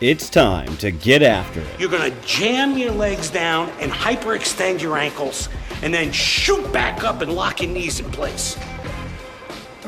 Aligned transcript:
It's 0.00 0.28
time 0.28 0.76
to 0.78 0.90
get 0.90 1.22
after 1.22 1.60
it. 1.60 1.66
You're 1.78 1.88
gonna 1.88 2.10
jam 2.22 2.76
your 2.76 2.90
legs 2.90 3.30
down 3.30 3.70
and 3.78 3.92
hyperextend 3.92 4.82
your 4.82 4.98
ankles, 4.98 5.48
and 5.82 5.94
then 5.94 6.10
shoot 6.10 6.72
back 6.72 7.04
up 7.04 7.20
and 7.20 7.32
lock 7.32 7.62
your 7.62 7.70
knees 7.70 8.00
in 8.00 8.10
place. 8.10 8.58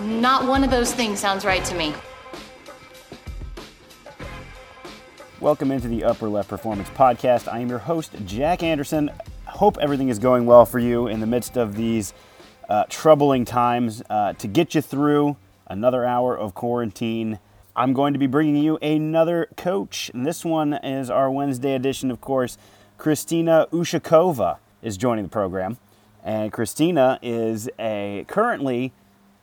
Not 0.00 0.46
one 0.46 0.62
of 0.62 0.70
those 0.70 0.94
things 0.94 1.18
sounds 1.18 1.44
right 1.44 1.64
to 1.64 1.74
me. 1.74 1.92
Welcome 5.40 5.72
into 5.72 5.88
the 5.88 6.04
Upper 6.04 6.28
Left 6.28 6.48
Performance 6.48 6.88
Podcast. 6.90 7.52
I 7.52 7.58
am 7.58 7.68
your 7.68 7.80
host, 7.80 8.12
Jack 8.26 8.62
Anderson. 8.62 9.10
Hope 9.46 9.76
everything 9.80 10.08
is 10.08 10.20
going 10.20 10.46
well 10.46 10.66
for 10.66 10.78
you 10.78 11.08
in 11.08 11.18
the 11.18 11.26
midst 11.26 11.56
of 11.56 11.74
these 11.74 12.14
uh, 12.68 12.84
troubling 12.88 13.44
times. 13.44 14.04
Uh, 14.08 14.34
to 14.34 14.46
get 14.46 14.72
you 14.72 14.82
through 14.82 15.36
another 15.66 16.04
hour 16.04 16.38
of 16.38 16.54
quarantine, 16.54 17.40
I'm 17.78 17.92
going 17.92 18.14
to 18.14 18.18
be 18.18 18.26
bringing 18.26 18.56
you 18.56 18.78
another 18.78 19.48
coach. 19.58 20.10
And 20.14 20.24
this 20.24 20.46
one 20.46 20.72
is 20.72 21.10
our 21.10 21.30
Wednesday 21.30 21.74
edition, 21.74 22.10
of 22.10 22.22
course. 22.22 22.56
Christina 22.96 23.66
Ushakova 23.70 24.56
is 24.80 24.96
joining 24.96 25.24
the 25.24 25.30
program. 25.30 25.76
And 26.24 26.50
Christina 26.50 27.18
is 27.20 27.68
a 27.78 28.24
currently 28.28 28.94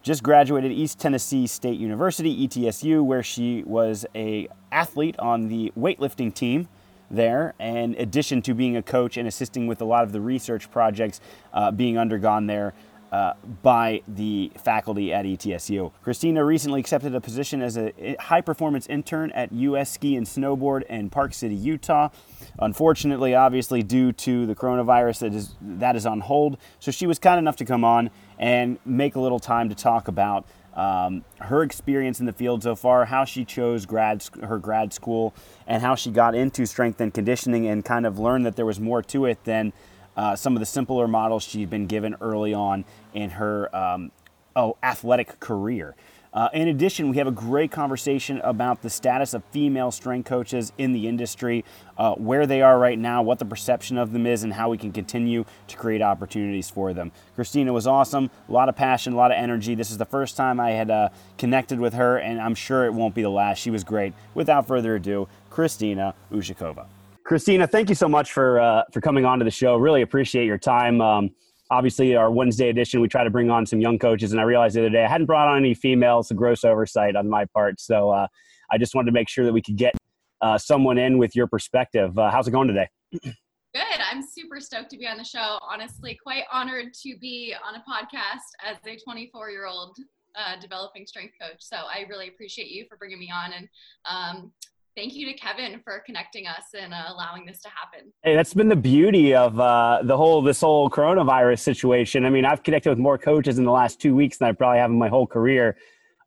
just 0.02 0.24
graduated 0.24 0.72
East 0.72 1.00
Tennessee 1.00 1.46
State 1.46 1.80
University, 1.80 2.48
ETSU, 2.48 3.06
where 3.06 3.22
she 3.22 3.62
was 3.68 4.04
a 4.16 4.48
athlete 4.72 5.16
on 5.20 5.48
the 5.48 5.72
weightlifting 5.78 6.34
team 6.34 6.68
there, 7.12 7.54
in 7.60 7.96
addition 8.00 8.42
to 8.42 8.56
being 8.56 8.76
a 8.76 8.82
coach 8.82 9.16
and 9.16 9.28
assisting 9.28 9.68
with 9.68 9.80
a 9.80 9.86
lot 9.86 10.04
of 10.04 10.12
the 10.12 10.20
research 10.20 10.72
projects 10.72 11.22
uh, 11.54 11.70
being 11.70 12.00
undergone 12.00 12.48
there 12.48 12.74
uh, 13.14 13.34
by 13.62 14.02
the 14.08 14.52
faculty 14.58 15.14
at 15.14 15.24
ETSU. 15.24 15.92
Christina 16.02 16.44
recently 16.44 16.80
accepted 16.80 17.14
a 17.14 17.22
position 17.22 17.62
as 17.62 17.78
a 17.78 18.16
high 18.20 18.42
performance 18.42 18.88
intern 18.88 19.30
at 19.34 19.52
US 19.52 19.92
Ski 19.92 20.16
and 20.16 20.26
Snowboard 20.26 20.82
in 20.88 21.12
Park 21.12 21.36
City, 21.36 21.54
Utah. 21.54 22.10
Unfortunately, 22.58 23.36
obviously, 23.36 23.84
due 23.84 24.14
to 24.14 24.48
the 24.48 24.56
coronavirus, 24.56 25.20
that 25.20 25.36
is, 25.36 25.54
that 25.62 25.96
is 25.96 26.08
on 26.08 26.22
hold. 26.22 26.58
So 26.80 26.90
she 26.90 27.06
was 27.06 27.20
kind 27.20 27.38
enough 27.38 27.56
to 27.58 27.66
come 27.66 27.84
on 27.84 28.10
and 28.40 28.80
make 28.84 29.14
a 29.14 29.20
little 29.20 29.40
time 29.40 29.70
to 29.70 29.76
talk 29.76 30.08
about 30.08 30.48
um, 30.74 31.24
her 31.40 31.62
experience 31.62 32.20
in 32.20 32.26
the 32.26 32.34
field 32.34 32.64
so 32.64 32.76
far, 32.76 33.06
how 33.06 33.26
she 33.26 33.46
chose 33.46 33.86
grad 33.86 34.28
her 34.42 34.58
grad 34.58 34.92
school, 34.92 35.36
and 35.68 35.84
how 35.84 35.94
she 35.94 36.10
got 36.10 36.34
into 36.34 36.66
strength 36.66 37.00
and 37.00 37.14
conditioning, 37.14 37.68
and 37.68 37.86
kind 37.86 38.08
of 38.08 38.18
learned 38.18 38.48
that 38.48 38.56
there 38.56 38.66
was 38.66 38.80
more 38.80 39.04
to 39.04 39.26
it 39.26 39.44
than 39.44 39.72
uh, 40.18 40.36
some 40.36 40.56
of 40.56 40.60
the 40.60 40.66
simpler 40.66 41.08
models 41.08 41.44
she'd 41.44 41.70
been 41.70 41.88
given 41.88 42.16
early 42.22 42.54
on 42.54 42.86
in 43.14 43.32
her 43.32 43.74
um, 43.76 44.12
oh, 44.56 44.78
athletic 44.84 45.40
career. 45.40 45.96
Uh, 46.34 46.50
in 46.52 46.68
addition, 46.68 47.10
we 47.10 47.18
have 47.18 47.28
a 47.28 47.32
great 47.32 47.70
conversation 47.70 48.42
about 48.42 48.82
the 48.82 48.90
status 48.90 49.36
of 49.36 49.44
female 49.52 49.92
strength 49.92 50.26
coaches 50.26 50.74
in 50.80 50.92
the 50.92 51.08
industry, 51.08 51.64
uh, 51.96 52.16
where 52.16 52.48
they 52.48 52.60
are 52.60 52.80
right 52.80 52.98
now, 52.98 53.22
what 53.22 53.38
the 53.38 53.46
perception 53.46 54.00
of 54.00 54.14
them 54.14 54.26
is, 54.26 54.42
and 54.44 54.54
how 54.54 54.68
we 54.68 54.78
can 54.78 54.92
continue 54.92 55.46
to 55.68 55.78
create 55.78 56.02
opportunities 56.02 56.72
for 56.72 56.92
them. 56.92 57.12
Christina 57.36 57.72
was 57.72 57.86
awesome, 57.86 58.32
a 58.50 58.52
lot 58.52 58.68
of 58.68 58.76
passion, 58.76 59.14
a 59.14 59.16
lot 59.16 59.30
of 59.30 59.38
energy. 59.38 59.76
This 59.76 59.92
is 59.92 60.00
the 60.00 60.06
first 60.06 60.36
time 60.36 60.60
I 60.60 60.72
had 60.72 60.90
uh, 60.90 61.10
connected 61.38 61.80
with 61.80 61.94
her, 61.94 62.18
and 62.18 62.42
I'm 62.42 62.56
sure 62.56 62.86
it 62.86 62.96
won't 62.96 63.14
be 63.14 63.22
the 63.22 63.30
last. 63.30 63.60
She 63.60 63.70
was 63.70 63.84
great. 63.84 64.14
Without 64.34 64.68
further 64.68 64.96
ado, 64.96 65.28
Christina 65.52 66.16
Ushakova. 66.32 66.88
Christina, 67.24 67.66
thank 67.66 67.90
you 67.90 67.96
so 67.96 68.10
much 68.10 68.34
for 68.34 68.60
uh, 68.60 68.84
for 68.92 69.00
coming 69.00 69.26
on 69.26 69.40
to 69.40 69.46
the 69.46 69.52
show. 69.52 69.78
Really 69.78 70.02
appreciate 70.02 70.46
your 70.46 70.58
time. 70.58 71.00
Um, 71.00 71.30
obviously, 71.72 72.16
our 72.16 72.30
Wednesday 72.30 72.70
edition, 72.70 73.00
we 73.00 73.08
try 73.08 73.24
to 73.24 73.30
bring 73.30 73.50
on 73.50 73.66
some 73.66 73.80
young 73.80 73.98
coaches, 73.98 74.34
and 74.34 74.42
I 74.42 74.44
realized 74.44 74.76
the 74.76 74.82
other 74.82 74.90
day 74.90 75.06
I 75.06 75.08
hadn't 75.08 75.28
brought 75.28 75.48
on 75.48 75.58
any 75.58 75.74
females. 75.74 76.32
A 76.32 76.34
gross 76.34 76.64
oversight 76.66 77.16
on 77.16 77.30
my 77.30 77.46
part. 77.46 77.80
So 77.80 78.10
uh, 78.10 78.28
I 78.72 78.78
just 78.78 78.94
wanted 78.94 79.08
to 79.08 79.14
make 79.14 79.30
sure 79.30 79.46
that 79.46 79.54
we 79.54 79.62
could 79.62 79.78
get 79.78 79.96
uh, 80.42 80.58
someone 80.58 80.98
in 80.98 81.18
with 81.18 81.36
your 81.36 81.48
perspective. 81.48 82.18
Uh, 82.18 82.30
how's 82.30 82.48
it 82.48 82.52
going 82.52 82.68
today? 82.68 82.90
Good. 83.22 84.00
I'm 84.12 84.22
super 84.22 84.60
stoked 84.60 84.92
to 84.92 84.98
be 84.98 85.08
on 85.08 85.18
the 85.18 85.24
show. 85.24 85.58
Honestly, 85.62 86.20
quite 86.22 86.44
honored 86.52 86.94
to 87.02 87.18
be 87.20 87.56
on 87.66 87.76
a 87.76 87.80
podcast 87.80 88.52
as 88.64 88.78
a 88.86 89.02
24 89.02 89.50
year 89.50 89.66
old 89.66 89.98
uh, 90.36 90.60
developing 90.60 91.08
strength 91.08 91.36
coach. 91.42 91.58
So 91.60 91.78
I 91.78 92.06
really 92.10 92.28
appreciate 92.28 92.68
you 92.68 92.86
for 92.90 92.98
bringing 92.98 93.20
me 93.20 93.32
on. 93.34 93.54
And 93.54 93.70
um, 94.06 94.52
thank 94.96 95.16
you 95.16 95.26
to 95.28 95.34
Kevin 95.34 95.80
for 95.84 96.02
connecting 96.06 96.48
us 96.48 96.66
and 96.78 96.94
uh, 96.94 97.04
allowing 97.10 97.46
this 97.46 97.62
to 97.62 97.70
happen. 97.70 98.12
Hey, 98.24 98.36
that's 98.36 98.54
been 98.54 98.70
the 98.70 98.76
beauty 98.76 99.34
of 99.34 99.60
uh, 99.60 100.02
the 100.04 100.16
whole 100.16 100.42
this 100.42 100.62
whole 100.62 100.90
coronavirus 100.90 101.60
situation. 101.60 102.26
I 102.26 102.30
mean, 102.30 102.46
I've 102.46 102.64
connected 102.64 102.90
with 102.90 103.00
more 103.00 103.18
coaches 103.18 103.58
in 103.58 103.66
the 103.66 103.72
last 103.72 104.00
two 104.00 104.16
weeks 104.16 104.38
than 104.38 104.50
I 104.50 104.52
probably 104.52 104.80
have 104.80 104.92
in 104.92 104.98
my 104.98 105.10
whole 105.10 105.28
career. 105.28 105.78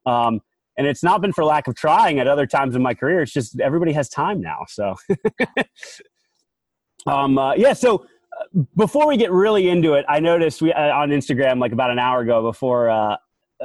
Um, 0.04 0.40
and 0.78 0.86
it's 0.86 1.02
not 1.02 1.20
been 1.20 1.32
for 1.32 1.44
lack 1.44 1.68
of 1.68 1.74
trying 1.74 2.18
at 2.18 2.28
other 2.28 2.46
times 2.46 2.76
in 2.76 2.82
my 2.82 2.94
career. 2.94 3.22
It's 3.22 3.32
just 3.32 3.58
everybody 3.60 3.92
has 3.92 4.08
time 4.08 4.40
now. 4.40 4.66
So, 4.68 4.94
um, 7.06 7.38
uh, 7.38 7.54
yeah. 7.54 7.72
So 7.72 8.06
uh, 8.38 8.62
before 8.76 9.06
we 9.06 9.16
get 9.16 9.32
really 9.32 9.68
into 9.68 9.94
it, 9.94 10.04
I 10.08 10.20
noticed 10.20 10.60
we 10.60 10.72
uh, 10.72 10.94
on 10.94 11.10
Instagram 11.10 11.60
like 11.60 11.72
about 11.72 11.90
an 11.90 11.98
hour 11.98 12.20
ago 12.20 12.42
before 12.42 12.90
uh, 12.90 13.16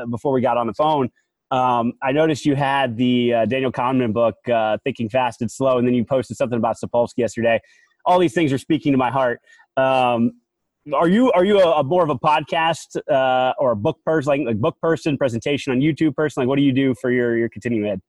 before 0.10 0.32
we 0.32 0.42
got 0.42 0.58
on 0.58 0.68
the 0.68 0.74
phone 0.74 1.10
um, 1.52 1.94
I 2.02 2.14
noticed 2.14 2.46
you 2.46 2.56
had 2.56 2.96
the 2.96 3.34
uh, 3.34 3.46
Daniel 3.46 3.72
Kahneman 3.72 4.14
book, 4.14 4.36
uh, 4.50 4.78
Thinking 4.86 5.10
Fast 5.10 5.42
and 5.42 5.52
Slow, 5.52 5.78
and 5.78 5.86
then 5.86 5.94
you 5.94 6.06
posted 6.06 6.38
something 6.38 6.58
about 6.58 6.78
Sapolsky 6.84 7.18
yesterday. 7.18 7.60
All 8.06 8.20
these 8.20 8.34
things 8.34 8.54
are 8.54 8.58
speaking 8.58 8.94
to 8.94 8.98
my 8.98 9.12
heart. 9.12 9.42
Um, 9.76 10.32
are 10.94 11.10
you 11.10 11.32
are 11.34 11.46
you 11.46 11.60
a, 11.60 11.80
a 11.80 11.84
more 11.84 12.04
of 12.04 12.10
a 12.10 12.18
podcast 12.18 12.98
uh, 13.12 13.54
or 13.60 13.72
a 13.72 13.76
book 13.76 14.00
person, 14.06 14.30
like, 14.30 14.42
like 14.46 14.58
book 14.58 14.78
person, 14.82 15.18
presentation 15.18 15.74
on 15.74 15.80
YouTube 15.80 16.16
person? 16.16 16.42
Like, 16.42 16.48
what 16.48 16.56
do 16.56 16.64
you 16.64 16.72
do 16.72 16.96
for 16.96 17.12
your 17.12 17.38
your 17.38 17.50
continuing 17.50 17.92
ed? 17.92 18.02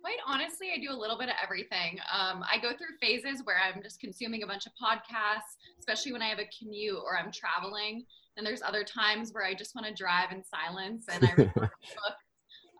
Quite 0.00 0.18
honestly, 0.26 0.68
I 0.74 0.80
do 0.80 0.90
a 0.90 0.98
little 0.98 1.16
bit 1.16 1.28
of 1.28 1.36
everything. 1.40 2.00
Um, 2.12 2.42
I 2.42 2.58
go 2.60 2.70
through 2.70 2.96
phases 3.00 3.42
where 3.44 3.56
I'm 3.62 3.82
just 3.82 4.00
consuming 4.00 4.42
a 4.42 4.46
bunch 4.46 4.66
of 4.66 4.72
podcasts, 4.82 5.54
especially 5.78 6.12
when 6.12 6.22
I 6.22 6.28
have 6.28 6.40
a 6.40 6.48
commute 6.58 6.98
or 7.04 7.16
I'm 7.16 7.30
traveling. 7.30 8.04
And 8.36 8.44
there's 8.44 8.62
other 8.62 8.82
times 8.82 9.30
where 9.32 9.44
I 9.44 9.54
just 9.54 9.76
want 9.76 9.86
to 9.86 9.94
drive 9.94 10.32
in 10.32 10.42
silence 10.42 11.04
and 11.08 11.24
I 11.24 11.34
read 11.34 11.52
a 11.56 11.60
book 11.60 11.70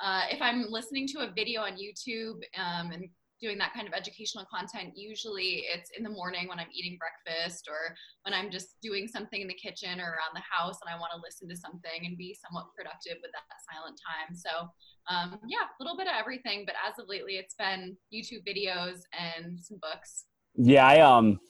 uh, 0.02 0.22
if 0.30 0.42
I'm 0.42 0.66
listening 0.68 1.06
to 1.08 1.20
a 1.20 1.30
video 1.30 1.62
on 1.62 1.72
YouTube 1.72 2.42
um, 2.58 2.90
and 2.90 3.08
doing 3.40 3.58
that 3.58 3.72
kind 3.72 3.86
of 3.86 3.94
educational 3.94 4.44
content, 4.52 4.94
usually 4.96 5.64
it's 5.72 5.90
in 5.96 6.02
the 6.02 6.10
morning 6.10 6.48
when 6.48 6.58
I'm 6.58 6.68
eating 6.74 6.98
breakfast 6.98 7.68
or 7.68 7.94
when 8.24 8.34
I'm 8.34 8.50
just 8.50 8.76
doing 8.82 9.06
something 9.06 9.40
in 9.40 9.48
the 9.48 9.54
kitchen 9.54 10.00
or 10.00 10.10
around 10.10 10.34
the 10.34 10.42
house 10.42 10.78
and 10.82 10.92
I 10.92 10.98
want 10.98 11.12
to 11.14 11.20
listen 11.22 11.48
to 11.48 11.56
something 11.56 12.04
and 12.04 12.18
be 12.18 12.36
somewhat 12.44 12.66
productive 12.76 13.18
with 13.22 13.30
that 13.32 13.46
silent 13.70 13.98
time. 14.02 14.34
So, 14.34 14.68
um, 15.08 15.40
yeah, 15.46 15.66
a 15.70 15.82
little 15.82 15.96
bit 15.96 16.06
of 16.06 16.14
everything. 16.18 16.64
But 16.66 16.74
as 16.86 16.98
of 16.98 17.08
lately, 17.08 17.34
it's 17.34 17.54
been 17.54 17.96
YouTube 18.12 18.42
videos 18.46 19.02
and 19.14 19.58
some 19.60 19.78
books. 19.80 20.24
Yeah, 20.54 20.86
I 20.86 21.00
um, 21.00 21.40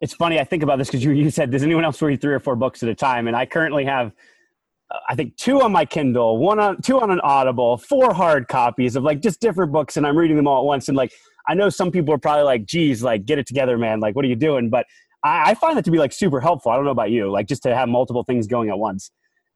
it's 0.00 0.14
funny. 0.14 0.38
I 0.38 0.44
think 0.44 0.62
about 0.62 0.78
this 0.78 0.88
because 0.88 1.02
you 1.04 1.12
you 1.12 1.30
said, 1.30 1.50
does 1.50 1.62
anyone 1.62 1.84
else 1.84 2.00
read 2.00 2.20
three 2.20 2.34
or 2.34 2.40
four 2.40 2.56
books 2.56 2.82
at 2.82 2.88
a 2.88 2.94
time? 2.94 3.26
And 3.26 3.36
I 3.36 3.46
currently 3.46 3.84
have 3.84 4.12
I 5.08 5.14
think 5.14 5.36
two 5.36 5.62
on 5.62 5.72
my 5.72 5.84
Kindle, 5.84 6.38
one 6.38 6.58
on 6.58 6.80
two 6.82 7.00
on 7.00 7.10
an 7.10 7.20
Audible, 7.20 7.76
four 7.76 8.12
hard 8.12 8.48
copies 8.48 8.96
of 8.96 9.02
like 9.02 9.20
just 9.20 9.40
different 9.40 9.72
books, 9.72 9.96
and 9.96 10.06
I'm 10.06 10.16
reading 10.16 10.36
them 10.36 10.46
all 10.46 10.60
at 10.60 10.66
once. 10.66 10.88
And 10.88 10.96
like, 10.96 11.12
I 11.48 11.54
know 11.54 11.68
some 11.68 11.90
people 11.90 12.12
are 12.14 12.18
probably 12.18 12.44
like, 12.44 12.66
"Geez, 12.66 13.02
like 13.02 13.24
get 13.24 13.38
it 13.38 13.46
together, 13.46 13.78
man! 13.78 14.00
Like, 14.00 14.14
what 14.14 14.24
are 14.24 14.28
you 14.28 14.36
doing?" 14.36 14.70
But 14.70 14.86
I, 15.24 15.50
I 15.50 15.54
find 15.54 15.76
that 15.76 15.84
to 15.84 15.90
be 15.90 15.98
like 15.98 16.12
super 16.12 16.40
helpful. 16.40 16.72
I 16.72 16.76
don't 16.76 16.84
know 16.84 16.90
about 16.90 17.10
you, 17.10 17.30
like 17.30 17.46
just 17.46 17.62
to 17.64 17.74
have 17.74 17.88
multiple 17.88 18.24
things 18.24 18.46
going 18.46 18.70
at 18.70 18.78
once. 18.78 19.10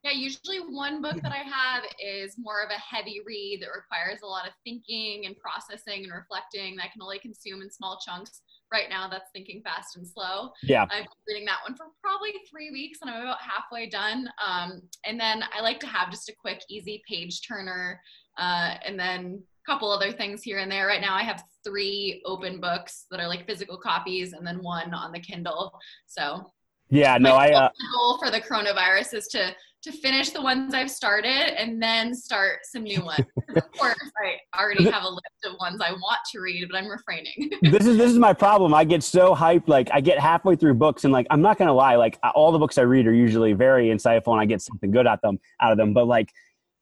Yeah, 0.07 0.13
usually 0.13 0.59
one 0.59 1.03
book 1.03 1.21
that 1.21 1.33
I 1.33 1.43
have 1.43 1.83
is 1.99 2.37
more 2.39 2.63
of 2.63 2.71
a 2.71 2.79
heavy 2.79 3.23
read 3.27 3.61
that 3.61 3.71
requires 3.75 4.21
a 4.23 4.27
lot 4.27 4.47
of 4.47 4.53
thinking 4.63 5.27
and 5.27 5.35
processing 5.37 6.05
and 6.05 6.13
reflecting 6.13 6.77
that 6.77 6.85
I 6.85 6.89
can 6.93 7.03
only 7.03 7.19
consume 7.19 7.61
in 7.61 7.69
small 7.73 7.99
chunks 8.07 8.43
right 8.73 8.89
now 8.89 9.09
that's 9.09 9.31
thinking 9.33 9.63
fast 9.65 9.97
and 9.97 10.07
slow. 10.07 10.51
Yeah. 10.63 10.85
I've 10.85 10.91
been 10.91 11.09
reading 11.27 11.45
that 11.47 11.59
one 11.67 11.77
for 11.77 11.87
probably 12.01 12.35
three 12.49 12.71
weeks 12.71 13.01
and 13.03 13.11
I'm 13.11 13.23
about 13.23 13.39
halfway 13.41 13.89
done. 13.89 14.29
Um, 14.47 14.81
and 15.05 15.19
then 15.19 15.43
I 15.53 15.61
like 15.61 15.81
to 15.81 15.89
have 15.89 16.13
just 16.13 16.29
a 16.29 16.35
quick, 16.41 16.63
easy 16.71 17.03
page 17.09 17.41
turner 17.45 18.01
uh, 18.39 18.75
and 18.87 18.97
then 18.97 19.43
a 19.43 19.73
couple 19.73 19.91
other 19.91 20.13
things 20.13 20.45
here 20.45 20.59
and 20.59 20.71
there. 20.71 20.87
Right 20.87 21.01
now 21.01 21.17
I 21.17 21.25
have 21.25 21.43
three 21.65 22.23
open 22.25 22.61
books 22.61 23.07
that 23.11 23.19
are 23.19 23.27
like 23.27 23.45
physical 23.45 23.77
copies 23.77 24.35
and 24.35 24.47
then 24.47 24.63
one 24.63 24.95
on 24.95 25.11
the 25.11 25.19
Kindle. 25.19 25.77
So 26.07 26.53
yeah, 26.89 27.19
no, 27.19 27.35
I 27.35 27.51
uh, 27.51 27.69
goal 27.93 28.19
for 28.19 28.31
the 28.31 28.41
coronavirus 28.41 29.15
is 29.15 29.27
to 29.29 29.53
to 29.87 29.93
finish 29.93 30.31
the 30.31 30.43
ones 30.43 30.75
I've 30.75 30.91
started 30.91 31.59
and 31.61 31.81
then 31.81 32.13
start 32.13 32.61
some 32.65 32.83
new 32.83 33.05
ones. 33.05 33.25
of 33.57 33.73
course, 33.73 33.95
I 34.25 34.61
already 34.61 34.85
have 34.91 35.05
a 35.05 35.09
list 35.09 35.45
of 35.45 35.55
ones 35.61 35.81
I 35.81 35.93
want 35.93 36.19
to 36.33 36.41
read, 36.41 36.67
but 36.71 36.77
I'm 36.77 36.89
refraining. 36.89 37.51
this 37.63 37.87
is 37.87 37.97
this 37.97 38.11
is 38.11 38.19
my 38.19 38.33
problem. 38.33 38.75
I 38.75 38.85
get 38.85 39.05
so 39.05 39.35
hyped, 39.35 39.69
like 39.69 39.89
I 39.93 40.01
get 40.01 40.19
halfway 40.19 40.57
through 40.57 40.75
books, 40.75 41.05
and 41.05 41.13
like 41.13 41.27
I'm 41.31 41.41
not 41.41 41.57
gonna 41.57 41.73
lie, 41.73 41.95
like 41.95 42.19
all 42.35 42.51
the 42.51 42.59
books 42.59 42.79
I 42.79 42.83
read 42.83 43.07
are 43.07 43.15
usually 43.15 43.53
very 43.53 43.87
insightful, 43.87 44.33
and 44.33 44.41
I 44.41 44.45
get 44.45 44.61
something 44.61 44.91
good 44.91 45.07
at 45.07 45.23
them 45.23 45.39
out 45.61 45.71
of 45.71 45.79
them. 45.79 45.95
But 45.95 46.09
like, 46.09 46.33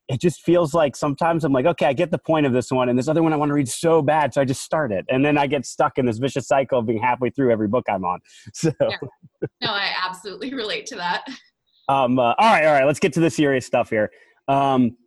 it 0.07 0.19
just 0.19 0.41
feels 0.41 0.73
like 0.73 0.95
sometimes 0.95 1.43
I'm 1.43 1.53
like, 1.53 1.67
okay, 1.67 1.85
I 1.85 1.93
get 1.93 2.09
the 2.09 2.17
point 2.17 2.47
of 2.47 2.53
this 2.53 2.71
one, 2.71 2.89
and 2.89 2.97
this 2.97 3.07
other 3.07 3.21
one 3.21 3.33
I 3.33 3.35
want 3.35 3.49
to 3.49 3.53
read 3.53 3.69
so 3.69 4.01
bad, 4.01 4.33
so 4.33 4.41
I 4.41 4.45
just 4.45 4.63
start 4.63 4.91
it, 4.91 5.05
and 5.09 5.23
then 5.23 5.37
I 5.37 5.45
get 5.45 5.67
stuck 5.67 5.99
in 5.99 6.07
this 6.07 6.17
vicious 6.17 6.47
cycle 6.47 6.79
of 6.79 6.87
being 6.87 7.01
halfway 7.01 7.29
through 7.29 7.51
every 7.51 7.67
book 7.67 7.85
I'm 7.87 8.03
on. 8.03 8.19
So, 8.53 8.71
yeah. 8.81 8.97
no, 9.61 9.69
I 9.69 9.91
absolutely 10.03 10.53
relate 10.55 10.87
to 10.87 10.95
that. 10.95 11.23
Um, 11.89 12.19
uh, 12.19 12.33
all 12.37 12.51
right, 12.51 12.65
all 12.65 12.73
right. 12.73 12.85
Let's 12.85 12.99
get 12.99 13.13
to 13.13 13.19
the 13.19 13.29
serious 13.29 13.65
stuff 13.65 13.89
here. 13.89 14.11
Um, 14.47 14.97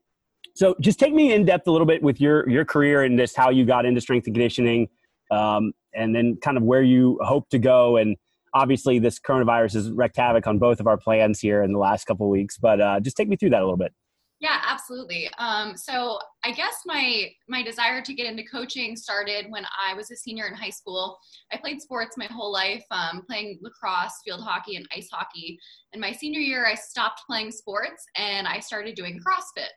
so, 0.55 0.75
just 0.81 0.99
take 0.99 1.15
me 1.15 1.33
in 1.33 1.45
depth 1.45 1.67
a 1.69 1.71
little 1.71 1.87
bit 1.87 2.03
with 2.03 2.21
your 2.21 2.49
your 2.49 2.65
career 2.65 3.03
and 3.03 3.19
just 3.19 3.37
how 3.37 3.51
you 3.51 3.65
got 3.65 3.87
into 3.87 4.01
strength 4.01 4.27
and 4.27 4.35
conditioning. 4.35 4.89
um, 5.31 5.73
and 5.95 6.15
then 6.15 6.37
kind 6.43 6.57
of 6.57 6.63
where 6.63 6.83
you 6.83 7.19
hope 7.23 7.49
to 7.51 7.59
go. 7.59 7.97
And 7.97 8.17
obviously, 8.55 8.99
this 8.99 9.19
coronavirus 9.19 9.75
has 9.75 9.91
wreaked 9.91 10.17
havoc 10.17 10.47
on 10.47 10.59
both 10.59 10.81
of 10.81 10.87
our 10.87 10.97
plans 10.97 11.41
here 11.41 11.63
in 11.63 11.73
the 11.73 11.79
last 11.79 12.05
couple 12.07 12.29
weeks. 12.29 12.59
But 12.59 12.81
uh, 12.81 13.01
just 13.01 13.17
take 13.17 13.29
me 13.29 13.37
through 13.37 13.51
that 13.51 13.61
a 13.61 13.65
little 13.65 13.77
bit. 13.77 13.93
Yeah, 14.40 14.61
absolutely. 14.64 15.29
Um, 15.38 15.76
so 15.76 16.19
I 16.44 16.52
guess 16.52 16.82
my 16.87 17.29
my 17.49 17.62
desire 17.64 18.00
to 18.00 18.14
get 18.14 18.26
into 18.26 18.44
coaching 18.44 18.94
started 18.94 19.46
when 19.49 19.64
I 19.64 19.94
was 19.94 20.12
a 20.12 20.17
senior 20.17 20.46
in 20.46 20.55
high 20.55 20.70
school. 20.70 21.19
I 21.52 21.56
played 21.56 21.82
sports 21.82 22.17
my 22.17 22.26
whole 22.26 22.52
life, 22.52 22.85
um, 22.93 23.25
playing 23.26 23.58
lacrosse, 23.62 24.20
field 24.25 24.43
hockey, 24.43 24.76
and 24.76 24.87
ice 24.96 25.08
hockey. 25.12 25.58
In 25.93 26.00
my 26.00 26.12
senior 26.12 26.40
year, 26.40 26.67
I 26.67 26.75
stopped 26.75 27.23
playing 27.26 27.50
sports 27.50 28.05
and 28.17 28.46
I 28.46 28.61
started 28.61 28.94
doing 28.94 29.19
CrossFit. 29.19 29.70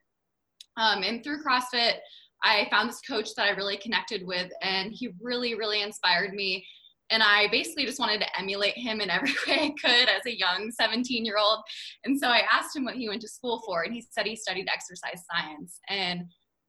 Um, 0.77 1.01
and 1.03 1.23
through 1.23 1.43
CrossFit, 1.43 1.95
I 2.43 2.67
found 2.69 2.89
this 2.89 3.01
coach 3.01 3.33
that 3.35 3.47
I 3.47 3.51
really 3.51 3.77
connected 3.77 4.25
with, 4.25 4.51
and 4.61 4.91
he 4.91 5.09
really, 5.21 5.55
really 5.55 5.81
inspired 5.81 6.33
me. 6.33 6.65
And 7.11 7.21
I 7.21 7.47
basically 7.51 7.85
just 7.85 7.99
wanted 7.99 8.21
to 8.21 8.39
emulate 8.39 8.77
him 8.77 9.01
in 9.01 9.09
every 9.09 9.31
way 9.47 9.59
I 9.59 9.73
could 9.79 10.09
as 10.09 10.25
a 10.25 10.37
young 10.37 10.71
17 10.71 11.25
year 11.25 11.37
old. 11.37 11.59
And 12.05 12.19
so 12.19 12.27
I 12.27 12.41
asked 12.51 12.75
him 12.75 12.85
what 12.85 12.95
he 12.95 13.09
went 13.09 13.21
to 13.21 13.27
school 13.27 13.61
for, 13.65 13.83
and 13.83 13.93
he 13.93 14.03
said 14.09 14.25
he 14.25 14.35
studied 14.35 14.67
exercise 14.73 15.23
science. 15.31 15.79
And 15.89 16.23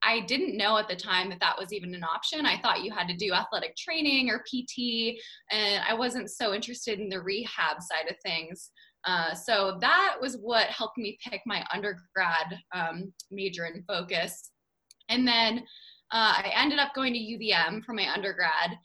I 0.05 0.21
didn't 0.21 0.57
know 0.57 0.77
at 0.79 0.89
the 0.89 0.97
time 0.97 1.31
that 1.31 1.39
that 1.41 1.57
was 1.57 1.73
even 1.73 1.95
an 1.95 2.03
option. 2.03 2.45
I 2.45 2.61
thought 2.61 2.83
you 2.83 2.91
had 2.93 3.07
to 3.09 3.17
do 3.17 3.33
athletic 3.33 3.77
training 3.77 4.31
or 4.31 4.41
PT, 4.41 5.17
and 5.51 5.83
I 5.89 5.95
wasn't 5.95 6.31
so 6.31 6.53
interested 6.53 6.99
in 6.99 7.09
the 7.09 7.21
rehab 7.21 7.81
side 7.81 8.11
of 8.11 8.17
things. 8.25 8.71
Uh, 9.05 9.35
so 9.35 9.79
that 9.81 10.17
was 10.21 10.37
what 10.37 10.67
helped 10.69 10.99
me 10.99 11.19
pick 11.25 11.41
my 11.47 11.65
undergrad 11.73 12.59
um, 12.75 13.13
major 13.31 13.65
and 13.65 13.85
focus. 13.87 14.51
And 15.09 15.27
then 15.27 15.59
uh, 16.13 16.35
I 16.37 16.53
ended 16.55 16.79
up 16.79 16.95
going 16.95 17.13
to 17.15 17.19
UVM 17.19 17.85
for 17.85 17.95
my 17.95 18.13
undergrad. 18.13 18.77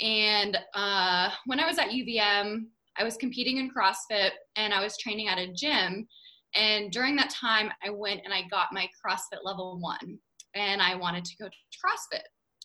And 0.00 0.58
uh, 0.74 1.30
when 1.46 1.60
I 1.60 1.66
was 1.66 1.78
at 1.78 1.88
UVM, 1.88 2.66
I 2.98 3.04
was 3.04 3.16
competing 3.16 3.58
in 3.58 3.70
CrossFit 3.70 4.30
and 4.56 4.72
I 4.72 4.82
was 4.82 4.96
training 4.98 5.28
at 5.28 5.38
a 5.38 5.52
gym. 5.52 6.06
And 6.54 6.90
during 6.90 7.16
that 7.16 7.30
time, 7.30 7.70
I 7.84 7.90
went 7.90 8.22
and 8.24 8.32
I 8.32 8.42
got 8.50 8.72
my 8.72 8.88
CrossFit 9.04 9.44
level 9.44 9.78
one 9.80 10.18
and 10.54 10.80
I 10.80 10.94
wanted 10.94 11.24
to 11.24 11.36
go 11.36 11.46
to 11.46 11.78
CrossFit. 11.84 12.22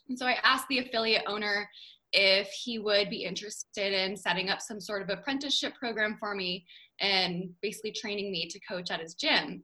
And 0.10 0.18
so 0.18 0.26
I 0.26 0.38
asked 0.44 0.68
the 0.70 0.80
affiliate 0.80 1.24
owner 1.28 1.68
if 2.14 2.50
he 2.50 2.80
would 2.80 3.10
be 3.10 3.24
interested 3.24 3.94
in 3.94 4.18
setting 4.18 4.50
up 4.50 4.62
some 4.62 4.82
sort 4.82 5.02
of 5.02 5.10
apprenticeship 5.10 5.74
program 5.76 6.18
for 6.20 6.36
me 6.36 6.66
and 7.00 7.50
basically 7.62 7.92
training 7.94 8.32
me 8.32 8.48
to 8.48 8.60
coach 8.68 8.92
at 8.92 9.02
his 9.02 9.14
gym. 9.16 9.64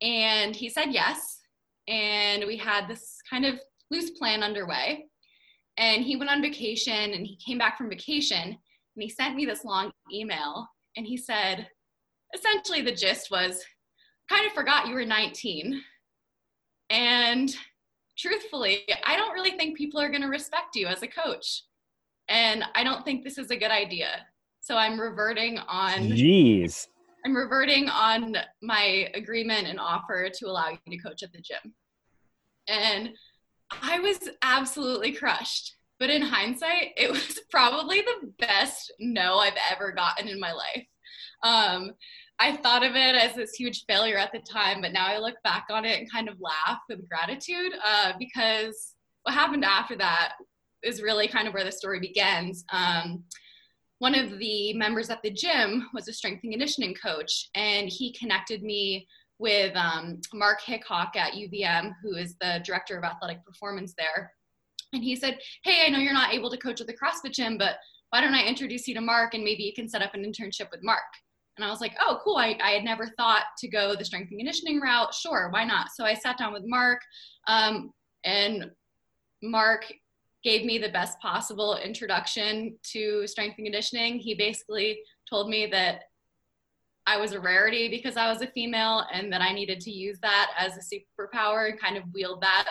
And 0.00 0.56
he 0.56 0.68
said 0.68 0.86
yes. 0.90 1.40
And 1.88 2.44
we 2.46 2.56
had 2.56 2.88
this 2.88 3.18
kind 3.28 3.44
of 3.44 3.60
loose 3.90 4.10
plan 4.10 4.42
underway. 4.42 5.06
And 5.78 6.04
he 6.04 6.16
went 6.16 6.30
on 6.30 6.42
vacation 6.42 7.12
and 7.12 7.26
he 7.26 7.36
came 7.36 7.58
back 7.58 7.78
from 7.78 7.88
vacation 7.88 8.42
and 8.42 9.02
he 9.02 9.08
sent 9.08 9.36
me 9.36 9.46
this 9.46 9.64
long 9.64 9.90
email 10.12 10.68
and 10.96 11.06
he 11.06 11.16
said, 11.16 11.66
essentially, 12.34 12.82
the 12.82 12.94
gist 12.94 13.30
was, 13.30 13.64
kind 14.28 14.46
of 14.46 14.52
forgot 14.52 14.86
you 14.86 14.94
were 14.94 15.04
19. 15.04 15.80
And 16.90 17.54
truthfully, 18.18 18.80
I 19.06 19.16
don't 19.16 19.32
really 19.32 19.52
think 19.52 19.76
people 19.76 20.00
are 20.00 20.10
going 20.10 20.22
to 20.22 20.28
respect 20.28 20.76
you 20.76 20.86
as 20.86 21.02
a 21.02 21.08
coach. 21.08 21.64
And 22.28 22.64
I 22.74 22.84
don't 22.84 23.04
think 23.04 23.24
this 23.24 23.38
is 23.38 23.50
a 23.50 23.56
good 23.56 23.70
idea. 23.70 24.26
So 24.60 24.76
I'm 24.76 25.00
reverting 25.00 25.58
on. 25.58 26.10
Jeez. 26.10 26.86
I'm 27.24 27.36
reverting 27.36 27.88
on 27.88 28.36
my 28.62 29.08
agreement 29.14 29.68
and 29.68 29.78
offer 29.78 30.28
to 30.28 30.46
allow 30.46 30.70
you 30.70 30.78
to 30.88 31.02
coach 31.02 31.22
at 31.22 31.32
the 31.32 31.40
gym. 31.40 31.74
And 32.68 33.10
I 33.80 33.98
was 34.00 34.18
absolutely 34.42 35.12
crushed. 35.12 35.76
But 35.98 36.10
in 36.10 36.22
hindsight, 36.22 36.94
it 36.96 37.10
was 37.12 37.40
probably 37.50 38.00
the 38.00 38.32
best 38.38 38.92
no 38.98 39.38
I've 39.38 39.58
ever 39.70 39.92
gotten 39.92 40.28
in 40.28 40.40
my 40.40 40.52
life. 40.52 40.86
Um, 41.44 41.92
I 42.40 42.56
thought 42.56 42.84
of 42.84 42.96
it 42.96 43.14
as 43.14 43.34
this 43.34 43.54
huge 43.54 43.84
failure 43.86 44.18
at 44.18 44.32
the 44.32 44.40
time, 44.40 44.80
but 44.80 44.92
now 44.92 45.06
I 45.06 45.18
look 45.18 45.36
back 45.44 45.66
on 45.70 45.84
it 45.84 45.98
and 46.00 46.10
kind 46.10 46.28
of 46.28 46.40
laugh 46.40 46.80
with 46.88 47.08
gratitude 47.08 47.72
uh, 47.86 48.14
because 48.18 48.94
what 49.22 49.34
happened 49.34 49.64
after 49.64 49.96
that 49.96 50.32
is 50.82 51.02
really 51.02 51.28
kind 51.28 51.46
of 51.46 51.54
where 51.54 51.64
the 51.64 51.70
story 51.70 52.00
begins. 52.00 52.64
Um, 52.72 53.22
one 54.00 54.16
of 54.16 54.40
the 54.40 54.72
members 54.74 55.10
at 55.10 55.22
the 55.22 55.30
gym 55.30 55.88
was 55.94 56.08
a 56.08 56.12
strength 56.12 56.42
and 56.42 56.52
conditioning 56.52 56.94
coach, 56.94 57.48
and 57.54 57.88
he 57.88 58.12
connected 58.12 58.64
me 58.64 59.06
with 59.42 59.76
um, 59.76 60.20
Mark 60.32 60.62
Hickok 60.62 61.16
at 61.16 61.32
UVM, 61.32 61.92
who 62.02 62.14
is 62.14 62.36
the 62.40 62.62
director 62.64 62.96
of 62.96 63.04
athletic 63.04 63.44
performance 63.44 63.92
there. 63.98 64.32
And 64.94 65.02
he 65.02 65.16
said, 65.16 65.38
Hey, 65.64 65.84
I 65.84 65.90
know 65.90 65.98
you're 65.98 66.12
not 66.12 66.32
able 66.32 66.50
to 66.50 66.56
coach 66.56 66.80
at 66.80 66.86
the 66.86 66.96
CrossFit 66.96 67.32
gym, 67.32 67.58
but 67.58 67.76
why 68.10 68.20
don't 68.20 68.34
I 68.34 68.44
introduce 68.44 68.86
you 68.86 68.94
to 68.94 69.00
Mark 69.00 69.34
and 69.34 69.42
maybe 69.42 69.64
you 69.64 69.72
can 69.74 69.88
set 69.88 70.02
up 70.02 70.14
an 70.14 70.24
internship 70.24 70.70
with 70.70 70.82
Mark? 70.82 71.00
And 71.56 71.64
I 71.64 71.70
was 71.70 71.80
like, 71.80 71.92
oh, 72.00 72.20
cool. 72.24 72.36
I, 72.36 72.56
I 72.62 72.70
had 72.70 72.84
never 72.84 73.06
thought 73.18 73.44
to 73.58 73.68
go 73.68 73.94
the 73.94 74.04
strength 74.04 74.30
and 74.30 74.38
conditioning 74.38 74.80
route. 74.80 75.12
Sure, 75.12 75.48
why 75.50 75.64
not? 75.64 75.88
So 75.94 76.04
I 76.04 76.14
sat 76.14 76.38
down 76.38 76.52
with 76.52 76.62
Mark, 76.64 77.00
um, 77.46 77.92
and 78.24 78.70
Mark 79.42 79.84
gave 80.44 80.64
me 80.64 80.78
the 80.78 80.88
best 80.88 81.18
possible 81.20 81.78
introduction 81.82 82.76
to 82.92 83.26
strength 83.26 83.56
and 83.58 83.66
conditioning. 83.66 84.18
He 84.18 84.34
basically 84.34 85.00
told 85.28 85.48
me 85.48 85.66
that 85.66 86.04
I 87.06 87.16
was 87.16 87.32
a 87.32 87.40
rarity 87.40 87.88
because 87.88 88.16
I 88.16 88.30
was 88.30 88.42
a 88.42 88.46
female 88.48 89.04
and 89.12 89.32
that 89.32 89.40
I 89.40 89.52
needed 89.52 89.80
to 89.80 89.90
use 89.90 90.18
that 90.22 90.50
as 90.56 90.76
a 90.76 90.80
superpower 90.80 91.68
and 91.68 91.80
kind 91.80 91.96
of 91.96 92.04
wield 92.12 92.42
that 92.42 92.68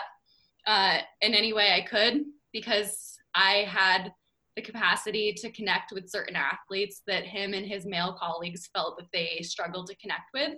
uh, 0.66 0.98
in 1.20 1.34
any 1.34 1.52
way 1.52 1.72
I 1.72 1.82
could 1.82 2.24
because 2.52 3.16
I 3.34 3.66
had 3.68 4.12
the 4.56 4.62
capacity 4.62 5.32
to 5.32 5.50
connect 5.50 5.92
with 5.92 6.10
certain 6.10 6.36
athletes 6.36 7.02
that 7.06 7.24
him 7.24 7.54
and 7.54 7.66
his 7.66 7.86
male 7.86 8.16
colleagues 8.18 8.68
felt 8.74 8.98
that 8.98 9.08
they 9.12 9.40
struggled 9.42 9.86
to 9.88 9.96
connect 9.96 10.30
with. 10.34 10.52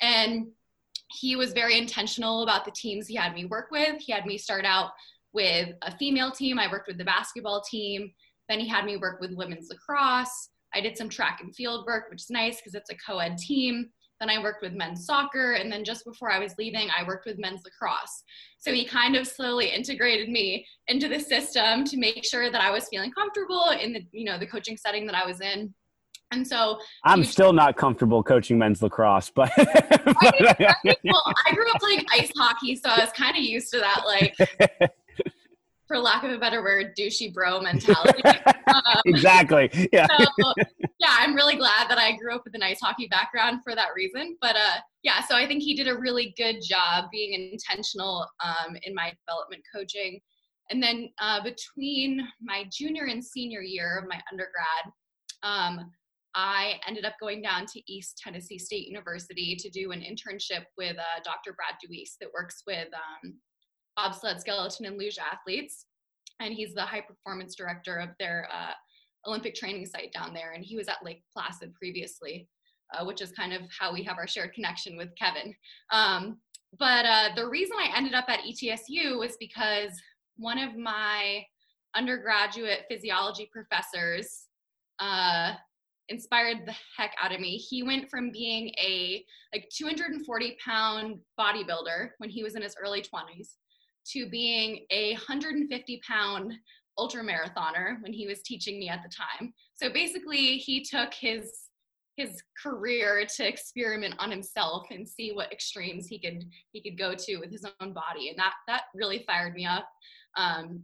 And 0.00 0.48
he 1.10 1.36
was 1.36 1.52
very 1.52 1.78
intentional 1.78 2.42
about 2.42 2.64
the 2.64 2.72
teams 2.72 3.06
he 3.06 3.14
had 3.14 3.34
me 3.34 3.44
work 3.46 3.70
with. 3.70 4.00
He 4.00 4.12
had 4.12 4.26
me 4.26 4.38
start 4.38 4.64
out 4.64 4.90
with 5.32 5.70
a 5.82 5.96
female 5.96 6.30
team. 6.30 6.58
I 6.58 6.70
worked 6.70 6.88
with 6.88 6.98
the 6.98 7.04
basketball 7.04 7.62
team. 7.62 8.12
Then 8.48 8.60
he 8.60 8.68
had 8.68 8.84
me 8.84 8.96
work 8.96 9.20
with 9.20 9.32
women's 9.34 9.68
lacrosse. 9.70 10.50
I 10.74 10.80
did 10.80 10.96
some 10.96 11.08
track 11.08 11.40
and 11.42 11.54
field 11.54 11.86
work, 11.86 12.10
which 12.10 12.22
is 12.22 12.30
nice 12.30 12.56
because 12.56 12.74
it's 12.74 12.90
a 12.90 12.96
co 12.96 13.18
ed 13.18 13.38
team. 13.38 13.90
Then 14.20 14.30
I 14.30 14.40
worked 14.40 14.62
with 14.62 14.72
men's 14.72 15.04
soccer. 15.04 15.54
And 15.54 15.70
then 15.70 15.84
just 15.84 16.04
before 16.04 16.30
I 16.30 16.38
was 16.38 16.54
leaving, 16.56 16.88
I 16.96 17.04
worked 17.04 17.26
with 17.26 17.38
men's 17.38 17.62
lacrosse. 17.64 18.22
So 18.58 18.72
he 18.72 18.84
kind 18.84 19.16
of 19.16 19.26
slowly 19.26 19.66
integrated 19.66 20.28
me 20.28 20.64
into 20.86 21.08
the 21.08 21.18
system 21.18 21.84
to 21.84 21.96
make 21.96 22.24
sure 22.24 22.50
that 22.50 22.60
I 22.60 22.70
was 22.70 22.86
feeling 22.88 23.10
comfortable 23.10 23.70
in 23.80 23.92
the, 23.92 24.06
you 24.12 24.24
know, 24.24 24.38
the 24.38 24.46
coaching 24.46 24.76
setting 24.76 25.06
that 25.06 25.16
I 25.16 25.26
was 25.26 25.40
in. 25.40 25.74
And 26.32 26.46
so 26.48 26.78
I'm 27.04 27.24
still 27.24 27.52
not 27.52 27.76
comfortable 27.76 28.22
coaching 28.22 28.58
men's 28.58 28.82
lacrosse, 28.82 29.30
but 29.30 29.52
I, 29.58 30.74
well, 31.04 31.22
I 31.46 31.54
grew 31.54 31.70
up 31.70 31.80
playing 31.80 32.04
ice 32.10 32.32
hockey, 32.36 32.74
so 32.76 32.88
I 32.88 33.00
was 33.00 33.12
kind 33.12 33.36
of 33.36 33.42
used 33.42 33.70
to 33.72 33.80
that, 33.80 34.04
like 34.06 34.34
for 35.92 35.98
lack 35.98 36.24
of 36.24 36.30
a 36.30 36.38
better 36.38 36.62
word, 36.62 36.96
douchey 36.98 37.32
bro 37.32 37.60
mentality. 37.60 38.22
Um, 38.64 39.02
exactly. 39.06 39.68
Yeah. 39.92 40.06
So, 40.38 40.54
yeah, 40.98 41.16
I'm 41.18 41.34
really 41.34 41.56
glad 41.56 41.90
that 41.90 41.98
I 41.98 42.16
grew 42.16 42.34
up 42.34 42.42
with 42.44 42.54
a 42.54 42.58
nice 42.58 42.80
hockey 42.80 43.06
background 43.08 43.60
for 43.62 43.74
that 43.74 43.88
reason. 43.94 44.38
But 44.40 44.56
uh, 44.56 44.76
yeah, 45.02 45.20
so 45.26 45.36
I 45.36 45.46
think 45.46 45.62
he 45.62 45.74
did 45.74 45.88
a 45.88 45.98
really 45.98 46.32
good 46.38 46.62
job 46.62 47.06
being 47.10 47.50
intentional 47.52 48.26
um, 48.42 48.76
in 48.84 48.94
my 48.94 49.12
development 49.26 49.62
coaching. 49.74 50.20
And 50.70 50.82
then 50.82 51.10
uh, 51.20 51.42
between 51.42 52.26
my 52.40 52.64
junior 52.72 53.06
and 53.06 53.22
senior 53.22 53.60
year 53.60 53.98
of 53.98 54.08
my 54.08 54.20
undergrad, 54.30 54.92
um, 55.42 55.90
I 56.34 56.80
ended 56.86 57.04
up 57.04 57.14
going 57.20 57.42
down 57.42 57.66
to 57.66 57.92
East 57.92 58.20
Tennessee 58.24 58.58
State 58.58 58.86
University 58.86 59.56
to 59.56 59.68
do 59.68 59.90
an 59.90 60.00
internship 60.00 60.64
with 60.78 60.96
uh, 60.96 61.20
Dr. 61.24 61.52
Brad 61.52 61.74
DeWeese 61.82 62.16
that 62.20 62.30
works 62.32 62.62
with 62.66 62.88
um, 62.94 63.34
bobsled, 63.96 64.40
skeleton, 64.40 64.86
and 64.86 64.98
luge 64.98 65.18
athletes. 65.18 65.86
And 66.40 66.52
he's 66.54 66.74
the 66.74 66.82
high 66.82 67.02
performance 67.02 67.54
director 67.54 67.96
of 67.96 68.10
their 68.18 68.48
uh, 68.52 68.72
Olympic 69.26 69.54
training 69.54 69.86
site 69.86 70.12
down 70.12 70.34
there. 70.34 70.52
And 70.52 70.64
he 70.64 70.76
was 70.76 70.88
at 70.88 71.04
Lake 71.04 71.22
Placid 71.32 71.74
previously, 71.74 72.48
uh, 72.94 73.04
which 73.04 73.20
is 73.20 73.32
kind 73.32 73.52
of 73.52 73.62
how 73.78 73.92
we 73.92 74.02
have 74.04 74.18
our 74.18 74.26
shared 74.26 74.52
connection 74.52 74.96
with 74.96 75.10
Kevin. 75.16 75.54
Um, 75.90 76.38
but 76.78 77.04
uh, 77.04 77.28
the 77.36 77.48
reason 77.48 77.76
I 77.78 77.96
ended 77.96 78.14
up 78.14 78.24
at 78.28 78.40
ETSU 78.40 79.18
was 79.18 79.36
because 79.38 79.92
one 80.36 80.58
of 80.58 80.76
my 80.76 81.44
undergraduate 81.94 82.84
physiology 82.88 83.48
professors 83.52 84.46
uh, 84.98 85.52
inspired 86.08 86.66
the 86.66 86.74
heck 86.96 87.12
out 87.22 87.32
of 87.32 87.40
me. 87.40 87.56
He 87.56 87.82
went 87.82 88.08
from 88.08 88.32
being 88.32 88.68
a 88.78 89.24
like 89.54 89.68
240 89.76 90.56
pound 90.64 91.18
bodybuilder 91.38 92.10
when 92.18 92.30
he 92.30 92.42
was 92.42 92.54
in 92.54 92.62
his 92.62 92.76
early 92.82 93.02
20s 93.02 93.56
to 94.12 94.28
being 94.28 94.86
a 94.90 95.12
150 95.12 96.00
pound 96.06 96.52
ultra 96.98 97.22
marathoner 97.22 98.00
when 98.02 98.12
he 98.12 98.26
was 98.26 98.42
teaching 98.42 98.78
me 98.78 98.88
at 98.88 99.02
the 99.02 99.08
time. 99.08 99.52
So 99.74 99.90
basically, 99.90 100.58
he 100.58 100.84
took 100.84 101.12
his 101.14 101.52
his 102.18 102.42
career 102.62 103.26
to 103.36 103.48
experiment 103.48 104.14
on 104.18 104.30
himself 104.30 104.86
and 104.90 105.08
see 105.08 105.32
what 105.32 105.50
extremes 105.50 106.06
he 106.06 106.18
could 106.18 106.44
he 106.72 106.82
could 106.82 106.98
go 106.98 107.14
to 107.14 107.38
with 107.38 107.50
his 107.50 107.64
own 107.80 107.92
body, 107.92 108.28
and 108.28 108.38
that 108.38 108.54
that 108.68 108.82
really 108.94 109.24
fired 109.26 109.54
me 109.54 109.66
up. 109.66 109.88
Um, 110.36 110.82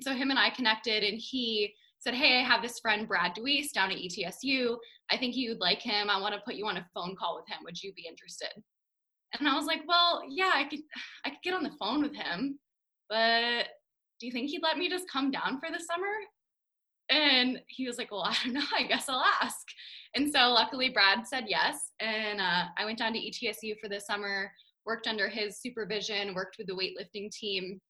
so 0.00 0.12
him 0.12 0.30
and 0.30 0.38
I 0.38 0.50
connected, 0.50 1.04
and 1.04 1.18
he 1.20 1.74
said, 2.04 2.14
Hey, 2.14 2.38
I 2.38 2.44
have 2.44 2.62
this 2.62 2.78
friend, 2.80 3.08
Brad 3.08 3.34
DeWeese, 3.34 3.72
down 3.72 3.90
at 3.90 3.96
ETSU. 3.96 4.76
I 5.10 5.16
think 5.16 5.36
you 5.36 5.50
would 5.50 5.60
like 5.60 5.80
him. 5.80 6.10
I 6.10 6.20
want 6.20 6.34
to 6.34 6.40
put 6.44 6.54
you 6.54 6.66
on 6.66 6.76
a 6.76 6.86
phone 6.94 7.16
call 7.16 7.36
with 7.36 7.48
him. 7.48 7.58
Would 7.64 7.82
you 7.82 7.92
be 7.94 8.06
interested? 8.06 8.50
And 9.38 9.48
I 9.48 9.56
was 9.56 9.66
like, 9.66 9.82
Well, 9.86 10.22
yeah, 10.28 10.52
I 10.54 10.64
could 10.64 10.80
I 11.24 11.30
could 11.30 11.42
get 11.42 11.54
on 11.54 11.62
the 11.62 11.72
phone 11.78 12.02
with 12.02 12.14
him, 12.14 12.58
but 13.08 13.66
do 14.20 14.26
you 14.26 14.32
think 14.32 14.50
he'd 14.50 14.62
let 14.62 14.78
me 14.78 14.88
just 14.88 15.10
come 15.10 15.30
down 15.30 15.60
for 15.60 15.70
the 15.70 15.82
summer? 15.82 16.12
And 17.10 17.60
he 17.68 17.86
was 17.86 17.98
like, 17.98 18.10
Well, 18.10 18.22
I 18.26 18.36
don't 18.44 18.54
know. 18.54 18.64
I 18.76 18.84
guess 18.84 19.08
I'll 19.08 19.24
ask. 19.42 19.66
And 20.14 20.32
so 20.32 20.50
luckily, 20.50 20.90
Brad 20.90 21.26
said 21.26 21.44
yes. 21.48 21.90
And 22.00 22.40
uh, 22.40 22.64
I 22.78 22.84
went 22.84 22.98
down 22.98 23.12
to 23.14 23.18
ETSU 23.18 23.74
for 23.80 23.88
the 23.88 24.00
summer, 24.00 24.50
worked 24.86 25.06
under 25.06 25.28
his 25.28 25.60
supervision, 25.60 26.34
worked 26.34 26.56
with 26.56 26.68
the 26.68 26.74
weightlifting 26.74 27.30
team, 27.32 27.80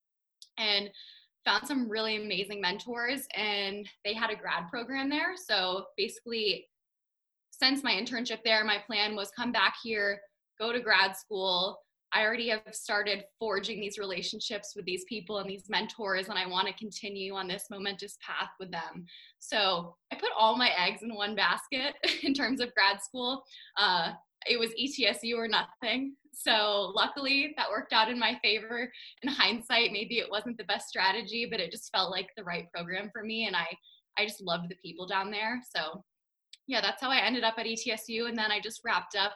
and 0.58 0.88
found 1.44 1.66
some 1.66 1.88
really 1.88 2.16
amazing 2.16 2.60
mentors. 2.60 3.26
And 3.34 3.86
they 4.04 4.14
had 4.14 4.30
a 4.30 4.36
grad 4.36 4.68
program 4.70 5.10
there. 5.10 5.34
So 5.36 5.84
basically, 5.96 6.66
since 7.50 7.82
my 7.82 7.92
internship 7.92 8.38
there, 8.44 8.64
my 8.64 8.78
plan 8.86 9.14
was 9.14 9.30
come 9.36 9.52
back 9.52 9.74
here, 9.82 10.20
go 10.58 10.72
to 10.72 10.80
grad 10.80 11.16
school, 11.16 11.78
I 12.14 12.22
already 12.24 12.48
have 12.50 12.62
started 12.70 13.24
forging 13.40 13.80
these 13.80 13.98
relationships 13.98 14.74
with 14.76 14.84
these 14.84 15.04
people 15.08 15.38
and 15.38 15.50
these 15.50 15.68
mentors, 15.68 16.28
and 16.28 16.38
I 16.38 16.46
want 16.46 16.68
to 16.68 16.74
continue 16.74 17.34
on 17.34 17.48
this 17.48 17.64
momentous 17.70 18.16
path 18.24 18.50
with 18.60 18.70
them. 18.70 19.04
So 19.40 19.96
I 20.12 20.16
put 20.16 20.30
all 20.38 20.56
my 20.56 20.70
eggs 20.78 21.02
in 21.02 21.12
one 21.12 21.34
basket 21.34 21.94
in 22.22 22.32
terms 22.32 22.60
of 22.60 22.72
grad 22.74 23.02
school. 23.02 23.42
Uh, 23.76 24.12
it 24.46 24.60
was 24.60 24.70
ETSU 24.80 25.36
or 25.36 25.48
nothing. 25.48 26.14
So 26.32 26.92
luckily 26.94 27.52
that 27.56 27.70
worked 27.70 27.92
out 27.92 28.08
in 28.08 28.18
my 28.18 28.38
favor. 28.42 28.92
In 29.22 29.28
hindsight, 29.28 29.92
maybe 29.92 30.18
it 30.18 30.30
wasn't 30.30 30.58
the 30.58 30.64
best 30.64 30.88
strategy, 30.88 31.48
but 31.50 31.60
it 31.60 31.72
just 31.72 31.90
felt 31.92 32.10
like 32.10 32.28
the 32.36 32.44
right 32.44 32.70
program 32.72 33.10
for 33.12 33.24
me. 33.24 33.46
And 33.46 33.56
I, 33.56 33.66
I 34.18 34.24
just 34.24 34.42
loved 34.42 34.68
the 34.68 34.76
people 34.84 35.06
down 35.06 35.30
there. 35.30 35.60
So 35.74 36.04
yeah, 36.66 36.80
that's 36.80 37.00
how 37.00 37.10
I 37.10 37.18
ended 37.18 37.42
up 37.42 37.54
at 37.58 37.66
ETSU. 37.66 38.28
And 38.28 38.36
then 38.36 38.50
I 38.52 38.60
just 38.60 38.82
wrapped 38.84 39.16
up 39.16 39.32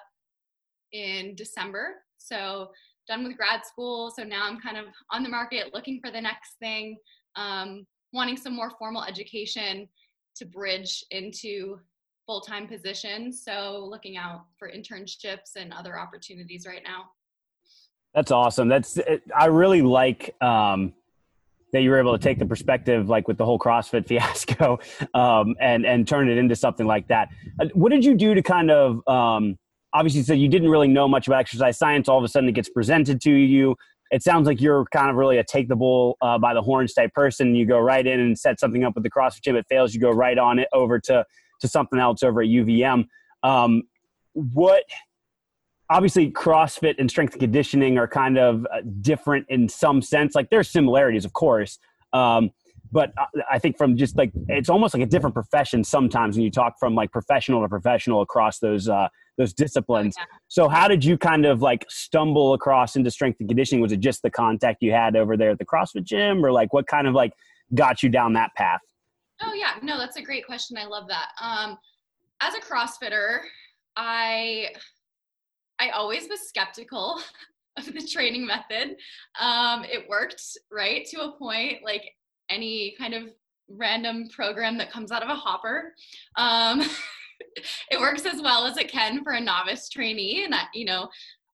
in 0.93 1.35
December 1.35 1.97
so 2.19 2.71
done 3.07 3.25
with 3.25 3.37
grad 3.37 3.65
school. 3.65 4.13
So 4.15 4.23
now 4.23 4.47
I'm 4.47 4.61
kind 4.61 4.77
of 4.77 4.87
on 5.11 5.23
the 5.23 5.29
market 5.29 5.73
looking 5.73 6.01
for 6.05 6.11
the 6.11 6.21
next 6.21 6.55
thing, 6.61 6.97
um, 7.37 7.87
wanting 8.13 8.37
some 8.37 8.55
more 8.55 8.71
formal 8.79 9.03
education 9.05 9.89
to 10.37 10.45
bridge 10.45 11.05
into 11.11 11.79
full 12.27 12.43
time 12.43 12.69
positions. 12.69 13.43
So 13.45 13.87
looking 13.91 14.17
out 14.19 14.45
for 14.59 14.71
internships 14.71 15.57
and 15.57 15.73
other 15.73 15.99
opportunities 15.99 16.67
right 16.67 16.83
now. 16.85 17.05
That's 18.15 18.31
awesome. 18.31 18.69
That's 18.69 18.99
I 19.37 19.47
really 19.47 19.83
like 19.83 20.35
um, 20.43 20.93
that 21.73 21.83
you 21.83 21.91
were 21.91 21.99
able 21.99 22.17
to 22.17 22.23
take 22.23 22.39
the 22.39 22.47
perspective, 22.47 23.09
like 23.09 23.29
with 23.29 23.39
the 23.39 23.45
whole 23.45 23.59
CrossFit 23.59 24.07
fiasco, 24.09 24.79
um, 25.15 25.55
and 25.61 25.87
and 25.87 26.09
turn 26.09 26.29
it 26.29 26.37
into 26.37 26.57
something 26.57 26.87
like 26.87 27.09
that. 27.09 27.29
Uh, 27.61 27.67
what 27.75 27.91
did 27.91 28.05
you 28.05 28.15
do 28.15 28.35
to 28.35 28.43
kind 28.43 28.71
of 28.71 29.07
um, 29.07 29.59
obviously 29.93 30.23
so 30.23 30.33
you 30.33 30.49
didn't 30.49 30.71
really 30.71 30.89
know 30.89 31.09
much 31.09 31.27
about 31.27 31.41
exercise 31.41 31.79
science. 31.79 32.09
All 32.09 32.19
of 32.19 32.25
a 32.25 32.29
sudden 32.29 32.49
it 32.49 32.53
gets 32.53 32.69
presented 32.69 33.21
to 33.23 33.33
you. 33.33 33.77
It 34.11 34.23
sounds 34.23 34.47
like 34.47 34.61
you're 34.61 34.87
kind 34.87 35.11
of 35.11 35.17
really 35.17 35.37
a 35.37 35.45
take 35.45 35.69
the 35.69 35.77
bull 35.77 36.17
uh, 36.23 36.39
by 36.39 36.55
the 36.55 36.63
horns 36.63 36.95
type 36.95 37.13
person. 37.13 37.55
You 37.55 37.67
go 37.67 37.79
right 37.79 38.07
in 38.07 38.21
and 38.21 38.39
set 38.39 38.59
something 38.59 38.83
up 38.85 38.95
with 38.95 39.05
the 39.05 39.11
crossfit 39.11 39.43
gym. 39.43 39.57
It 39.57 39.67
fails. 39.69 39.95
You 39.95 40.01
go 40.01 40.11
right 40.11 40.39
on 40.39 40.59
it 40.59 40.69
over 40.73 40.99
to 41.01 41.25
to 41.61 41.69
something 41.69 41.99
else 41.99 42.23
over 42.23 42.41
at 42.41 42.49
uvm 42.49 43.05
um, 43.43 43.83
what 44.33 44.85
obviously 45.91 46.31
crossfit 46.31 46.97
and 46.99 47.11
strength 47.11 47.33
and 47.33 47.41
conditioning 47.41 47.99
are 47.99 48.09
kind 48.09 48.39
of 48.39 48.67
uh, 48.67 48.81
different 49.01 49.47
in 49.49 49.69
some 49.69 50.03
sense. 50.03 50.35
Like 50.35 50.51
there's 50.51 50.69
similarities 50.69 51.25
of 51.25 51.33
course. 51.33 51.79
Um, 52.13 52.51
but 52.91 53.13
I 53.51 53.59
think 53.59 53.77
from 53.77 53.97
just 53.97 54.17
like 54.17 54.33
it's 54.49 54.71
almost 54.71 54.95
like 54.95 55.03
a 55.03 55.07
different 55.07 55.35
profession 55.35 55.85
sometimes 55.85 56.37
when 56.37 56.45
you 56.45 56.51
talk 56.51 56.79
from 56.79 56.95
like 56.95 57.13
professional 57.13 57.61
to 57.63 57.69
professional 57.69 58.23
across 58.23 58.61
those 58.61 58.89
uh, 58.89 59.09
those 59.39 59.55
disciplines. 59.55 60.17
Oh, 60.19 60.23
yeah. 60.29 60.39
So 60.49 60.69
how 60.69 60.89
did 60.89 61.03
you 61.03 61.17
kind 61.17 61.47
of 61.47 61.63
like 61.63 61.87
stumble 61.89 62.53
across 62.53 62.97
into 62.97 63.11
strength 63.11 63.41
and 63.41 63.49
conditioning? 63.49 63.81
Was 63.81 63.93
it 63.93 64.01
just 64.01 64.23
the 64.23 64.31
contact 64.31 64.83
you 64.83 64.93
had 64.93 65.17
over 65.17 65.37
there 65.37 65.51
at 65.51 65.59
the 65.59 65.65
CrossFit 65.65 66.05
gym, 66.05 66.45
or 66.45 66.53
like 66.53 66.73
what 66.75 66.87
kind 66.87 67.07
of 67.07 67.15
like 67.15 67.33
got 67.75 68.03
you 68.03 68.11
down 68.11 68.35
that 68.35 68.51
path? 68.55 68.81
Oh 69.41 69.55
yeah, 69.55 69.75
no, 69.83 69.97
that's 69.97 70.17
a 70.17 70.23
great 70.23 70.45
question. 70.45 70.77
I 70.77 70.85
love 70.85 71.09
that. 71.09 71.29
Um, 71.41 71.79
as 72.41 72.55
a 72.55 72.61
CrossFitter, 72.61 73.39
I 73.97 74.67
I 75.79 75.91
always 75.91 76.29
was 76.29 76.41
skeptical 76.49 77.21
of 77.77 77.87
the 77.87 78.07
training 78.07 78.47
method. 78.47 78.97
Um, 79.41 79.85
it 79.85 80.09
worked 80.09 80.43
right 80.71 81.07
to 81.07 81.23
a 81.23 81.33
point, 81.33 81.85
like 81.85 82.03
any 82.51 82.95
kind 82.99 83.15
of 83.15 83.25
random 83.69 84.29
program 84.31 84.79
that 84.79 84.91
comes 84.91 85.13
out 85.13 85.23
of 85.23 85.29
a 85.29 85.35
hopper. 85.35 85.95
Um, 86.37 86.83
it 87.91 88.01
works 88.01 88.27
as 88.27 88.41
well 88.43 88.67
as 88.67 88.77
it 88.77 88.91
can 88.91 89.23
for 89.23 89.33
a 89.33 89.41
novice 89.41 89.89
trainee. 89.89 90.45
And 90.45 90.55
I, 90.55 90.63
you 90.75 90.85
know 90.85 91.09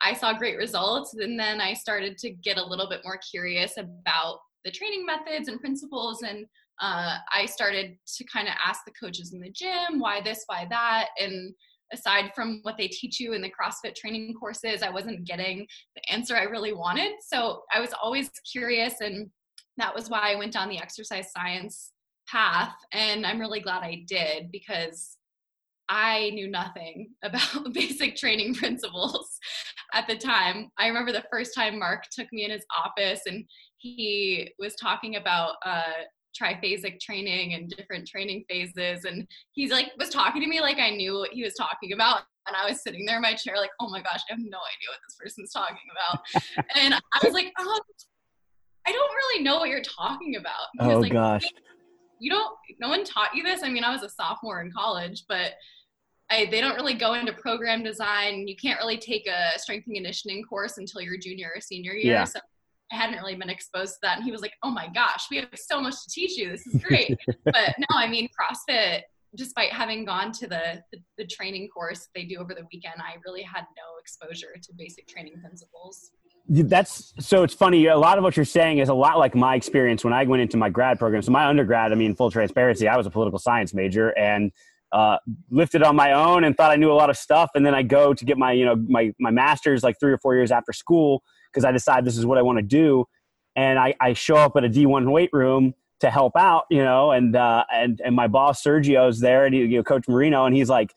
i 0.04 0.12
saw 0.12 0.32
great 0.32 0.56
results. 0.56 1.14
And 1.14 1.38
then 1.38 1.60
i 1.60 1.72
started 1.72 2.16
to 2.18 2.30
get 2.30 2.58
a 2.58 2.64
little 2.64 2.88
bit 2.88 3.00
more 3.04 3.18
curious 3.30 3.76
about 3.78 4.38
the 4.64 4.70
training 4.70 5.04
methods 5.04 5.48
and 5.48 5.60
principles. 5.60 6.22
And 6.22 6.46
uh, 6.80 7.16
i 7.32 7.46
started 7.46 7.96
to 8.16 8.24
kind 8.24 8.48
of 8.48 8.54
ask 8.64 8.80
the 8.84 8.92
coaches 8.92 9.32
in 9.32 9.40
the 9.40 9.50
gym 9.50 9.98
why 9.98 10.20
this 10.20 10.44
why 10.46 10.66
that? 10.70 11.08
And 11.18 11.54
aside 11.92 12.32
from 12.34 12.60
what 12.62 12.76
they 12.78 12.88
teach 12.88 13.20
you 13.20 13.34
in 13.34 13.42
the 13.42 13.50
crossfit 13.50 13.94
training 13.94 14.34
courses 14.34 14.82
i 14.82 14.90
wasn't 14.90 15.24
getting 15.26 15.66
the 15.94 16.12
answer 16.12 16.36
i 16.36 16.42
really 16.42 16.72
wanted. 16.72 17.12
So 17.20 17.62
i 17.72 17.80
was 17.80 17.94
always 18.00 18.30
curious 18.50 19.00
and 19.00 19.30
that 19.76 19.94
was 19.94 20.08
why 20.08 20.32
i 20.32 20.36
went 20.36 20.52
down 20.52 20.68
the 20.68 20.78
exercise 20.78 21.30
science 21.32 21.92
path. 22.28 22.74
And 22.92 23.24
i'm 23.26 23.38
really 23.38 23.60
glad 23.60 23.82
i 23.82 24.04
did 24.06 24.50
because 24.50 25.16
I 25.88 26.30
knew 26.30 26.48
nothing 26.48 27.10
about 27.22 27.72
basic 27.72 28.16
training 28.16 28.54
principles 28.54 29.38
at 29.92 30.06
the 30.08 30.16
time. 30.16 30.70
I 30.78 30.88
remember 30.88 31.12
the 31.12 31.24
first 31.30 31.54
time 31.54 31.78
Mark 31.78 32.04
took 32.10 32.32
me 32.32 32.44
in 32.44 32.50
his 32.50 32.64
office 32.84 33.22
and 33.26 33.44
he 33.78 34.50
was 34.58 34.74
talking 34.76 35.16
about 35.16 35.54
uh, 35.64 35.82
triphasic 36.40 37.00
training 37.00 37.54
and 37.54 37.70
different 37.70 38.08
training 38.08 38.44
phases. 38.48 39.04
And 39.04 39.26
he's 39.52 39.70
like, 39.70 39.92
was 39.98 40.08
talking 40.08 40.42
to 40.42 40.48
me 40.48 40.60
like 40.60 40.78
I 40.78 40.90
knew 40.90 41.18
what 41.18 41.30
he 41.32 41.42
was 41.42 41.54
talking 41.54 41.92
about. 41.92 42.22
And 42.46 42.56
I 42.56 42.68
was 42.68 42.82
sitting 42.82 43.06
there 43.06 43.16
in 43.16 43.22
my 43.22 43.34
chair, 43.34 43.56
like, 43.56 43.70
oh 43.80 43.88
my 43.88 44.02
gosh, 44.02 44.20
I 44.28 44.34
have 44.34 44.38
no 44.38 44.58
idea 44.58 44.90
what 44.90 44.98
this 45.06 45.16
person's 45.18 45.52
talking 45.52 45.76
about. 45.92 46.66
and 46.76 46.94
I 46.94 47.00
was 47.22 47.32
like, 47.32 47.52
oh, 47.58 47.80
I 48.86 48.92
don't 48.92 49.14
really 49.14 49.42
know 49.42 49.56
what 49.56 49.70
you're 49.70 49.80
talking 49.80 50.36
about. 50.36 50.66
oh 50.80 50.98
like, 50.98 51.12
gosh 51.12 51.46
you 52.24 52.30
don't 52.30 52.56
no 52.80 52.88
one 52.88 53.04
taught 53.04 53.34
you 53.34 53.42
this? 53.42 53.62
I 53.62 53.68
mean 53.68 53.84
i 53.84 53.92
was 53.92 54.02
a 54.02 54.08
sophomore 54.08 54.60
in 54.62 54.72
college 54.72 55.24
but 55.28 55.52
I, 56.30 56.48
they 56.50 56.62
don't 56.62 56.74
really 56.74 56.94
go 56.94 57.12
into 57.12 57.34
program 57.34 57.82
design. 57.82 58.48
You 58.48 58.56
can't 58.56 58.80
really 58.80 58.96
take 58.96 59.28
a 59.28 59.58
strength 59.58 59.86
and 59.86 59.94
conditioning 59.94 60.42
course 60.42 60.78
until 60.78 61.02
your 61.02 61.18
junior 61.18 61.52
or 61.54 61.60
senior 61.60 61.92
year. 61.92 62.14
Yeah. 62.14 62.24
so 62.24 62.40
i 62.90 62.96
hadn't 62.96 63.18
really 63.18 63.34
been 63.34 63.50
exposed 63.50 63.94
to 63.94 63.98
that. 64.02 64.16
And 64.16 64.24
he 64.24 64.32
was 64.32 64.40
like 64.40 64.54
oh 64.62 64.70
my 64.70 64.88
gosh 64.94 65.26
we 65.30 65.36
have 65.36 65.48
so 65.54 65.80
much 65.80 65.94
to 65.94 66.10
teach 66.10 66.36
you. 66.38 66.50
This 66.50 66.66
is 66.66 66.82
great. 66.82 67.16
But 67.44 67.74
no 67.78 67.96
i 67.96 68.08
mean 68.08 68.28
crossfit 68.28 69.02
despite 69.36 69.72
having 69.72 70.04
gone 70.04 70.30
to 70.30 70.46
the, 70.46 70.82
the, 70.92 70.98
the 71.18 71.26
training 71.26 71.68
course 71.68 72.08
they 72.14 72.24
do 72.24 72.36
over 72.36 72.54
the 72.54 72.66
weekend 72.72 72.94
i 72.98 73.16
really 73.26 73.42
had 73.42 73.64
no 73.76 73.98
exposure 74.00 74.54
to 74.62 74.72
basic 74.76 75.08
training 75.08 75.34
principles 75.40 76.12
that's 76.46 77.14
so 77.18 77.42
it's 77.42 77.54
funny 77.54 77.86
a 77.86 77.96
lot 77.96 78.18
of 78.18 78.24
what 78.24 78.36
you're 78.36 78.44
saying 78.44 78.78
is 78.78 78.90
a 78.90 78.94
lot 78.94 79.18
like 79.18 79.34
my 79.34 79.54
experience 79.54 80.04
when 80.04 80.12
i 80.12 80.24
went 80.24 80.42
into 80.42 80.56
my 80.58 80.68
grad 80.68 80.98
program. 80.98 81.22
So 81.22 81.32
my 81.32 81.46
undergrad 81.46 81.90
i 81.90 81.94
mean 81.94 82.14
full 82.14 82.30
transparency 82.30 82.86
i 82.86 82.96
was 82.96 83.06
a 83.06 83.10
political 83.10 83.38
science 83.38 83.72
major 83.72 84.10
and 84.18 84.52
uh, 84.92 85.18
lifted 85.50 85.82
on 85.82 85.96
my 85.96 86.12
own 86.12 86.44
and 86.44 86.56
thought 86.56 86.70
i 86.70 86.76
knew 86.76 86.92
a 86.92 86.94
lot 86.94 87.10
of 87.10 87.16
stuff. 87.16 87.50
And 87.54 87.64
then 87.64 87.74
i 87.74 87.82
go 87.82 88.12
to 88.12 88.24
get 88.24 88.36
my 88.36 88.52
you 88.52 88.64
know 88.64 88.76
my, 88.76 89.12
my 89.18 89.30
master's 89.30 89.82
like 89.82 89.98
three 89.98 90.12
or 90.12 90.18
four 90.18 90.34
years 90.34 90.52
after 90.52 90.72
school 90.72 91.22
because 91.50 91.64
i 91.64 91.72
decide 91.72 92.04
this 92.04 92.18
is 92.18 92.26
what 92.26 92.38
i 92.38 92.42
want 92.42 92.58
to 92.58 92.62
do. 92.62 93.06
And 93.56 93.78
I, 93.78 93.94
I 94.00 94.12
show 94.12 94.36
up 94.36 94.52
at 94.56 94.64
a 94.64 94.68
d1 94.68 95.10
weight 95.10 95.30
room 95.32 95.74
to 96.00 96.10
help 96.10 96.36
out 96.36 96.64
you 96.70 96.84
know 96.84 97.10
and 97.10 97.34
uh, 97.34 97.64
and 97.72 98.02
and 98.04 98.14
my 98.14 98.26
boss 98.26 98.62
sergio's 98.62 99.20
there 99.20 99.46
and 99.46 99.54
he, 99.54 99.62
you 99.62 99.78
know 99.78 99.82
coach 99.82 100.06
marino 100.06 100.44
and 100.44 100.54
he's 100.54 100.68
like 100.68 100.92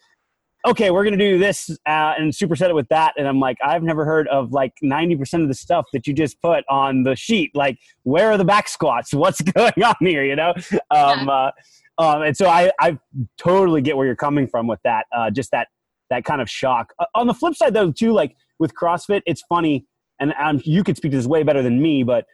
okay, 0.66 0.92
we're 0.92 1.04
going 1.04 1.18
to 1.18 1.24
do 1.24 1.38
this 1.38 1.70
uh, 1.86 2.14
and 2.18 2.34
superset 2.34 2.70
it 2.70 2.76
with 2.76 2.88
that. 2.90 3.14
And 3.18 3.28
I'm 3.28 3.40
like, 3.40 3.58
I've 3.64 3.84
never 3.84 4.06
heard 4.06 4.28
of 4.28 4.52
like 4.52 4.74
90% 4.84 5.42
of 5.42 5.48
the 5.48 5.54
stuff 5.54 5.86
that 5.94 6.08
you 6.08 6.14
just 6.14 6.42
put 6.42 6.64
on 6.70 7.04
the 7.04 7.16
sheet. 7.16 7.52
Like, 7.54 7.80
where 8.04 8.32
are 8.32 8.38
the 8.38 8.46
back 8.46 8.68
squats? 8.68 9.14
What's 9.14 9.42
going 9.42 9.84
on 9.84 9.96
here? 10.00 10.24
You 10.24 10.36
know? 10.36 10.54
Um, 10.92 11.30
uh, 11.30 11.52
um, 11.98 12.22
and 12.24 12.38
so 12.38 12.48
I, 12.48 12.72
I 12.80 12.98
totally 13.38 13.82
get 13.82 13.98
where 13.98 14.06
you're 14.06 14.16
coming 14.16 14.48
from 14.48 14.68
with 14.68 14.80
that. 14.84 15.06
Uh, 15.16 15.30
just 15.30 15.52
that, 15.52 15.68
that 16.10 16.26
kind 16.26 16.42
of 16.42 16.50
shock. 16.50 16.94
Uh, 17.00 17.06
on 17.16 17.28
the 17.28 17.34
flip 17.34 17.56
side 17.56 17.74
though, 17.74 17.92
too, 17.92 18.14
like 18.14 18.36
with 18.60 18.74
CrossFit, 18.74 19.22
it's 19.26 19.42
funny 19.44 19.86
and 20.20 20.34
um, 20.40 20.62
you 20.64 20.84
could 20.84 20.98
speak 20.98 21.12
to 21.12 21.18
this 21.18 21.28
way 21.28 21.44
better 21.44 21.62
than 21.62 21.82
me, 21.82 22.04
but 22.04 22.26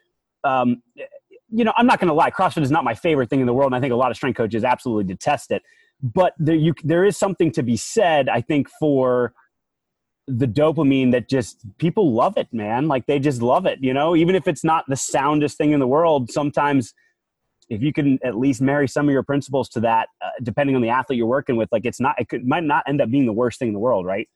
um, 0.44 0.82
you 1.50 1.64
know, 1.64 1.74
I'm 1.78 1.86
not 1.86 2.00
going 2.00 2.08
to 2.08 2.14
lie. 2.14 2.32
CrossFit 2.32 2.64
is 2.64 2.72
not 2.72 2.84
my 2.84 2.96
favorite 2.96 3.30
thing 3.30 3.40
in 3.40 3.46
the 3.46 3.54
world. 3.54 3.68
And 3.68 3.76
I 3.76 3.80
think 3.80 3.94
a 3.94 3.96
lot 3.96 4.10
of 4.10 4.18
strength 4.18 4.38
coaches 4.38 4.64
absolutely 4.64 5.04
detest 5.04 5.52
it 5.52 5.62
but 6.04 6.34
there 6.38 6.56
you 6.56 6.74
there 6.84 7.06
is 7.06 7.18
something 7.18 7.52
to 7.52 7.64
be 7.64 7.78
said 7.78 8.30
i 8.30 8.42
think 8.42 8.70
for 8.80 9.34
the 10.28 10.48
dopamine 10.48 11.12
that 11.12 11.28
just 11.28 11.66
people 11.80 12.14
love 12.14 12.38
it 12.38 12.48
man 12.54 12.88
like 12.88 13.06
they 13.08 13.20
just 13.20 13.42
love 13.42 13.66
it 13.66 13.80
you 13.82 13.94
know 13.94 14.16
even 14.16 14.36
if 14.36 14.48
it's 14.48 14.64
not 14.64 14.86
the 14.88 14.96
soundest 14.96 15.58
thing 15.58 15.72
in 15.72 15.80
the 15.80 15.88
world 15.88 16.30
sometimes 16.32 16.94
if 17.70 17.82
you 17.82 17.94
can 17.94 18.20
at 18.24 18.38
least 18.38 18.62
marry 18.62 18.88
some 18.88 19.08
of 19.08 19.14
your 19.14 19.24
principles 19.24 19.70
to 19.70 19.80
that, 19.82 20.10
uh, 20.22 20.30
depending 20.42 20.76
on 20.76 20.82
the 20.82 20.90
athlete 20.90 21.18
you're 21.18 21.28
working 21.28 21.56
with, 21.56 21.70
like 21.72 21.86
it's 21.86 22.00
not, 22.00 22.20
it 22.20 22.30
could, 22.30 22.48
might 22.48 22.64
not 22.64 22.84
end 22.88 23.02
up 23.02 23.10
being 23.10 23.26
the 23.26 23.34
worst 23.34 23.60
thing 23.60 23.70
in 23.70 23.74
the 23.74 23.80
world, 23.80 24.06
right? 24.06 24.28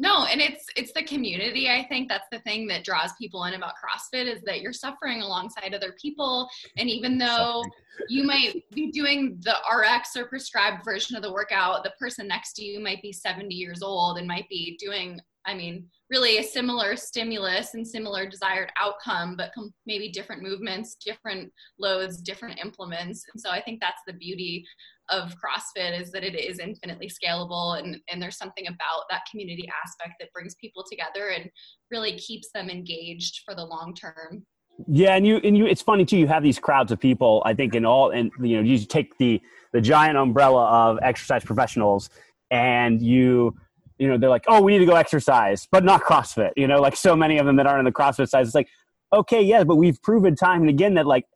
No, 0.00 0.24
and 0.24 0.40
it's 0.40 0.64
it's 0.76 0.92
the 0.94 1.02
community. 1.02 1.68
I 1.68 1.84
think 1.84 2.08
that's 2.08 2.26
the 2.32 2.38
thing 2.38 2.66
that 2.68 2.84
draws 2.84 3.12
people 3.20 3.44
in 3.44 3.52
about 3.52 3.74
CrossFit 3.74 4.34
is 4.34 4.40
that 4.46 4.62
you're 4.62 4.72
suffering 4.72 5.20
alongside 5.20 5.74
other 5.74 5.94
people, 6.00 6.48
and 6.78 6.88
even 6.88 7.18
though 7.18 7.62
you 8.08 8.24
might 8.24 8.64
be 8.72 8.90
doing 8.90 9.38
the 9.42 9.54
RX 9.70 10.16
or 10.16 10.24
prescribed 10.24 10.86
version 10.86 11.16
of 11.16 11.22
the 11.22 11.30
workout, 11.30 11.84
the 11.84 11.92
person 12.00 12.26
next 12.26 12.54
to 12.54 12.64
you 12.64 12.80
might 12.80 13.02
be 13.02 13.12
70 13.12 13.54
years 13.54 13.82
old 13.82 14.16
and 14.16 14.26
might 14.26 14.48
be 14.48 14.74
doing, 14.80 15.20
I 15.44 15.52
mean, 15.52 15.86
really 16.08 16.38
a 16.38 16.42
similar 16.42 16.96
stimulus 16.96 17.74
and 17.74 17.86
similar 17.86 18.26
desired 18.26 18.72
outcome, 18.78 19.36
but 19.36 19.52
com- 19.54 19.74
maybe 19.84 20.08
different 20.08 20.42
movements, 20.42 20.94
different 20.94 21.52
loads, 21.78 22.22
different 22.22 22.58
implements. 22.58 23.22
And 23.34 23.40
so 23.40 23.50
I 23.50 23.60
think 23.60 23.80
that's 23.80 24.00
the 24.06 24.14
beauty 24.14 24.64
of 25.10 25.34
CrossFit 25.34 26.00
is 26.00 26.10
that 26.12 26.24
it 26.24 26.38
is 26.38 26.58
infinitely 26.58 27.10
scalable 27.10 27.78
and, 27.78 27.98
and 28.08 28.20
there's 28.22 28.36
something 28.36 28.66
about 28.66 29.04
that 29.10 29.22
community 29.30 29.68
aspect 29.84 30.14
that 30.20 30.32
brings 30.32 30.54
people 30.56 30.84
together 30.88 31.28
and 31.28 31.50
really 31.90 32.18
keeps 32.18 32.50
them 32.52 32.70
engaged 32.70 33.40
for 33.44 33.54
the 33.54 33.64
long 33.64 33.94
term. 33.94 34.44
Yeah, 34.88 35.14
and 35.14 35.26
you 35.26 35.36
and 35.44 35.56
you 35.58 35.66
it's 35.66 35.82
funny 35.82 36.04
too, 36.06 36.16
you 36.16 36.26
have 36.26 36.42
these 36.42 36.58
crowds 36.58 36.90
of 36.90 36.98
people, 36.98 37.42
I 37.44 37.54
think 37.54 37.74
in 37.74 37.84
all 37.84 38.10
and 38.10 38.30
you 38.40 38.56
know, 38.56 38.62
you 38.62 38.78
take 38.78 39.16
the 39.18 39.40
the 39.72 39.80
giant 39.80 40.16
umbrella 40.16 40.66
of 40.66 40.98
exercise 41.02 41.44
professionals 41.44 42.08
and 42.50 43.00
you 43.02 43.54
you 43.98 44.08
know, 44.08 44.16
they're 44.16 44.30
like, 44.30 44.44
oh, 44.48 44.62
we 44.62 44.72
need 44.72 44.78
to 44.78 44.86
go 44.86 44.96
exercise, 44.96 45.68
but 45.70 45.84
not 45.84 46.02
CrossFit. 46.02 46.52
You 46.56 46.66
know, 46.66 46.80
like 46.80 46.96
so 46.96 47.14
many 47.14 47.36
of 47.36 47.44
them 47.44 47.56
that 47.56 47.66
aren't 47.66 47.80
in 47.80 47.84
the 47.84 47.92
CrossFit 47.92 48.30
size. 48.30 48.46
It's 48.46 48.54
like, 48.54 48.68
okay, 49.12 49.42
yeah, 49.42 49.62
but 49.62 49.76
we've 49.76 50.00
proven 50.02 50.34
time 50.34 50.62
and 50.62 50.70
again 50.70 50.94
that 50.94 51.06
like 51.06 51.26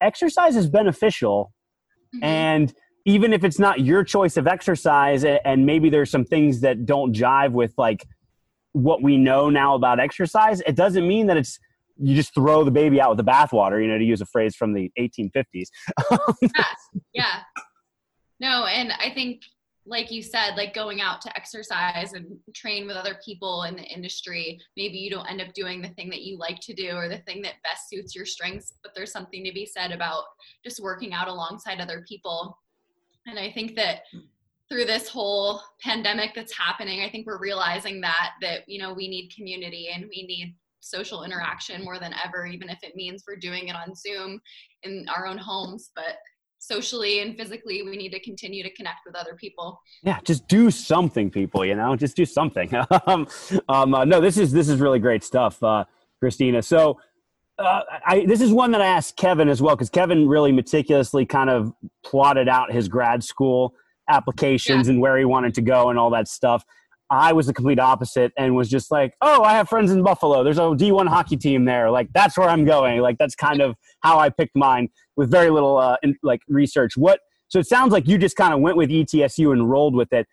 exercise 0.00 0.56
is 0.56 0.68
beneficial. 0.68 1.52
Mm-hmm. 2.14 2.24
And 2.24 2.74
even 3.06 3.32
if 3.32 3.44
it's 3.44 3.58
not 3.58 3.80
your 3.80 4.04
choice 4.04 4.36
of 4.36 4.46
exercise 4.46 5.24
and 5.24 5.64
maybe 5.66 5.90
there's 5.90 6.10
some 6.10 6.24
things 6.24 6.60
that 6.60 6.86
don't 6.86 7.14
jive 7.14 7.52
with 7.52 7.72
like 7.78 8.06
what 8.72 9.02
we 9.02 9.16
know 9.16 9.50
now 9.50 9.74
about 9.74 9.98
exercise 9.98 10.60
it 10.62 10.76
doesn't 10.76 11.06
mean 11.06 11.26
that 11.26 11.36
it's 11.36 11.58
you 11.96 12.14
just 12.14 12.34
throw 12.34 12.64
the 12.64 12.70
baby 12.70 13.00
out 13.00 13.10
with 13.10 13.24
the 13.24 13.30
bathwater 13.30 13.82
you 13.82 13.88
know 13.88 13.98
to 13.98 14.04
use 14.04 14.20
a 14.20 14.26
phrase 14.26 14.54
from 14.54 14.72
the 14.72 14.90
1850s 14.98 15.68
yeah, 16.40 16.64
yeah. 17.12 17.40
No 18.38 18.64
and 18.66 18.92
i 18.92 19.10
think 19.10 19.42
like 19.86 20.10
you 20.10 20.22
said 20.22 20.54
like 20.56 20.72
going 20.72 21.00
out 21.00 21.20
to 21.22 21.36
exercise 21.36 22.12
and 22.12 22.26
train 22.54 22.86
with 22.86 22.96
other 22.96 23.18
people 23.24 23.64
in 23.64 23.74
the 23.74 23.82
industry 23.82 24.58
maybe 24.76 24.98
you 24.98 25.10
don't 25.10 25.26
end 25.26 25.40
up 25.40 25.52
doing 25.52 25.82
the 25.82 25.88
thing 25.90 26.08
that 26.10 26.22
you 26.22 26.38
like 26.38 26.60
to 26.60 26.74
do 26.74 26.90
or 26.92 27.08
the 27.08 27.18
thing 27.18 27.42
that 27.42 27.54
best 27.64 27.88
suits 27.88 28.14
your 28.14 28.26
strengths 28.26 28.74
but 28.82 28.92
there's 28.94 29.12
something 29.12 29.42
to 29.44 29.52
be 29.52 29.66
said 29.66 29.90
about 29.90 30.24
just 30.62 30.80
working 30.80 31.12
out 31.12 31.28
alongside 31.28 31.80
other 31.80 32.04
people 32.08 32.56
and 33.26 33.38
I 33.38 33.50
think 33.50 33.76
that 33.76 34.02
through 34.68 34.84
this 34.84 35.08
whole 35.08 35.60
pandemic 35.82 36.30
that's 36.34 36.56
happening, 36.56 37.02
I 37.02 37.10
think 37.10 37.26
we're 37.26 37.40
realizing 37.40 38.00
that 38.02 38.30
that 38.40 38.68
you 38.68 38.80
know 38.80 38.92
we 38.92 39.08
need 39.08 39.32
community 39.34 39.88
and 39.92 40.04
we 40.04 40.26
need 40.26 40.56
social 40.80 41.24
interaction 41.24 41.84
more 41.84 41.98
than 41.98 42.14
ever, 42.24 42.46
even 42.46 42.68
if 42.68 42.78
it 42.82 42.96
means 42.96 43.24
we're 43.26 43.36
doing 43.36 43.68
it 43.68 43.76
on 43.76 43.94
Zoom 43.94 44.40
in 44.82 45.06
our 45.14 45.26
own 45.26 45.38
homes. 45.38 45.90
But 45.94 46.16
socially 46.58 47.20
and 47.20 47.36
physically, 47.36 47.82
we 47.82 47.96
need 47.96 48.12
to 48.12 48.20
continue 48.20 48.62
to 48.62 48.72
connect 48.74 49.00
with 49.06 49.16
other 49.16 49.34
people. 49.34 49.80
Yeah, 50.02 50.20
just 50.24 50.46
do 50.46 50.70
something, 50.70 51.30
people. 51.30 51.64
You 51.64 51.74
know, 51.74 51.96
just 51.96 52.16
do 52.16 52.24
something. 52.24 52.72
um, 53.06 53.26
um, 53.68 53.94
uh, 53.94 54.04
no, 54.04 54.20
this 54.20 54.38
is 54.38 54.52
this 54.52 54.68
is 54.68 54.80
really 54.80 54.98
great 54.98 55.24
stuff, 55.24 55.62
uh, 55.62 55.84
Christina. 56.20 56.62
So 56.62 56.98
uh, 57.60 57.82
I, 58.06 58.24
this 58.26 58.40
is 58.40 58.52
one 58.52 58.70
that 58.72 58.80
I 58.80 58.86
asked 58.86 59.16
Kevin 59.16 59.48
as 59.48 59.60
well 59.60 59.76
because 59.76 59.90
Kevin 59.90 60.28
really 60.28 60.52
meticulously 60.52 61.26
kind 61.26 61.50
of 61.50 61.72
plotted 62.04 62.48
out 62.48 62.72
his 62.72 62.88
grad 62.88 63.22
school 63.22 63.74
applications 64.08 64.86
yeah. 64.86 64.92
and 64.92 65.00
where 65.00 65.16
he 65.18 65.24
wanted 65.24 65.54
to 65.54 65.62
go 65.62 65.90
and 65.90 65.98
all 65.98 66.10
that 66.10 66.28
stuff. 66.28 66.64
I 67.10 67.32
was 67.32 67.46
the 67.46 67.52
complete 67.52 67.80
opposite 67.80 68.32
and 68.38 68.54
was 68.54 68.68
just 68.68 68.90
like, 68.92 69.14
oh, 69.20 69.42
I 69.42 69.52
have 69.54 69.68
friends 69.68 69.90
in 69.90 70.02
Buffalo. 70.02 70.44
There's 70.44 70.58
a 70.58 70.62
D1 70.62 71.08
hockey 71.08 71.36
team 71.36 71.64
there. 71.64 71.90
Like 71.90 72.08
that's 72.14 72.38
where 72.38 72.48
I'm 72.48 72.64
going. 72.64 73.00
Like 73.00 73.18
that's 73.18 73.34
kind 73.34 73.60
of 73.60 73.74
how 74.00 74.18
I 74.18 74.28
picked 74.28 74.54
mine 74.54 74.88
with 75.16 75.30
very 75.30 75.50
little 75.50 75.76
uh, 75.76 75.96
in, 76.02 76.16
like 76.22 76.40
research. 76.48 76.96
What? 76.96 77.20
So 77.48 77.58
it 77.58 77.66
sounds 77.66 77.92
like 77.92 78.06
you 78.06 78.16
just 78.16 78.36
kind 78.36 78.54
of 78.54 78.60
went 78.60 78.76
with 78.76 78.90
ETSU 78.90 79.52
and 79.52 79.68
rolled 79.68 79.96
with 79.96 80.12
it. 80.12 80.28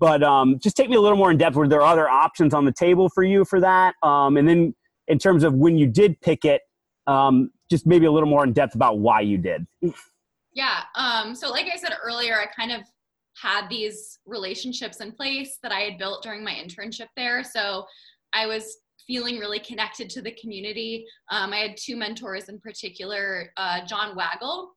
But 0.00 0.24
um, 0.24 0.58
just 0.58 0.76
take 0.76 0.90
me 0.90 0.96
a 0.96 1.00
little 1.00 1.16
more 1.16 1.30
in 1.30 1.38
depth. 1.38 1.54
Were 1.54 1.68
there 1.68 1.82
other 1.82 2.08
options 2.08 2.52
on 2.54 2.64
the 2.64 2.72
table 2.72 3.08
for 3.08 3.22
you 3.22 3.44
for 3.44 3.60
that? 3.60 3.94
Um, 4.02 4.36
and 4.36 4.48
then 4.48 4.74
in 5.06 5.18
terms 5.18 5.44
of 5.44 5.54
when 5.54 5.78
you 5.78 5.86
did 5.86 6.20
pick 6.20 6.44
it, 6.44 6.62
um, 7.06 7.50
just 7.70 7.86
maybe 7.86 8.06
a 8.06 8.12
little 8.12 8.28
more 8.28 8.44
in 8.44 8.52
depth 8.52 8.74
about 8.74 8.98
why 8.98 9.20
you 9.20 9.38
did. 9.38 9.66
Yeah. 10.52 10.80
Um, 10.94 11.34
so, 11.34 11.50
like 11.50 11.66
I 11.72 11.76
said 11.76 11.94
earlier, 12.02 12.40
I 12.40 12.46
kind 12.46 12.72
of 12.72 12.82
had 13.40 13.68
these 13.68 14.18
relationships 14.24 15.00
in 15.00 15.12
place 15.12 15.58
that 15.62 15.72
I 15.72 15.80
had 15.80 15.98
built 15.98 16.22
during 16.22 16.42
my 16.42 16.52
internship 16.52 17.08
there. 17.16 17.44
So, 17.44 17.84
I 18.32 18.46
was 18.46 18.78
feeling 19.06 19.38
really 19.38 19.60
connected 19.60 20.10
to 20.10 20.22
the 20.22 20.32
community. 20.32 21.06
Um, 21.30 21.52
I 21.52 21.58
had 21.58 21.76
two 21.76 21.96
mentors 21.96 22.48
in 22.48 22.58
particular, 22.58 23.52
uh, 23.56 23.84
John 23.86 24.16
Wagle, 24.16 24.72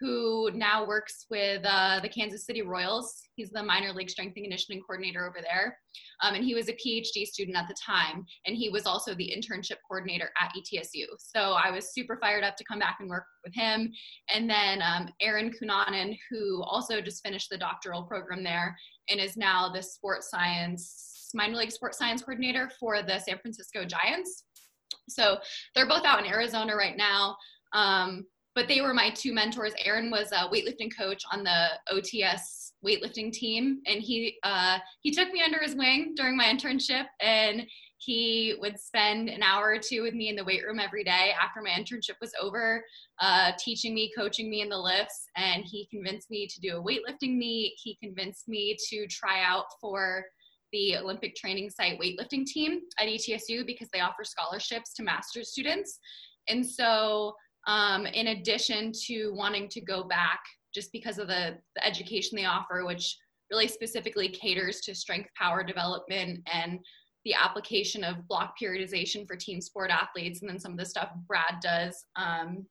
who 0.00 0.50
now 0.54 0.86
works 0.86 1.26
with 1.30 1.62
uh, 1.64 2.00
the 2.00 2.08
Kansas 2.08 2.46
City 2.46 2.62
Royals. 2.62 3.22
He's 3.36 3.50
the 3.50 3.62
minor 3.62 3.92
league 3.92 4.08
strength 4.08 4.34
and 4.36 4.44
conditioning 4.44 4.80
coordinator 4.80 5.28
over 5.28 5.40
there. 5.42 5.78
Um, 6.22 6.34
and 6.34 6.44
he 6.44 6.54
was 6.54 6.68
a 6.68 6.72
PhD 6.72 7.26
student 7.26 7.56
at 7.56 7.68
the 7.68 7.74
time. 7.84 8.24
And 8.46 8.56
he 8.56 8.70
was 8.70 8.86
also 8.86 9.14
the 9.14 9.30
internship 9.30 9.76
coordinator 9.86 10.30
at 10.40 10.52
ETSU. 10.56 11.04
So 11.18 11.52
I 11.52 11.70
was 11.70 11.92
super 11.92 12.16
fired 12.20 12.44
up 12.44 12.56
to 12.56 12.64
come 12.64 12.78
back 12.78 12.96
and 13.00 13.10
work 13.10 13.24
with 13.44 13.54
him. 13.54 13.92
And 14.34 14.48
then 14.48 14.80
um, 14.82 15.08
Aaron 15.20 15.50
Cunanan, 15.50 16.16
who 16.30 16.62
also 16.62 17.00
just 17.00 17.22
finished 17.22 17.48
the 17.50 17.58
doctoral 17.58 18.04
program 18.04 18.42
there 18.42 18.76
and 19.10 19.20
is 19.20 19.36
now 19.36 19.68
the 19.68 19.82
sports 19.82 20.30
science, 20.30 21.30
minor 21.34 21.56
league 21.56 21.72
sports 21.72 21.98
science 21.98 22.22
coordinator 22.22 22.70
for 22.80 23.02
the 23.02 23.18
San 23.18 23.38
Francisco 23.38 23.84
Giants. 23.84 24.44
So 25.08 25.38
they're 25.74 25.88
both 25.88 26.04
out 26.04 26.24
in 26.24 26.30
Arizona 26.30 26.74
right 26.74 26.96
now. 26.96 27.36
Um, 27.72 28.24
but 28.60 28.68
they 28.68 28.82
were 28.82 28.92
my 28.92 29.08
two 29.08 29.32
mentors. 29.32 29.72
Aaron 29.86 30.10
was 30.10 30.32
a 30.32 30.46
weightlifting 30.50 30.94
coach 30.94 31.22
on 31.32 31.42
the 31.42 31.68
OTS 31.90 32.72
weightlifting 32.84 33.32
team, 33.32 33.80
and 33.86 34.02
he 34.02 34.36
uh, 34.42 34.76
he 35.00 35.10
took 35.10 35.32
me 35.32 35.40
under 35.40 35.58
his 35.58 35.74
wing 35.74 36.12
during 36.14 36.36
my 36.36 36.44
internship, 36.44 37.06
and 37.22 37.66
he 37.96 38.54
would 38.60 38.78
spend 38.78 39.30
an 39.30 39.42
hour 39.42 39.70
or 39.70 39.78
two 39.78 40.02
with 40.02 40.12
me 40.12 40.28
in 40.28 40.36
the 40.36 40.44
weight 40.44 40.62
room 40.62 40.78
every 40.78 41.02
day 41.02 41.32
after 41.40 41.62
my 41.62 41.70
internship 41.70 42.20
was 42.20 42.32
over, 42.38 42.84
uh, 43.22 43.52
teaching 43.58 43.94
me, 43.94 44.12
coaching 44.14 44.50
me 44.50 44.60
in 44.60 44.68
the 44.68 44.76
lifts, 44.76 45.24
and 45.38 45.64
he 45.64 45.88
convinced 45.90 46.30
me 46.30 46.46
to 46.46 46.60
do 46.60 46.76
a 46.76 46.82
weightlifting 46.82 47.38
meet. 47.38 47.72
He 47.82 47.96
convinced 48.02 48.46
me 48.46 48.76
to 48.90 49.06
try 49.06 49.42
out 49.42 49.64
for 49.80 50.22
the 50.70 50.98
Olympic 50.98 51.34
training 51.34 51.70
site 51.70 51.98
weightlifting 51.98 52.44
team 52.44 52.80
at 52.98 53.08
ETSU 53.08 53.64
because 53.64 53.88
they 53.90 54.00
offer 54.00 54.22
scholarships 54.22 54.92
to 54.94 55.02
master's 55.02 55.50
students. 55.50 55.98
And 56.48 56.66
so 56.66 57.34
um, 57.66 58.06
in 58.06 58.28
addition 58.28 58.92
to 59.06 59.32
wanting 59.34 59.68
to 59.68 59.80
go 59.80 60.04
back 60.04 60.40
just 60.74 60.92
because 60.92 61.18
of 61.18 61.28
the, 61.28 61.58
the 61.76 61.84
education 61.84 62.36
they 62.36 62.44
offer, 62.44 62.84
which 62.86 63.16
really 63.50 63.68
specifically 63.68 64.28
caters 64.28 64.80
to 64.80 64.94
strength 64.94 65.28
power 65.36 65.62
development 65.64 66.40
and 66.52 66.78
the 67.24 67.34
application 67.34 68.02
of 68.02 68.26
block 68.28 68.54
periodization 68.60 69.26
for 69.26 69.36
team 69.36 69.60
sport 69.60 69.90
athletes, 69.90 70.40
and 70.40 70.48
then 70.48 70.58
some 70.58 70.72
of 70.72 70.78
the 70.78 70.84
stuff 70.86 71.10
Brad 71.26 71.56
does 71.60 72.04
um, 72.16 72.64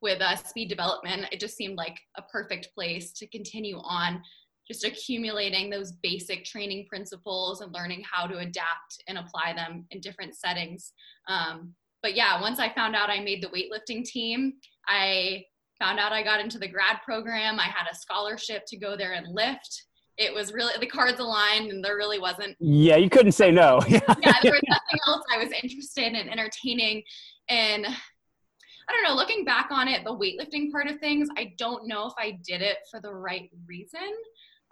with 0.00 0.20
uh, 0.20 0.36
speed 0.36 0.68
development. 0.68 1.26
It 1.30 1.40
just 1.40 1.56
seemed 1.56 1.76
like 1.76 1.98
a 2.16 2.22
perfect 2.22 2.70
place 2.74 3.12
to 3.12 3.28
continue 3.28 3.78
on 3.78 4.22
just 4.66 4.84
accumulating 4.84 5.70
those 5.70 5.92
basic 6.02 6.44
training 6.44 6.86
principles 6.88 7.60
and 7.60 7.72
learning 7.72 8.04
how 8.10 8.26
to 8.26 8.38
adapt 8.38 9.02
and 9.06 9.18
apply 9.18 9.54
them 9.54 9.86
in 9.90 10.00
different 10.00 10.36
settings. 10.36 10.92
Um, 11.28 11.74
but 12.02 12.14
yeah, 12.14 12.40
once 12.40 12.58
I 12.58 12.72
found 12.72 12.94
out 12.94 13.10
I 13.10 13.20
made 13.20 13.42
the 13.42 13.48
weightlifting 13.48 14.04
team, 14.04 14.54
I 14.86 15.44
found 15.78 15.98
out 15.98 16.12
I 16.12 16.22
got 16.22 16.40
into 16.40 16.58
the 16.58 16.68
grad 16.68 16.98
program. 17.04 17.58
I 17.58 17.64
had 17.64 17.86
a 17.90 17.94
scholarship 17.94 18.64
to 18.68 18.76
go 18.76 18.96
there 18.96 19.12
and 19.12 19.26
lift. 19.34 19.84
It 20.16 20.34
was 20.34 20.52
really 20.52 20.72
the 20.80 20.86
cards 20.86 21.20
aligned, 21.20 21.70
and 21.70 21.84
there 21.84 21.96
really 21.96 22.18
wasn't. 22.18 22.56
Yeah, 22.58 22.96
you 22.96 23.08
couldn't 23.08 23.32
say 23.32 23.52
no. 23.52 23.80
yeah, 23.88 24.00
there 24.42 24.52
was 24.52 24.62
nothing 24.68 24.98
else 25.06 25.22
I 25.32 25.38
was 25.38 25.50
interested 25.62 26.14
in 26.14 26.28
entertaining. 26.28 27.02
And 27.48 27.86
I 27.86 28.92
don't 28.92 29.04
know, 29.04 29.14
looking 29.14 29.44
back 29.44 29.68
on 29.70 29.86
it, 29.86 30.02
the 30.04 30.16
weightlifting 30.16 30.72
part 30.72 30.88
of 30.88 30.98
things, 30.98 31.28
I 31.36 31.52
don't 31.58 31.86
know 31.86 32.06
if 32.06 32.14
I 32.18 32.38
did 32.44 32.62
it 32.62 32.78
for 32.90 33.00
the 33.00 33.12
right 33.12 33.48
reason. 33.66 34.00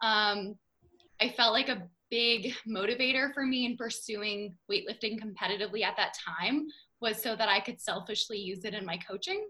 Um, 0.02 0.56
I 1.20 1.28
felt 1.36 1.52
like 1.52 1.68
a 1.68 1.82
big 2.10 2.54
motivator 2.68 3.32
for 3.34 3.44
me 3.44 3.66
in 3.66 3.76
pursuing 3.76 4.54
weightlifting 4.70 5.18
competitively 5.20 5.82
at 5.82 5.96
that 5.96 6.14
time 6.26 6.66
was 7.00 7.22
so 7.22 7.36
that 7.36 7.48
I 7.48 7.60
could 7.60 7.80
selfishly 7.80 8.38
use 8.38 8.64
it 8.64 8.74
in 8.74 8.86
my 8.86 8.96
coaching 8.98 9.46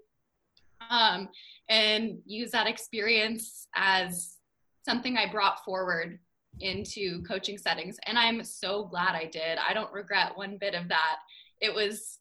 um, 0.91 1.29
and 1.69 2.19
use 2.25 2.51
that 2.51 2.67
experience 2.67 3.69
as 3.75 4.37
something 4.85 5.17
I 5.17 5.31
brought 5.31 5.65
forward 5.65 6.19
into 6.61 7.23
coaching 7.25 7.59
settings. 7.59 7.99
And 8.07 8.19
I'm 8.19 8.43
so 8.45 8.85
glad 8.85 9.15
I 9.15 9.27
did. 9.27 9.59
I 9.59 9.75
don't 9.75 9.93
regret 9.93 10.33
one 10.37 10.59
bit 10.59 10.75
of 10.75 10.89
that. 10.89 11.17
It 11.61 11.75
was 11.75 12.19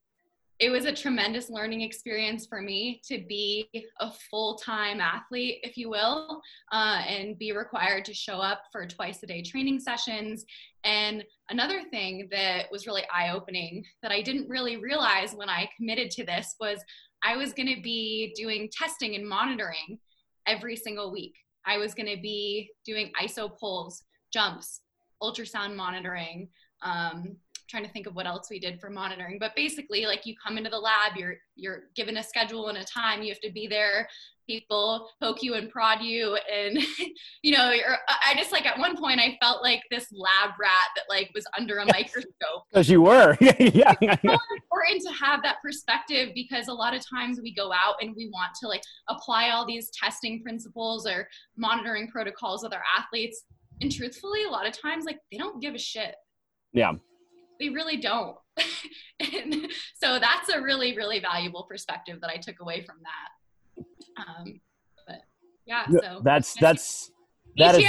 it 0.60 0.70
was 0.70 0.86
a 0.86 0.94
tremendous 0.94 1.50
learning 1.50 1.82
experience 1.82 2.46
for 2.48 2.62
me 2.62 3.02
to 3.06 3.26
be 3.28 3.70
a 4.00 4.12
full-time 4.30 5.02
athlete 5.02 5.60
if 5.64 5.76
you 5.76 5.90
will 5.90 6.42
uh, 6.72 7.02
and 7.08 7.38
be 7.38 7.52
required 7.52 8.06
to 8.06 8.14
show 8.14 8.36
up 8.38 8.62
for 8.72 8.86
twice 8.86 9.22
a 9.24 9.28
day 9.28 9.42
training 9.42 9.80
sessions. 9.80 10.46
And 10.86 11.26
another 11.50 11.82
thing 11.92 12.30
that 12.32 12.72
was 12.72 12.88
really 12.88 13.04
eye-opening 13.14 13.84
that 14.02 14.12
i 14.12 14.22
didn't 14.22 14.48
really 14.50 14.78
realize 14.78 15.34
when 15.34 15.50
i 15.50 15.70
committed 15.78 16.10
to 16.12 16.26
this 16.26 16.56
was 16.60 16.80
i 17.24 17.36
was 17.36 17.54
going 17.54 17.74
to 17.74 17.82
be 17.82 18.34
doing 18.36 18.70
testing 18.72 19.16
and 19.16 19.28
monitoring 19.28 20.00
every 20.48 20.76
single 20.76 21.12
week. 21.12 21.34
I 21.66 21.78
was 21.78 21.94
going 21.94 22.14
to 22.16 22.22
be 22.22 22.70
doing 22.86 23.12
iso 23.22 23.50
pulls 23.60 24.04
jumps 24.32 24.82
ultrasound 25.22 25.76
monitoring 25.76 26.50
um, 26.82 27.38
trying 27.68 27.84
to 27.84 27.92
think 27.92 28.08
of 28.08 28.16
what 28.16 28.26
else 28.26 28.48
we 28.50 28.60
did 28.60 28.80
for 28.80 28.90
monitoring 28.90 29.38
but 29.40 29.56
basically 29.56 30.06
like 30.06 30.26
you 30.26 30.36
come 30.44 30.58
into 30.58 30.70
the 30.70 30.78
lab 30.78 31.16
you're 31.16 31.36
you're 31.56 31.84
given 31.96 32.18
a 32.18 32.24
schedule 32.24 32.68
and 32.68 32.78
a 32.78 32.84
time 32.84 33.22
you 33.22 33.30
have 33.30 33.42
to 33.42 33.52
be 33.52 33.68
there 33.68 34.08
people 34.48 35.10
poke 35.22 35.42
you 35.42 35.56
and 35.56 35.70
prod 35.72 36.02
you 36.02 36.38
and 36.54 36.78
you 37.42 37.52
know 37.52 37.72
i 38.26 38.34
just 38.36 38.52
like 38.52 38.66
at 38.66 38.78
one 38.78 38.96
point 38.96 39.20
i 39.20 39.36
felt 39.42 39.64
like 39.64 39.82
this 39.90 40.08
lab 40.12 40.52
rat 40.60 40.90
that 40.96 41.04
like 41.10 41.32
was 41.34 41.46
under 41.58 41.78
a 41.80 41.86
microscope. 41.94 42.64
Because 42.72 42.90
you 42.90 43.02
were. 43.02 43.38
Yeah. 43.76 43.94
It's 44.02 44.22
so 44.22 44.38
important 44.56 45.02
to 45.04 45.12
have 45.12 45.42
that 45.44 45.58
perspective 45.64 46.30
because 46.36 46.68
a 46.68 46.74
lot 46.74 46.94
of 46.96 47.02
times 47.08 47.40
we 47.42 47.54
go 47.54 47.72
out 47.72 47.96
and 48.02 48.16
we 48.16 48.30
want 48.32 48.52
to 48.62 48.68
like 48.68 48.82
apply 49.10 49.50
all 49.50 49.66
these 49.66 49.90
testing 49.92 50.42
principles 50.44 51.08
or 51.08 51.28
monitoring 51.58 52.08
protocols 52.08 52.64
with 52.64 52.74
our 52.74 52.84
athletes. 52.98 53.44
And 53.82 53.92
truthfully 53.92 54.44
a 54.44 54.50
lot 54.50 54.68
of 54.68 54.80
times 54.80 55.06
like 55.06 55.18
they 55.32 55.38
don't 55.38 55.62
give 55.62 55.74
a 55.74 55.80
shit. 55.80 56.16
Yeah 56.74 56.94
they 57.60 57.70
really 57.70 57.98
don't. 57.98 58.38
and 59.20 59.68
so 60.02 60.20
that's 60.20 60.50
a 60.50 60.62
really, 60.62 60.96
really 60.96 61.20
valuable 61.20 61.64
perspective 61.64 62.20
that 62.22 62.30
I 62.30 62.38
took 62.38 62.60
away 62.60 62.82
from 62.82 62.98
that. 63.04 63.84
Um, 64.28 64.62
but 65.08 65.22
yeah, 65.66 65.86
so 65.88 66.22
that's 66.24 66.56
that's 66.60 67.12
that 67.58 67.76
is, 67.76 67.80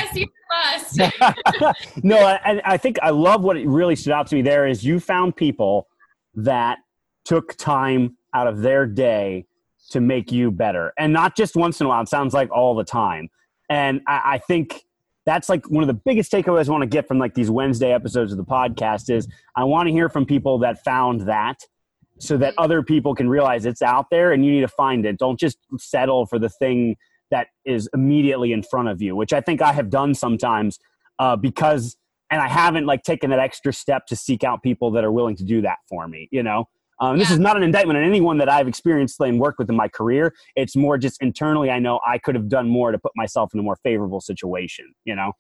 no, 2.03 2.19
I, 2.19 2.61
I 2.65 2.77
think 2.77 2.99
I 3.03 3.11
love 3.11 3.43
what 3.43 3.57
it 3.57 3.67
really 3.67 3.97
stood 3.97 4.13
out 4.13 4.29
to 4.29 4.37
me 4.37 4.43
there 4.43 4.67
is 4.67 4.85
you 4.85 5.01
found 5.01 5.37
people 5.37 5.89
that 6.35 6.79
took 7.25 7.57
time 7.57 8.17
out 8.33 8.47
of 8.47 8.61
their 8.61 8.87
day 8.87 9.47
to 9.91 10.01
make 10.01 10.31
you 10.31 10.51
better, 10.51 10.93
and 10.99 11.13
not 11.13 11.37
just 11.37 11.57
once 11.57 11.81
in 11.81 11.87
a 11.87 11.89
while. 11.89 12.03
It 12.03 12.09
sounds 12.09 12.35
like 12.35 12.51
all 12.51 12.75
the 12.75 12.85
time. 12.85 13.29
And 13.69 14.01
I, 14.07 14.23
I 14.25 14.39
think 14.39 14.86
that's 15.27 15.49
like 15.49 15.69
one 15.69 15.83
of 15.83 15.89
the 15.89 16.01
biggest 16.05 16.33
takeaways 16.33 16.69
I 16.69 16.71
want 16.73 16.83
to 16.83 16.89
get 16.89 17.07
from 17.07 17.19
like 17.19 17.35
these 17.35 17.51
Wednesday 17.51 17.93
episodes 17.93 18.31
of 18.31 18.39
the 18.39 18.45
podcast 18.45 19.11
is 19.11 19.29
I 19.57 19.65
want 19.65 19.89
to 19.89 19.93
hear 19.93 20.09
from 20.09 20.25
people 20.25 20.59
that 20.61 20.83
found 20.85 21.23
that 21.23 21.59
so 22.19 22.37
that 22.39 22.55
other 22.57 22.83
people 22.83 23.15
can 23.15 23.29
realize 23.29 23.67
it's 23.67 23.83
out 23.83 24.07
there 24.11 24.33
and 24.33 24.45
you 24.45 24.53
need 24.53 24.61
to 24.61 24.69
find 24.69 25.05
it. 25.05 25.19
Don't 25.19 25.39
just 25.39 25.59
settle 25.79 26.27
for 26.27 26.39
the 26.39 26.49
thing 26.49 26.97
that 27.31 27.49
is 27.65 27.91
immediately 27.93 28.53
in 28.53 28.63
front 28.63 28.89
of 28.89 29.03
you, 29.03 29.17
which 29.17 29.33
I 29.33 29.41
think 29.41 29.61
I 29.61 29.73
have 29.73 29.91
done 29.91 30.15
sometimes 30.15 30.79
uh, 31.19 31.35
because, 31.35 31.97
and 32.31 32.41
I 32.41 32.49
haven't 32.49 32.87
like 32.87 33.03
taken 33.03 33.31
that 33.31 33.41
extra 33.41 33.73
step 33.73 34.07
to 34.07 34.17
seek 34.17 34.45
out 34.45 34.63
people 34.63 34.93
that 34.93 35.05
are 35.05 35.13
willing 35.13 35.37
to 35.37 35.45
do 35.45 35.61
that 35.63 35.79
for 35.89 36.07
me, 36.07 36.29
you 36.31 36.43
know? 36.43 36.69
Um, 37.01 37.19
This 37.19 37.31
is 37.31 37.39
not 37.39 37.57
an 37.57 37.63
indictment 37.63 37.99
on 37.99 38.05
anyone 38.05 38.39
that 38.39 38.49
I've 38.49 38.69
experienced 38.69 39.21
and 39.21 39.39
worked 39.39 39.59
with 39.59 39.69
in 39.69 39.77
my 39.77 39.89
career. 39.89 40.35
It's 40.55 40.77
more 40.77 40.97
just 40.99 41.23
internally, 41.23 41.71
I 41.71 41.79
know 41.79 42.01
I 42.07 42.19
could 42.19 42.35
have 42.35 42.49
done 42.49 42.69
more 42.69 42.93
to 42.93 42.99
put 42.99 43.13
myself 43.17 43.53
in 43.55 43.61
a 43.61 43.63
more 43.63 43.77
favorable 43.83 44.21
situation, 44.21 44.95
you 45.05 45.15
know? 45.15 45.33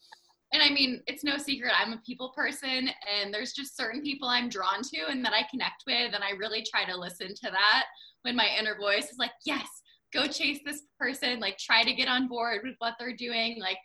And 0.52 0.62
I 0.62 0.70
mean, 0.70 1.02
it's 1.06 1.24
no 1.24 1.38
secret, 1.38 1.72
I'm 1.76 1.92
a 1.92 2.00
people 2.06 2.32
person, 2.34 2.88
and 3.20 3.34
there's 3.34 3.52
just 3.52 3.76
certain 3.76 4.00
people 4.02 4.28
I'm 4.28 4.48
drawn 4.48 4.82
to 4.82 5.06
and 5.08 5.24
that 5.24 5.32
I 5.32 5.46
connect 5.50 5.82
with. 5.86 6.14
And 6.14 6.22
I 6.22 6.30
really 6.38 6.64
try 6.70 6.84
to 6.84 6.96
listen 6.96 7.28
to 7.28 7.50
that 7.50 7.84
when 8.22 8.36
my 8.36 8.48
inner 8.58 8.76
voice 8.76 9.10
is 9.10 9.18
like, 9.18 9.32
yes, 9.44 9.66
go 10.14 10.26
chase 10.26 10.60
this 10.64 10.82
person, 11.00 11.40
like, 11.40 11.58
try 11.58 11.82
to 11.82 11.92
get 11.92 12.08
on 12.08 12.28
board 12.28 12.60
with 12.62 12.76
what 12.78 12.94
they're 12.98 13.16
doing. 13.16 13.58
Like, 13.60 13.78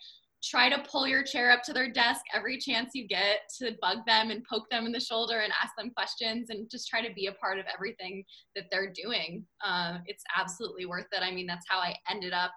try 0.43 0.69
to 0.69 0.83
pull 0.89 1.07
your 1.07 1.23
chair 1.23 1.51
up 1.51 1.61
to 1.63 1.73
their 1.73 1.91
desk 1.91 2.21
every 2.33 2.57
chance 2.57 2.91
you 2.93 3.07
get 3.07 3.41
to 3.59 3.75
bug 3.81 3.99
them 4.07 4.31
and 4.31 4.43
poke 4.43 4.69
them 4.69 4.85
in 4.85 4.91
the 4.91 4.99
shoulder 4.99 5.39
and 5.39 5.53
ask 5.61 5.75
them 5.77 5.91
questions 5.91 6.49
and 6.49 6.69
just 6.69 6.87
try 6.87 7.05
to 7.05 7.13
be 7.13 7.27
a 7.27 7.31
part 7.33 7.59
of 7.59 7.65
everything 7.73 8.23
that 8.55 8.65
they're 8.71 8.91
doing. 8.91 9.45
Uh, 9.65 9.99
it's 10.07 10.23
absolutely 10.35 10.85
worth 10.85 11.07
it. 11.11 11.21
I 11.21 11.31
mean, 11.31 11.45
that's 11.45 11.65
how 11.69 11.79
I 11.79 11.95
ended 12.09 12.33
up 12.33 12.51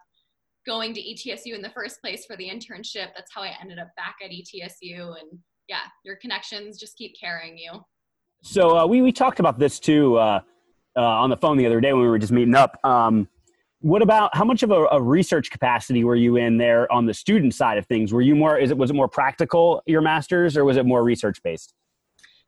going 0.66 0.94
to 0.94 1.01
ETSU 1.01 1.55
in 1.55 1.61
the 1.61 1.70
first 1.70 2.01
place 2.01 2.25
for 2.25 2.37
the 2.37 2.49
internship. 2.49 3.09
That's 3.14 3.31
how 3.35 3.42
I 3.42 3.53
ended 3.61 3.79
up 3.79 3.88
back 3.97 4.16
at 4.25 4.31
ETSU. 4.31 5.20
And 5.20 5.38
yeah, 5.68 5.83
your 6.05 6.16
connections 6.16 6.79
just 6.79 6.97
keep 6.97 7.14
carrying 7.20 7.59
you. 7.59 7.81
So 8.42 8.79
uh, 8.79 8.87
we, 8.87 9.03
we 9.03 9.12
talked 9.12 9.40
about 9.40 9.59
this 9.59 9.79
too 9.79 10.18
uh, 10.18 10.40
uh 10.97 11.01
on 11.01 11.29
the 11.29 11.37
phone 11.37 11.57
the 11.57 11.66
other 11.66 11.81
day 11.81 11.92
when 11.92 12.03
we 12.03 12.09
were 12.09 12.18
just 12.18 12.33
meeting 12.33 12.55
up. 12.55 12.79
Um, 12.85 13.29
what 13.85 14.01
about 14.01 14.35
how 14.35 14.47
much 14.47 14.62
of 14.62 14.70
a, 14.70 14.87
a, 14.92 15.03
research 15.03 15.51
capacity 15.51 16.05
were 16.05 16.16
you 16.16 16.37
in 16.37 16.57
there 16.57 16.90
on 16.90 17.05
the 17.05 17.12
student 17.12 17.53
side 17.53 17.77
of 17.77 17.85
things? 17.85 18.14
Were 18.14 18.23
you 18.23 18.35
more? 18.35 18.57
Is 18.57 18.70
it 18.70 18.79
was 18.79 18.88
it 18.88 18.94
more 18.94 19.09
practical 19.09 19.83
your 19.85 20.01
masters, 20.01 20.57
or 20.57 20.64
was 20.64 20.79
it 20.79 20.87
more 20.87 21.05
research 21.05 21.42
based? 21.42 21.75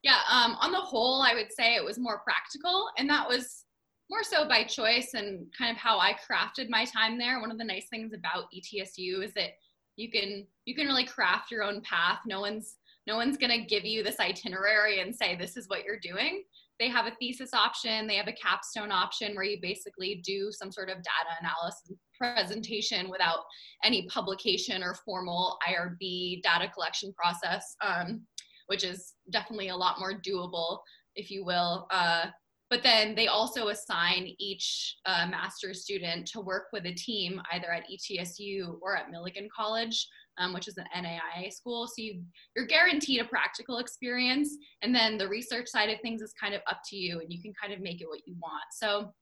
Yeah, 0.03 0.17
um, 0.31 0.57
on 0.63 0.73
the 0.73 0.81
whole, 0.81 1.21
I 1.21 1.35
would 1.35 1.53
say 1.53 1.75
it 1.75 1.85
was 1.85 1.99
more 1.99 2.21
practical, 2.21 2.89
and 2.97 3.09
that 3.11 3.29
was 3.29 3.65
more 4.09 4.23
so 4.23 4.49
by 4.49 4.65
choice 4.65 5.11
and 5.13 5.45
kind 5.57 5.71
of 5.71 5.77
how 5.77 5.99
I 5.99 6.15
crafted 6.15 6.71
my 6.71 6.87
time 6.87 7.19
there. 7.19 7.39
One 7.39 7.51
of 7.51 7.59
the 7.59 7.65
nice 7.65 7.89
things 7.91 8.15
about 8.15 8.45
ETSU 8.57 9.23
is 9.23 9.35
that 9.35 9.51
you 9.97 10.11
can 10.11 10.47
you 10.65 10.75
can 10.75 10.87
really 10.87 11.05
craft 11.05 11.51
your 11.51 11.65
own 11.65 11.83
path. 11.83 12.21
No 12.27 12.41
one's 12.41 12.77
no 13.07 13.17
one's 13.17 13.37
going 13.37 13.53
to 13.61 13.67
give 13.67 13.85
you 13.85 14.03
this 14.03 14.21
itinerary 14.21 15.01
and 15.01 15.15
say 15.15 15.37
this 15.37 15.59
is 15.59 15.69
what 15.69 15.85
you're 15.85 16.01
doing 16.01 16.45
they 16.79 16.89
have 16.89 17.07
a 17.07 17.15
thesis 17.19 17.55
option, 17.55 18.07
they 18.07 18.17
have 18.17 18.29
a 18.29 18.33
capstone 18.33 18.93
option 18.93 19.35
where 19.35 19.45
you 19.45 19.59
basically 19.61 20.21
do 20.25 20.51
some 20.53 20.71
sort 20.71 20.89
of 20.89 20.97
data 20.97 21.37
analysis 21.41 21.93
presentation 22.19 23.11
without 23.11 23.41
any 23.83 24.07
publication 24.09 24.83
or 24.83 24.95
formal 25.05 25.59
IRB 25.69 26.43
data 26.43 26.69
collection 26.73 27.13
process, 27.15 27.77
um, 27.85 28.23
which 28.67 28.85
is 28.85 29.15
definitely 29.31 29.69
a 29.69 29.77
lot 29.77 29.99
more 29.99 30.21
doable, 30.21 30.79
if 31.15 31.31
you 31.31 31.45
will. 31.45 31.87
Uh, 31.91 32.27
but 32.69 32.83
then 32.83 33.15
they 33.15 33.29
also 33.29 33.69
assign 33.69 34.35
each 34.39 34.97
uh, 35.07 35.27
master's 35.31 35.83
student 35.83 36.27
to 36.27 36.41
work 36.41 36.65
with 36.73 36.85
a 36.85 36.95
team 36.95 37.41
either 37.53 37.71
at 37.71 37.85
ETSU 37.89 38.79
or 38.83 38.97
at 38.97 39.11
Milligan 39.11 39.49
College 39.55 40.09
um, 40.39 40.53
which 40.53 40.69
is 40.69 40.77
an 40.79 40.87
NAIA 40.97 41.53
school. 41.53 41.87
So 41.87 41.95
you, 41.99 42.23
you're 42.55 42.67
guaranteed 42.67 43.21
a 43.21 43.25
practical 43.25 43.79
experience. 43.79 44.57
And 44.83 44.95
then 44.95 45.19
the 45.19 45.29
research 45.29 45.69
side 45.69 45.91
of 45.91 46.01
things 46.01 46.23
is 46.23 46.33
kind 46.41 46.55
of 46.55 46.61
up 46.69 46.81
to 46.91 46.97
you 46.97 47.21
and 47.21 47.33
you 47.33 47.41
can 47.41 47.53
kind 47.61 47.73
of 47.73 47.81
make 47.81 48.01
it 48.01 48.09
what 48.09 48.27
you 48.27 48.35
want. 48.41 48.65
So 48.73 49.13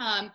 um, 0.00 0.30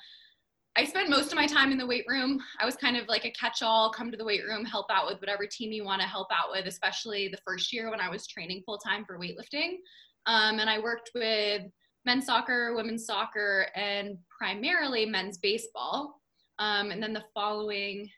I 0.78 0.84
spent 0.84 1.10
most 1.10 1.32
of 1.32 1.36
my 1.36 1.48
time 1.48 1.72
in 1.72 1.78
the 1.78 1.88
weight 1.88 2.06
room. 2.08 2.40
I 2.60 2.66
was 2.66 2.76
kind 2.76 2.98
of 2.98 3.08
like 3.08 3.26
a 3.26 3.32
catch 3.32 3.62
all, 3.62 3.90
come 3.92 4.12
to 4.12 4.18
the 4.18 4.26
weight 4.26 4.44
room, 4.44 4.66
help 4.66 4.88
out 4.90 5.08
with 5.08 5.22
whatever 5.22 5.48
team 5.48 5.72
you 5.72 5.86
want 5.86 6.02
to 6.02 6.08
help 6.08 6.28
out 6.32 6.52
with, 6.52 6.66
especially 6.66 7.30
the 7.30 7.40
first 7.46 7.72
year 7.72 7.90
when 7.90 8.02
I 8.02 8.10
was 8.10 8.28
training 8.28 8.64
full 8.66 8.78
time 8.78 9.06
for 9.06 9.18
weightlifting. 9.18 9.78
Um, 10.26 10.60
and 10.60 10.70
I 10.70 10.80
worked 10.80 11.12
with 11.16 11.62
men's 12.06 12.26
soccer, 12.26 12.76
women's 12.76 13.06
soccer, 13.06 13.68
and 13.76 14.18
primarily 14.38 15.06
men's 15.06 15.38
baseball. 15.38 16.20
Um, 16.60 16.92
and 16.92 17.02
then 17.02 17.14
the 17.14 17.24
following, 17.34 18.10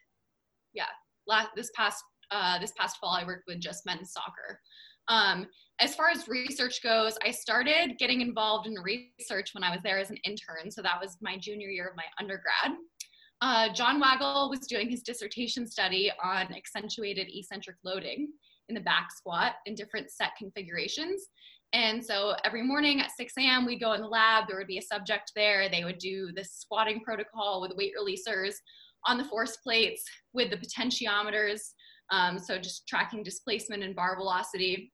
yeah, 0.74 0.86
last 1.27 1.49
this 1.55 1.71
past 1.75 2.03
uh, 2.31 2.59
this 2.59 2.73
past 2.77 2.97
fall, 2.99 3.11
I 3.11 3.25
worked 3.25 3.47
with 3.47 3.59
just 3.59 3.85
men's 3.85 4.11
soccer. 4.11 4.59
Um, 5.07 5.47
as 5.79 5.95
far 5.95 6.09
as 6.09 6.27
research 6.27 6.81
goes, 6.83 7.17
I 7.23 7.31
started 7.31 7.97
getting 7.97 8.21
involved 8.21 8.67
in 8.67 8.73
research 8.73 9.51
when 9.53 9.63
I 9.63 9.71
was 9.71 9.81
there 9.83 9.99
as 9.99 10.09
an 10.09 10.17
intern. 10.25 10.69
So 10.69 10.81
that 10.81 10.99
was 11.01 11.17
my 11.21 11.37
junior 11.37 11.69
year 11.69 11.87
of 11.87 11.95
my 11.95 12.03
undergrad. 12.19 12.77
Uh, 13.41 13.71
John 13.71 13.99
Wagle 13.99 14.49
was 14.49 14.61
doing 14.67 14.89
his 14.89 15.03
dissertation 15.03 15.67
study 15.67 16.11
on 16.23 16.53
accentuated 16.53 17.27
eccentric 17.29 17.77
loading 17.83 18.29
in 18.69 18.75
the 18.75 18.81
back 18.81 19.09
squat 19.15 19.53
in 19.65 19.75
different 19.75 20.09
set 20.09 20.31
configurations. 20.37 21.27
And 21.73 22.03
so 22.03 22.33
every 22.43 22.63
morning 22.63 23.01
at 23.01 23.11
6 23.11 23.33
a.m., 23.37 23.65
we'd 23.65 23.81
go 23.81 23.93
in 23.93 24.01
the 24.01 24.07
lab. 24.07 24.45
There 24.47 24.57
would 24.57 24.67
be 24.67 24.79
a 24.79 24.81
subject 24.81 25.33
there. 25.35 25.69
They 25.69 25.83
would 25.83 25.99
do 25.99 26.31
this 26.33 26.53
squatting 26.53 27.01
protocol 27.01 27.61
with 27.61 27.75
weight 27.75 27.93
releasers 27.99 28.53
on 29.05 29.17
the 29.17 29.23
force 29.25 29.57
plates 29.57 30.03
with 30.33 30.49
the 30.49 30.57
potentiometers, 30.57 31.62
um, 32.12 32.39
so 32.39 32.57
just 32.57 32.88
tracking 32.88 33.23
displacement 33.23 33.83
and 33.83 33.95
bar 33.95 34.15
velocity. 34.15 34.91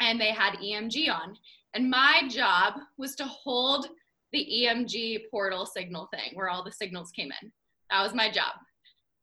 And 0.00 0.20
they 0.20 0.30
had 0.30 0.54
EMG 0.54 1.12
on. 1.12 1.36
And 1.74 1.90
my 1.90 2.22
job 2.28 2.74
was 2.98 3.14
to 3.16 3.24
hold 3.24 3.86
the 4.32 4.46
EMG 4.64 5.22
portal 5.30 5.66
signal 5.66 6.08
thing 6.12 6.34
where 6.34 6.48
all 6.48 6.64
the 6.64 6.72
signals 6.72 7.10
came 7.10 7.30
in. 7.42 7.52
That 7.90 8.02
was 8.02 8.14
my 8.14 8.30
job. 8.30 8.52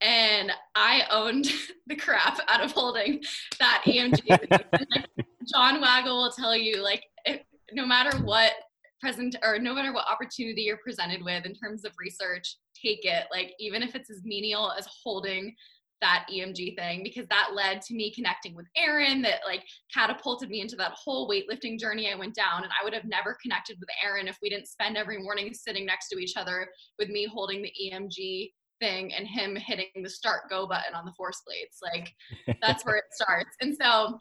And 0.01 0.51
I 0.75 1.03
owned 1.11 1.47
the 1.87 1.95
crap 1.95 2.39
out 2.47 2.63
of 2.63 2.71
holding 2.71 3.21
that 3.59 3.83
EMG. 3.85 4.61
John 5.53 5.81
Wagle 5.81 6.21
will 6.21 6.31
tell 6.31 6.55
you, 6.55 6.81
like, 6.81 7.03
if, 7.25 7.41
no 7.73 7.85
matter 7.85 8.17
what 8.19 8.53
present 8.99 9.35
or 9.43 9.59
no 9.59 9.73
matter 9.73 9.93
what 9.93 10.09
opportunity 10.09 10.63
you're 10.63 10.77
presented 10.77 11.23
with 11.23 11.45
in 11.45 11.53
terms 11.53 11.85
of 11.85 11.91
research, 11.97 12.57
take 12.81 13.03
it. 13.03 13.25
Like 13.31 13.53
even 13.59 13.81
if 13.83 13.95
it's 13.95 14.09
as 14.09 14.21
menial 14.23 14.71
as 14.77 14.88
holding 15.03 15.55
that 16.01 16.25
EMG 16.31 16.77
thing 16.77 17.03
because 17.03 17.27
that 17.29 17.49
led 17.53 17.81
to 17.81 17.93
me 17.93 18.13
connecting 18.13 18.55
with 18.55 18.65
Aaron 18.77 19.21
that 19.21 19.41
like 19.45 19.63
catapulted 19.93 20.49
me 20.49 20.62
into 20.62 20.75
that 20.77 20.93
whole 20.93 21.29
weightlifting 21.29 21.77
journey 21.77 22.09
I 22.12 22.15
went 22.15 22.35
down 22.35 22.63
and 22.63 22.71
I 22.71 22.83
would 22.83 22.93
have 22.93 23.05
never 23.05 23.38
connected 23.41 23.77
with 23.79 23.89
Aaron 24.03 24.27
if 24.27 24.38
we 24.41 24.49
didn't 24.49 24.67
spend 24.67 24.97
every 24.97 25.21
morning 25.21 25.53
sitting 25.53 25.85
next 25.85 26.09
to 26.09 26.19
each 26.19 26.38
other 26.38 26.67
with 26.97 27.09
me 27.09 27.27
holding 27.31 27.62
the 27.62 27.73
EMG 27.83 28.51
thing 28.79 29.13
and 29.13 29.27
him 29.27 29.55
hitting 29.55 29.88
the 30.01 30.09
start 30.09 30.43
go 30.49 30.65
button 30.65 30.95
on 30.95 31.05
the 31.05 31.12
force 31.17 31.41
plates 31.45 31.79
like 31.83 32.13
that's 32.62 32.85
where 32.85 32.95
it 32.95 33.03
starts 33.12 33.55
and 33.62 33.75
so 33.79 34.17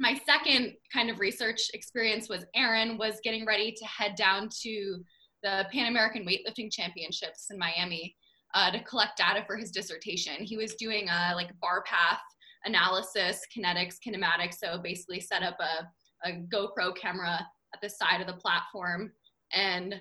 my 0.00 0.18
second 0.24 0.72
kind 0.92 1.10
of 1.10 1.20
research 1.20 1.70
experience 1.74 2.28
was 2.28 2.46
Aaron 2.54 2.96
was 2.96 3.20
getting 3.22 3.44
ready 3.44 3.70
to 3.70 3.84
head 3.84 4.14
down 4.16 4.48
to 4.62 5.04
the 5.42 5.66
Pan 5.70 5.88
American 5.88 6.26
Weightlifting 6.26 6.72
Championships 6.72 7.48
in 7.50 7.58
Miami 7.58 8.16
uh, 8.54 8.70
to 8.70 8.82
collect 8.84 9.18
data 9.18 9.44
for 9.46 9.56
his 9.56 9.70
dissertation. 9.70 10.42
He 10.42 10.56
was 10.56 10.74
doing 10.76 11.08
a 11.08 11.34
like 11.34 11.50
bar 11.60 11.84
path 11.86 12.20
analysis, 12.64 13.42
kinetics, 13.54 13.96
kinematics. 14.06 14.54
So 14.54 14.80
basically, 14.82 15.20
set 15.20 15.42
up 15.42 15.58
a, 15.60 16.28
a 16.28 16.42
GoPro 16.52 16.96
camera 16.96 17.46
at 17.74 17.80
the 17.82 17.90
side 17.90 18.22
of 18.22 18.26
the 18.26 18.40
platform. 18.40 19.12
And 19.52 20.00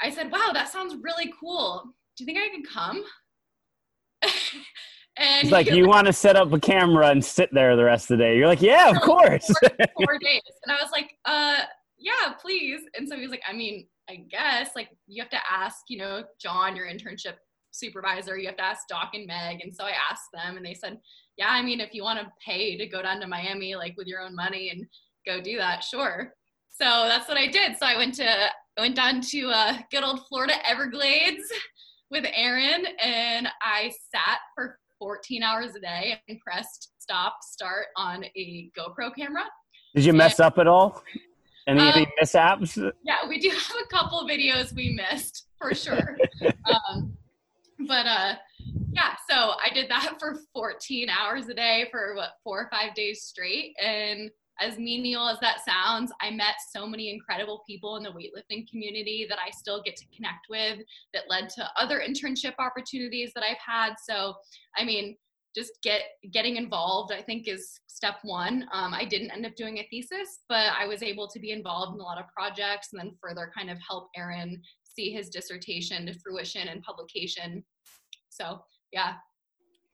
I 0.00 0.08
said, 0.08 0.32
"Wow, 0.32 0.52
that 0.54 0.72
sounds 0.72 0.96
really 1.02 1.32
cool. 1.38 1.82
Do 2.16 2.24
you 2.24 2.26
think 2.26 2.38
I 2.38 2.48
could 2.48 2.68
come?" 2.68 3.04
and 5.16 5.44
it's 5.44 5.52
like 5.52 5.70
you 5.70 5.86
want 5.86 6.06
to 6.06 6.12
set 6.12 6.36
up 6.36 6.52
a 6.52 6.60
camera 6.60 7.08
and 7.08 7.24
sit 7.24 7.52
there 7.52 7.76
the 7.76 7.84
rest 7.84 8.10
of 8.10 8.18
the 8.18 8.24
day. 8.24 8.36
You're 8.36 8.48
like, 8.48 8.62
"Yeah, 8.62 8.90
of 8.90 9.00
course." 9.02 9.46
Four, 9.46 9.70
four 9.96 10.18
days, 10.18 10.42
and 10.64 10.76
I 10.76 10.82
was 10.82 10.90
like, 10.92 11.12
"Uh, 11.24 11.62
yeah, 11.98 12.32
please." 12.40 12.80
And 12.96 13.08
so 13.08 13.16
he 13.16 13.22
was 13.22 13.30
like, 13.30 13.42
"I 13.48 13.52
mean." 13.52 13.86
I 14.06 14.16
guess 14.30 14.72
like 14.76 14.90
you 15.06 15.22
have 15.22 15.30
to 15.30 15.38
ask, 15.50 15.84
you 15.88 15.96
know, 15.96 16.24
John, 16.38 16.76
your 16.76 16.86
internship 16.86 17.36
supervisor, 17.74 18.38
you 18.38 18.46
have 18.46 18.56
to 18.56 18.64
ask 18.64 18.86
Doc 18.88 19.10
and 19.14 19.26
Meg. 19.26 19.60
And 19.62 19.74
so 19.74 19.84
I 19.84 19.92
asked 20.10 20.30
them 20.32 20.56
and 20.56 20.64
they 20.64 20.74
said, 20.74 20.98
yeah, 21.36 21.48
I 21.50 21.62
mean, 21.62 21.80
if 21.80 21.92
you 21.92 22.02
want 22.02 22.20
to 22.20 22.32
pay 22.44 22.76
to 22.76 22.86
go 22.86 23.02
down 23.02 23.20
to 23.20 23.26
Miami, 23.26 23.74
like 23.74 23.94
with 23.96 24.06
your 24.06 24.20
own 24.20 24.34
money 24.34 24.70
and 24.70 24.86
go 25.26 25.42
do 25.42 25.56
that, 25.58 25.82
sure. 25.82 26.32
So 26.70 26.84
that's 26.84 27.28
what 27.28 27.36
I 27.36 27.48
did. 27.48 27.76
So 27.78 27.86
I 27.86 27.96
went 27.96 28.14
to, 28.16 28.28
I 28.28 28.80
went 28.80 28.96
down 28.96 29.20
to 29.20 29.48
uh, 29.48 29.78
good 29.90 30.04
old 30.04 30.26
Florida 30.28 30.54
Everglades 30.68 31.44
with 32.10 32.24
Aaron 32.34 32.86
and 33.02 33.48
I 33.60 33.92
sat 34.12 34.38
for 34.54 34.78
14 35.04 35.42
hours 35.42 35.74
a 35.76 35.80
day 35.80 36.18
and 36.30 36.40
pressed 36.40 36.92
stop, 36.96 37.36
start 37.42 37.88
on 37.94 38.24
a 38.24 38.70
GoPro 38.74 39.14
camera. 39.14 39.42
Did 39.94 40.06
you 40.06 40.14
mess 40.14 40.38
and, 40.38 40.46
up 40.46 40.58
at 40.58 40.66
all? 40.66 41.02
Any, 41.68 41.80
um, 41.80 41.92
any 41.94 42.06
mishaps? 42.18 42.78
Yeah, 43.04 43.28
we 43.28 43.38
do 43.38 43.50
have 43.50 43.76
a 43.84 43.86
couple 43.94 44.26
videos 44.26 44.74
we 44.74 44.98
missed 44.98 45.48
for 45.58 45.74
sure. 45.74 46.16
um, 46.64 47.14
but 47.86 48.06
uh 48.06 48.34
yeah 48.92 49.14
so 49.28 49.52
i 49.62 49.68
did 49.74 49.90
that 49.90 50.14
for 50.20 50.38
14 50.54 51.08
hours 51.10 51.48
a 51.48 51.54
day 51.54 51.86
for 51.90 52.14
what 52.14 52.30
four 52.42 52.60
or 52.60 52.68
five 52.70 52.94
days 52.94 53.22
straight 53.22 53.74
and 53.82 54.30
as 54.60 54.78
menial 54.78 55.28
as 55.28 55.38
that 55.40 55.58
sounds 55.64 56.12
i 56.20 56.30
met 56.30 56.54
so 56.72 56.86
many 56.86 57.10
incredible 57.10 57.62
people 57.66 57.96
in 57.96 58.02
the 58.02 58.10
weightlifting 58.10 58.68
community 58.68 59.26
that 59.28 59.38
i 59.44 59.50
still 59.50 59.82
get 59.82 59.96
to 59.96 60.04
connect 60.14 60.46
with 60.48 60.78
that 61.12 61.24
led 61.28 61.48
to 61.48 61.68
other 61.76 62.02
internship 62.06 62.54
opportunities 62.58 63.32
that 63.34 63.44
i've 63.44 63.56
had 63.64 63.94
so 64.08 64.34
i 64.76 64.84
mean 64.84 65.16
just 65.54 65.72
get 65.82 66.02
getting 66.32 66.56
involved 66.56 67.12
i 67.12 67.22
think 67.22 67.46
is 67.48 67.80
step 67.86 68.16
one 68.22 68.66
um, 68.72 68.92
i 68.92 69.04
didn't 69.04 69.30
end 69.30 69.46
up 69.46 69.54
doing 69.56 69.78
a 69.78 69.86
thesis 69.90 70.40
but 70.48 70.72
i 70.78 70.86
was 70.86 71.02
able 71.02 71.28
to 71.28 71.38
be 71.38 71.52
involved 71.52 71.94
in 71.94 72.00
a 72.00 72.04
lot 72.04 72.18
of 72.18 72.24
projects 72.36 72.88
and 72.92 73.00
then 73.00 73.12
further 73.22 73.52
kind 73.56 73.70
of 73.70 73.78
help 73.88 74.08
aaron 74.16 74.60
see 74.94 75.10
his 75.10 75.28
dissertation 75.28 76.06
to 76.06 76.14
fruition 76.18 76.68
and 76.68 76.82
publication. 76.82 77.64
So 78.28 78.60
yeah. 78.92 79.14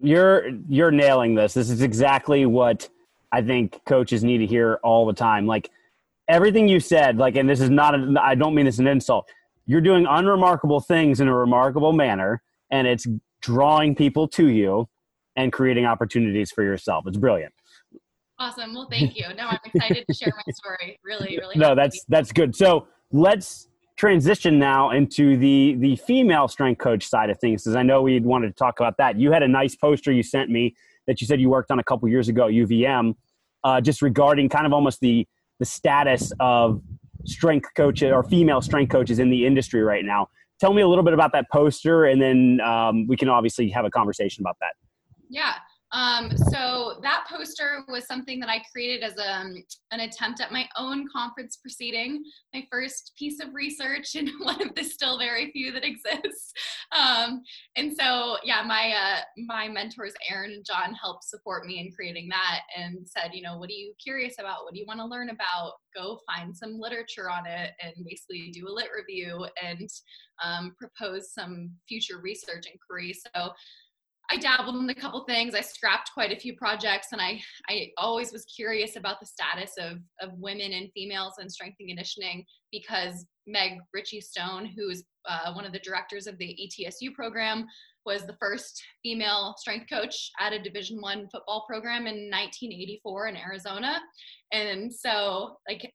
You're 0.01 0.51
you're 0.69 0.91
nailing 0.91 1.35
this. 1.35 1.55
This 1.55 1.71
is 1.71 1.83
exactly 1.83 2.47
what 2.47 2.89
I 3.33 3.43
think 3.43 3.81
coaches 3.87 4.25
need 4.25 4.39
to 4.39 4.47
hear 4.47 4.81
all 4.83 5.07
the 5.07 5.13
time. 5.13 5.47
Like 5.47 5.71
everything 6.29 6.69
you 6.69 6.81
said, 6.81 7.19
like, 7.19 7.37
and 7.37 7.49
this 7.49 7.61
is 7.61 7.71
not, 7.71 7.95
I 8.19 8.35
don't 8.35 8.55
mean 8.55 8.67
this 8.67 8.79
an 8.79 8.87
insult. 8.87 9.29
You're 9.67 9.81
doing 9.81 10.07
unremarkable 10.09 10.81
things 10.81 11.21
in 11.21 11.29
a 11.29 11.35
remarkable 11.35 11.93
manner, 11.93 12.43
and 12.71 12.87
it's 12.87 13.07
drawing 13.41 13.95
people 13.95 14.27
to 14.29 14.49
you 14.49 14.89
and 15.37 15.53
creating 15.53 15.87
opportunities 15.87 16.51
for 16.51 16.65
yourself. 16.65 17.07
It's 17.07 17.17
brilliant. 17.17 17.55
Awesome. 18.39 18.75
Well, 18.75 18.89
thank 18.91 19.17
you. 19.17 19.27
No, 19.37 19.49
I'm 19.49 19.59
excited 19.65 20.05
to 20.09 20.15
share 20.15 20.33
my 20.35 20.53
story. 20.53 20.99
Really, 21.05 21.39
really. 21.39 21.57
No, 21.57 21.75
that's 21.75 22.05
that's 22.09 22.33
good. 22.33 22.57
So 22.57 22.89
let's 23.13 23.69
transition 23.97 24.59
now 24.59 24.91
into 24.91 25.37
the 25.37 25.77
the 25.79 25.95
female 25.97 26.49
strength 26.49 26.79
coach 26.79 27.07
side 27.07 27.29
of 27.29 27.39
things 27.39 27.63
because 27.63 27.77
i 27.77 27.83
know 27.83 28.01
we 28.01 28.19
wanted 28.19 28.47
to 28.47 28.55
talk 28.55 28.81
about 28.81 28.97
that 28.97 29.19
you 29.21 29.31
had 29.31 29.43
a 29.43 29.49
nice 29.49 29.77
poster 29.77 30.11
you 30.11 30.23
sent 30.23 30.49
me 30.49 30.75
that 31.11 31.21
you 31.21 31.27
said 31.27 31.41
you 31.41 31.51
worked 31.51 31.73
on 31.73 31.81
a 31.81 31.85
couple 31.85 32.09
years 32.09 32.29
ago 32.29 32.47
uvm 32.47 33.15
uh, 33.65 33.81
just 33.81 34.01
regarding 34.01 34.49
kind 34.49 34.65
of 34.65 34.73
almost 34.73 35.01
the 35.01 35.27
the 35.59 35.65
status 35.67 36.33
of 36.41 36.81
strength 37.27 37.69
coaches 37.77 38.11
or 38.13 38.23
female 38.23 38.63
strength 38.63 38.91
coaches 38.91 39.19
in 39.19 39.29
the 39.29 39.45
industry 39.45 39.83
right 39.83 40.07
now. 40.07 40.27
Tell 40.59 40.73
me 40.73 40.81
a 40.81 40.89
little 40.89 41.05
bit 41.05 41.13
about 41.13 41.33
that 41.33 41.47
poster 41.53 42.07
and 42.07 42.23
then 42.23 42.61
um, 42.63 43.07
we 43.07 43.17
can 43.17 43.29
obviously 43.29 43.69
have 43.71 43.85
a 43.85 43.91
conversation 43.91 44.43
about 44.43 44.57
that. 44.61 44.73
Yeah 45.29 45.55
um, 45.93 46.31
so 46.51 46.99
that 47.03 47.25
poster 47.29 47.83
was 47.89 48.07
something 48.07 48.39
that 48.41 48.49
I 48.49 48.63
created 48.71 49.03
as 49.03 49.19
a, 49.19 49.33
um, 49.33 49.55
an 49.91 50.01
attempt 50.01 50.41
at 50.41 50.53
my 50.53 50.69
own 50.77 51.07
conference 51.13 51.57
proceeding, 51.57 52.23
my 52.55 52.65
first 52.71 53.13
piece 53.19 53.41
of 53.41 53.55
research 53.55 54.15
and 54.15 54.31
one 54.41 54.63
of 54.63 54.75
the 54.75 54.85
still 54.85 55.19
very 55.19 55.51
few 55.51 55.73
that 55.73 55.85
exists. 55.85 56.53
Um, 56.93 57.43
and 57.77 57.93
so, 57.99 58.37
yeah, 58.45 58.63
my 58.67 58.93
uh, 58.93 59.21
my 59.47 59.69
mentors 59.69 60.15
Aaron 60.31 60.53
and 60.53 60.65
John 60.65 60.95
helped 60.95 61.25
support 61.25 61.67
me 61.67 61.81
in 61.81 61.93
creating 61.93 62.29
that 62.29 62.61
and 62.77 62.99
said, 63.07 63.31
you 63.33 63.43
know, 63.43 63.59
what 63.59 63.71
are 63.71 63.73
you 63.73 63.93
curious 64.03 64.35
about? 64.39 64.65
What 64.65 64.75
do 64.75 64.81
you 64.81 64.87
want 64.87 65.01
to 65.01 65.07
learn 65.07 65.31
about? 65.31 65.73
Go 65.97 66.21
find 66.27 66.57
some 66.57 66.79
literature 66.79 67.29
on 67.31 67.47
it 67.47 67.73
and 67.83 68.05
basically 68.05 68.51
do 68.53 68.69
a 68.69 68.73
lit 68.73 68.89
review 68.97 69.47
and 69.63 69.89
um, 70.45 70.75
propose 70.79 71.33
some 71.33 71.71
future 71.89 72.21
research 72.23 72.67
inquiry. 72.73 73.13
So 73.13 73.53
I 74.33 74.37
dabbled 74.37 74.77
in 74.77 74.89
a 74.89 74.95
couple 74.95 75.25
things. 75.25 75.55
I 75.55 75.61
scrapped 75.61 76.13
quite 76.15 76.33
a 76.33 76.39
few 76.39 76.55
projects, 76.55 77.09
and 77.13 77.21
I 77.21 77.41
I 77.69 77.91
always 77.99 78.33
was 78.33 78.45
curious 78.45 78.97
about 78.97 79.19
the 79.19 79.27
status 79.27 79.73
of 79.79 79.99
of 80.21 80.39
women 80.39 80.73
and 80.73 80.91
females 80.95 81.35
in 81.41 81.51
strength 81.51 81.77
and 81.81 81.89
conditioning 81.89 82.45
because 82.71 83.27
Meg 83.47 83.79
Ritchie 83.93 84.21
Stone, 84.21 84.71
who's 84.77 85.03
uh, 85.29 85.53
one 85.53 85.65
of 85.65 85.73
the 85.73 85.81
directors 85.81 86.27
of 86.29 86.39
the 86.39 86.57
ETSU 86.57 87.13
program, 87.13 87.67
was 88.07 88.25
the 88.25 88.37
first 88.41 88.81
female 89.03 89.55
strength 89.59 89.87
coach 89.91 90.31
at 90.39 90.53
a 90.53 90.63
Division 90.63 91.01
One 91.01 91.29
football 91.33 91.65
program 91.69 92.07
in 92.07 92.31
1984 92.31 93.29
in 93.29 93.37
Arizona, 93.37 94.01
and 94.53 94.95
so 94.95 95.57
like 95.69 95.93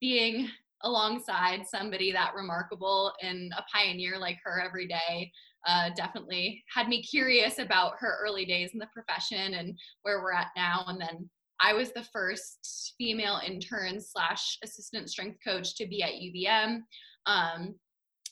being 0.00 0.48
alongside 0.82 1.66
somebody 1.66 2.12
that 2.12 2.34
remarkable 2.34 3.12
and 3.22 3.52
a 3.56 3.64
pioneer 3.72 4.18
like 4.18 4.38
her 4.44 4.60
every 4.60 4.86
day 4.86 5.32
uh, 5.66 5.90
definitely 5.96 6.62
had 6.72 6.88
me 6.88 7.02
curious 7.02 7.58
about 7.58 7.94
her 7.98 8.18
early 8.22 8.44
days 8.44 8.70
in 8.72 8.78
the 8.78 8.88
profession 8.92 9.54
and 9.54 9.78
where 10.02 10.20
we're 10.22 10.32
at 10.32 10.48
now. 10.56 10.84
And 10.86 11.00
then 11.00 11.28
I 11.60 11.72
was 11.72 11.92
the 11.92 12.06
first 12.12 12.94
female 12.98 13.40
intern 13.44 14.00
slash 14.00 14.58
assistant 14.62 15.10
strength 15.10 15.38
coach 15.44 15.74
to 15.76 15.86
be 15.86 16.02
at 16.02 16.12
UVM. 16.12 16.82
Um, 17.26 17.74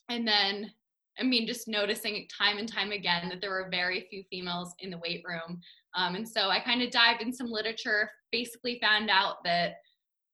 and 0.08 0.28
then, 0.28 0.70
I 1.18 1.22
mean, 1.22 1.46
just 1.46 1.66
noticing 1.66 2.26
time 2.28 2.58
and 2.58 2.70
time 2.70 2.92
again 2.92 3.28
that 3.30 3.40
there 3.40 3.50
were 3.50 3.68
very 3.70 4.06
few 4.10 4.22
females 4.30 4.74
in 4.80 4.90
the 4.90 4.98
weight 4.98 5.22
room. 5.26 5.60
Um, 5.96 6.14
and 6.16 6.28
so 6.28 6.50
I 6.50 6.60
kind 6.60 6.82
of 6.82 6.90
dived 6.90 7.22
in 7.22 7.32
some 7.32 7.50
literature, 7.50 8.10
basically 8.30 8.78
found 8.80 9.10
out 9.10 9.42
that 9.44 9.76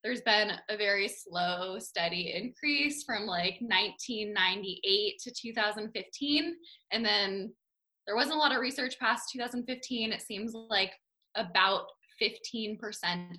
there's 0.03 0.23
been 0.23 0.53
a 0.69 0.77
very 0.77 1.09
slow, 1.09 1.79
steady 1.79 2.33
increase 2.35 3.05
from 3.05 3.27
like 3.27 3.59
1998 3.61 5.19
to 5.21 5.31
2015. 5.31 6.55
And 6.93 7.05
then 7.05 7.53
there 8.07 8.17
wasn't 8.17 8.37
a 8.37 8.39
lot 8.39 8.53
of 8.53 8.61
research 8.61 8.99
past 8.99 9.31
2015. 9.33 10.13
It 10.13 10.23
seems 10.23 10.55
like 10.55 10.93
about 11.35 11.83
15% 12.21 12.79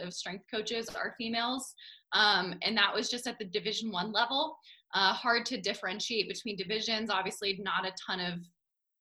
of 0.02 0.14
strength 0.14 0.46
coaches 0.50 0.88
are 0.96 1.16
females. 1.18 1.74
Um, 2.14 2.56
and 2.62 2.78
that 2.78 2.94
was 2.94 3.10
just 3.10 3.28
at 3.28 3.38
the 3.40 3.46
division 3.46 3.92
one 3.92 4.12
level. 4.12 4.56
Uh, 4.94 5.14
hard 5.14 5.46
to 5.48 5.62
differentiate 5.62 6.28
between 6.28 6.58
divisions. 6.58 7.10
Obviously, 7.10 7.60
not 7.64 7.88
a 7.88 7.94
ton 8.06 8.20
of 8.20 8.40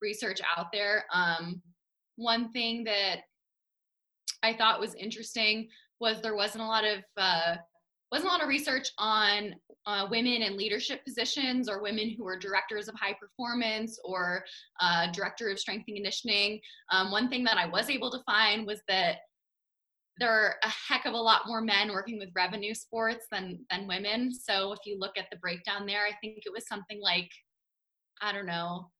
research 0.00 0.40
out 0.56 0.68
there. 0.72 1.04
Um, 1.12 1.60
one 2.16 2.52
thing 2.52 2.84
that 2.84 3.20
I 4.42 4.54
thought 4.54 4.80
was 4.80 4.94
interesting 4.94 5.68
was 6.00 6.20
there 6.22 6.36
wasn't 6.36 6.62
a 6.62 6.66
lot 6.66 6.84
of 6.84 7.04
uh, 7.16 7.56
wasn't 8.10 8.28
a 8.28 8.32
lot 8.32 8.42
of 8.42 8.48
research 8.48 8.88
on 8.98 9.54
uh, 9.86 10.06
women 10.10 10.42
in 10.42 10.56
leadership 10.56 11.04
positions 11.04 11.68
or 11.68 11.82
women 11.82 12.14
who 12.16 12.26
are 12.26 12.38
directors 12.38 12.88
of 12.88 12.94
high 12.96 13.14
performance 13.20 13.98
or 14.04 14.44
uh, 14.80 15.10
director 15.12 15.48
of 15.48 15.58
strength 15.58 15.84
and 15.86 15.96
conditioning. 15.96 16.60
Um, 16.90 17.10
one 17.10 17.28
thing 17.28 17.44
that 17.44 17.56
I 17.56 17.66
was 17.66 17.88
able 17.88 18.10
to 18.10 18.22
find 18.24 18.66
was 18.66 18.80
that 18.88 19.18
there 20.18 20.30
are 20.30 20.56
a 20.64 20.68
heck 20.68 21.06
of 21.06 21.14
a 21.14 21.16
lot 21.16 21.42
more 21.46 21.62
men 21.62 21.92
working 21.92 22.18
with 22.18 22.28
revenue 22.34 22.74
sports 22.74 23.26
than 23.30 23.64
than 23.70 23.86
women. 23.86 24.32
So 24.34 24.72
if 24.72 24.80
you 24.84 24.98
look 24.98 25.16
at 25.16 25.26
the 25.30 25.38
breakdown 25.38 25.86
there, 25.86 26.04
I 26.04 26.12
think 26.20 26.38
it 26.44 26.52
was 26.52 26.66
something 26.66 27.00
like 27.00 27.30
I 28.20 28.32
don't 28.32 28.46
know 28.46 28.90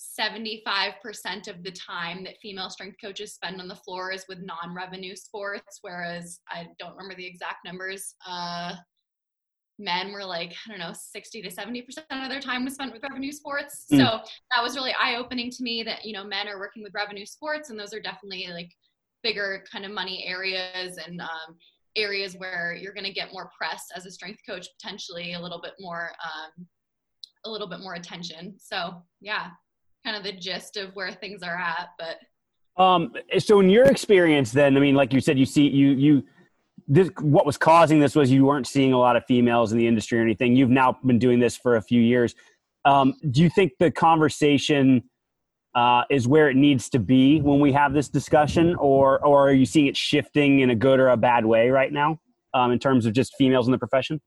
75% 0.00 1.48
of 1.48 1.62
the 1.62 1.72
time 1.72 2.24
that 2.24 2.38
female 2.40 2.70
strength 2.70 2.96
coaches 3.02 3.34
spend 3.34 3.60
on 3.60 3.68
the 3.68 3.76
floor 3.76 4.12
is 4.12 4.24
with 4.28 4.38
non-revenue 4.40 5.14
sports 5.14 5.78
whereas 5.82 6.40
i 6.48 6.66
don't 6.78 6.96
remember 6.96 7.14
the 7.14 7.26
exact 7.26 7.58
numbers 7.66 8.14
uh, 8.26 8.74
men 9.78 10.12
were 10.12 10.24
like 10.24 10.54
i 10.66 10.70
don't 10.70 10.78
know 10.78 10.92
60 10.94 11.42
to 11.42 11.50
70% 11.50 11.82
of 12.10 12.30
their 12.30 12.40
time 12.40 12.64
was 12.64 12.74
spent 12.74 12.92
with 12.92 13.02
revenue 13.02 13.32
sports. 13.32 13.86
Mm. 13.92 13.98
so 13.98 14.20
that 14.54 14.62
was 14.62 14.74
really 14.74 14.94
eye-opening 14.98 15.50
to 15.50 15.62
me 15.62 15.82
that 15.82 16.04
you 16.04 16.14
know 16.14 16.24
men 16.24 16.48
are 16.48 16.58
working 16.58 16.82
with 16.82 16.94
revenue 16.94 17.26
sports 17.26 17.68
and 17.68 17.78
those 17.78 17.92
are 17.92 18.00
definitely 18.00 18.46
like 18.50 18.70
bigger 19.22 19.64
kind 19.70 19.84
of 19.84 19.92
money 19.92 20.24
areas 20.26 20.96
and 20.96 21.20
um, 21.20 21.56
areas 21.96 22.34
where 22.36 22.74
you're 22.80 22.94
going 22.94 23.04
to 23.04 23.12
get 23.12 23.32
more 23.32 23.50
press 23.56 23.88
as 23.94 24.06
a 24.06 24.10
strength 24.10 24.40
coach 24.48 24.66
potentially 24.80 25.34
a 25.34 25.40
little 25.40 25.60
bit 25.60 25.74
more 25.78 26.10
um, 26.24 26.66
a 27.44 27.50
little 27.50 27.66
bit 27.66 27.80
more 27.80 27.94
attention. 27.94 28.54
So 28.58 29.02
yeah 29.20 29.50
kind 30.04 30.16
of 30.16 30.22
the 30.22 30.32
gist 30.32 30.76
of 30.76 30.94
where 30.94 31.12
things 31.12 31.42
are 31.42 31.56
at 31.56 31.88
but 31.98 32.82
um 32.82 33.12
so 33.38 33.60
in 33.60 33.68
your 33.68 33.84
experience 33.84 34.52
then 34.52 34.76
i 34.76 34.80
mean 34.80 34.94
like 34.94 35.12
you 35.12 35.20
said 35.20 35.38
you 35.38 35.46
see 35.46 35.68
you 35.68 35.90
you 35.90 36.22
this 36.90 37.08
what 37.20 37.46
was 37.46 37.56
causing 37.56 38.00
this 38.00 38.16
was 38.16 38.32
you 38.32 38.44
weren't 38.44 38.66
seeing 38.66 38.92
a 38.92 38.98
lot 38.98 39.14
of 39.14 39.24
females 39.26 39.70
in 39.70 39.78
the 39.78 39.86
industry 39.86 40.18
or 40.18 40.22
anything. 40.22 40.56
You've 40.56 40.70
now 40.70 40.98
been 41.04 41.20
doing 41.20 41.38
this 41.38 41.56
for 41.56 41.76
a 41.76 41.82
few 41.82 42.02
years. 42.02 42.34
Um, 42.84 43.14
do 43.30 43.42
you 43.42 43.48
think 43.48 43.72
the 43.78 43.92
conversation 43.92 45.04
uh, 45.76 46.02
is 46.10 46.26
where 46.26 46.50
it 46.50 46.56
needs 46.56 46.88
to 46.90 46.98
be 46.98 47.40
when 47.40 47.60
we 47.60 47.70
have 47.72 47.92
this 47.92 48.08
discussion, 48.08 48.74
or 48.74 49.24
or 49.24 49.48
are 49.48 49.52
you 49.52 49.66
seeing 49.66 49.86
it 49.86 49.96
shifting 49.96 50.60
in 50.60 50.70
a 50.70 50.74
good 50.74 50.98
or 50.98 51.10
a 51.10 51.16
bad 51.16 51.46
way 51.46 51.70
right 51.70 51.92
now 51.92 52.18
um, 52.54 52.72
in 52.72 52.78
terms 52.80 53.06
of 53.06 53.12
just 53.12 53.36
females 53.38 53.68
in 53.68 53.72
the 53.72 53.78
profession? 53.78 54.20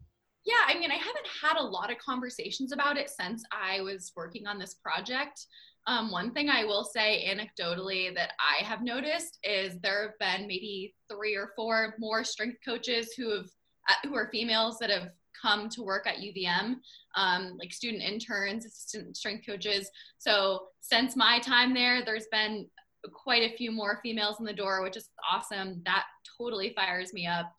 Yeah, 0.45 0.55
I 0.65 0.79
mean, 0.79 0.89
I 0.89 0.95
haven't 0.95 1.22
had 1.43 1.57
a 1.57 1.63
lot 1.63 1.91
of 1.91 1.97
conversations 1.97 2.71
about 2.71 2.97
it 2.97 3.09
since 3.09 3.43
I 3.51 3.81
was 3.81 4.11
working 4.15 4.47
on 4.47 4.57
this 4.57 4.75
project. 4.75 5.45
Um, 5.85 6.11
one 6.11 6.31
thing 6.31 6.49
I 6.49 6.63
will 6.63 6.85
say 6.85 7.25
anecdotally 7.27 8.15
that 8.15 8.31
I 8.39 8.63
have 8.63 8.81
noticed 8.81 9.37
is 9.43 9.77
there 9.79 10.03
have 10.03 10.19
been 10.19 10.47
maybe 10.47 10.95
three 11.11 11.35
or 11.35 11.51
four 11.55 11.95
more 11.99 12.23
strength 12.23 12.59
coaches 12.65 13.13
who 13.17 13.31
have 13.31 13.49
uh, 13.89 14.07
who 14.07 14.15
are 14.15 14.29
females 14.31 14.77
that 14.79 14.89
have 14.89 15.09
come 15.41 15.67
to 15.67 15.83
work 15.83 16.07
at 16.07 16.17
UVM, 16.17 16.75
um, 17.15 17.57
like 17.59 17.73
student 17.73 18.01
interns, 18.01 18.65
assistant 18.65 19.17
strength 19.17 19.45
coaches. 19.45 19.89
So 20.19 20.67
since 20.79 21.17
my 21.17 21.39
time 21.39 21.73
there, 21.73 22.05
there's 22.05 22.27
been 22.31 22.67
quite 23.11 23.43
a 23.43 23.57
few 23.57 23.71
more 23.71 23.99
females 24.01 24.39
in 24.39 24.45
the 24.45 24.53
door, 24.53 24.81
which 24.83 24.95
is 24.95 25.09
awesome. 25.29 25.81
That 25.85 26.05
totally 26.37 26.73
fires 26.75 27.13
me 27.13 27.27
up. 27.27 27.51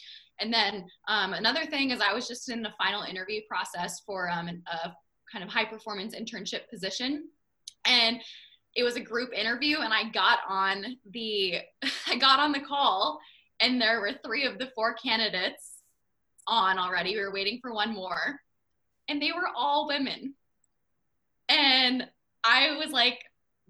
And 0.45 0.53
then 0.53 0.85
um, 1.09 1.33
another 1.33 1.65
thing 1.65 1.91
is 1.91 2.03
I 2.03 2.13
was 2.13 2.29
just 2.29 2.51
in 2.51 2.61
the 2.61 2.75
final 2.77 3.01
interview 3.01 3.41
process 3.49 4.01
for 4.01 4.31
um, 4.31 4.47
a 4.49 4.95
kind 5.33 5.43
of 5.43 5.49
high 5.49 5.65
performance 5.65 6.15
internship 6.15 6.69
position. 6.69 7.29
And 7.87 8.21
it 8.77 8.83
was 8.83 8.97
a 8.97 9.01
group 9.01 9.33
interview 9.33 9.79
and 9.79 9.95
i 9.95 10.11
got 10.11 10.41
on 10.49 10.97
the 11.13 11.61
i 12.09 12.17
got 12.17 12.41
on 12.41 12.51
the 12.51 12.59
call 12.59 13.21
and 13.61 13.81
there 13.81 14.01
were 14.01 14.11
three 14.25 14.45
of 14.45 14.59
the 14.59 14.69
four 14.75 14.95
candidates 14.95 15.75
on 16.47 16.79
already. 16.79 17.15
We 17.15 17.23
were 17.23 17.33
waiting 17.33 17.61
for 17.63 17.73
one 17.73 17.95
more. 17.95 18.41
And 19.09 19.23
they 19.23 19.33
were 19.33 19.49
all 19.57 19.89
women. 19.89 20.35
And 21.49 22.07
i 22.43 22.77
was 22.77 22.91
like 22.91 23.21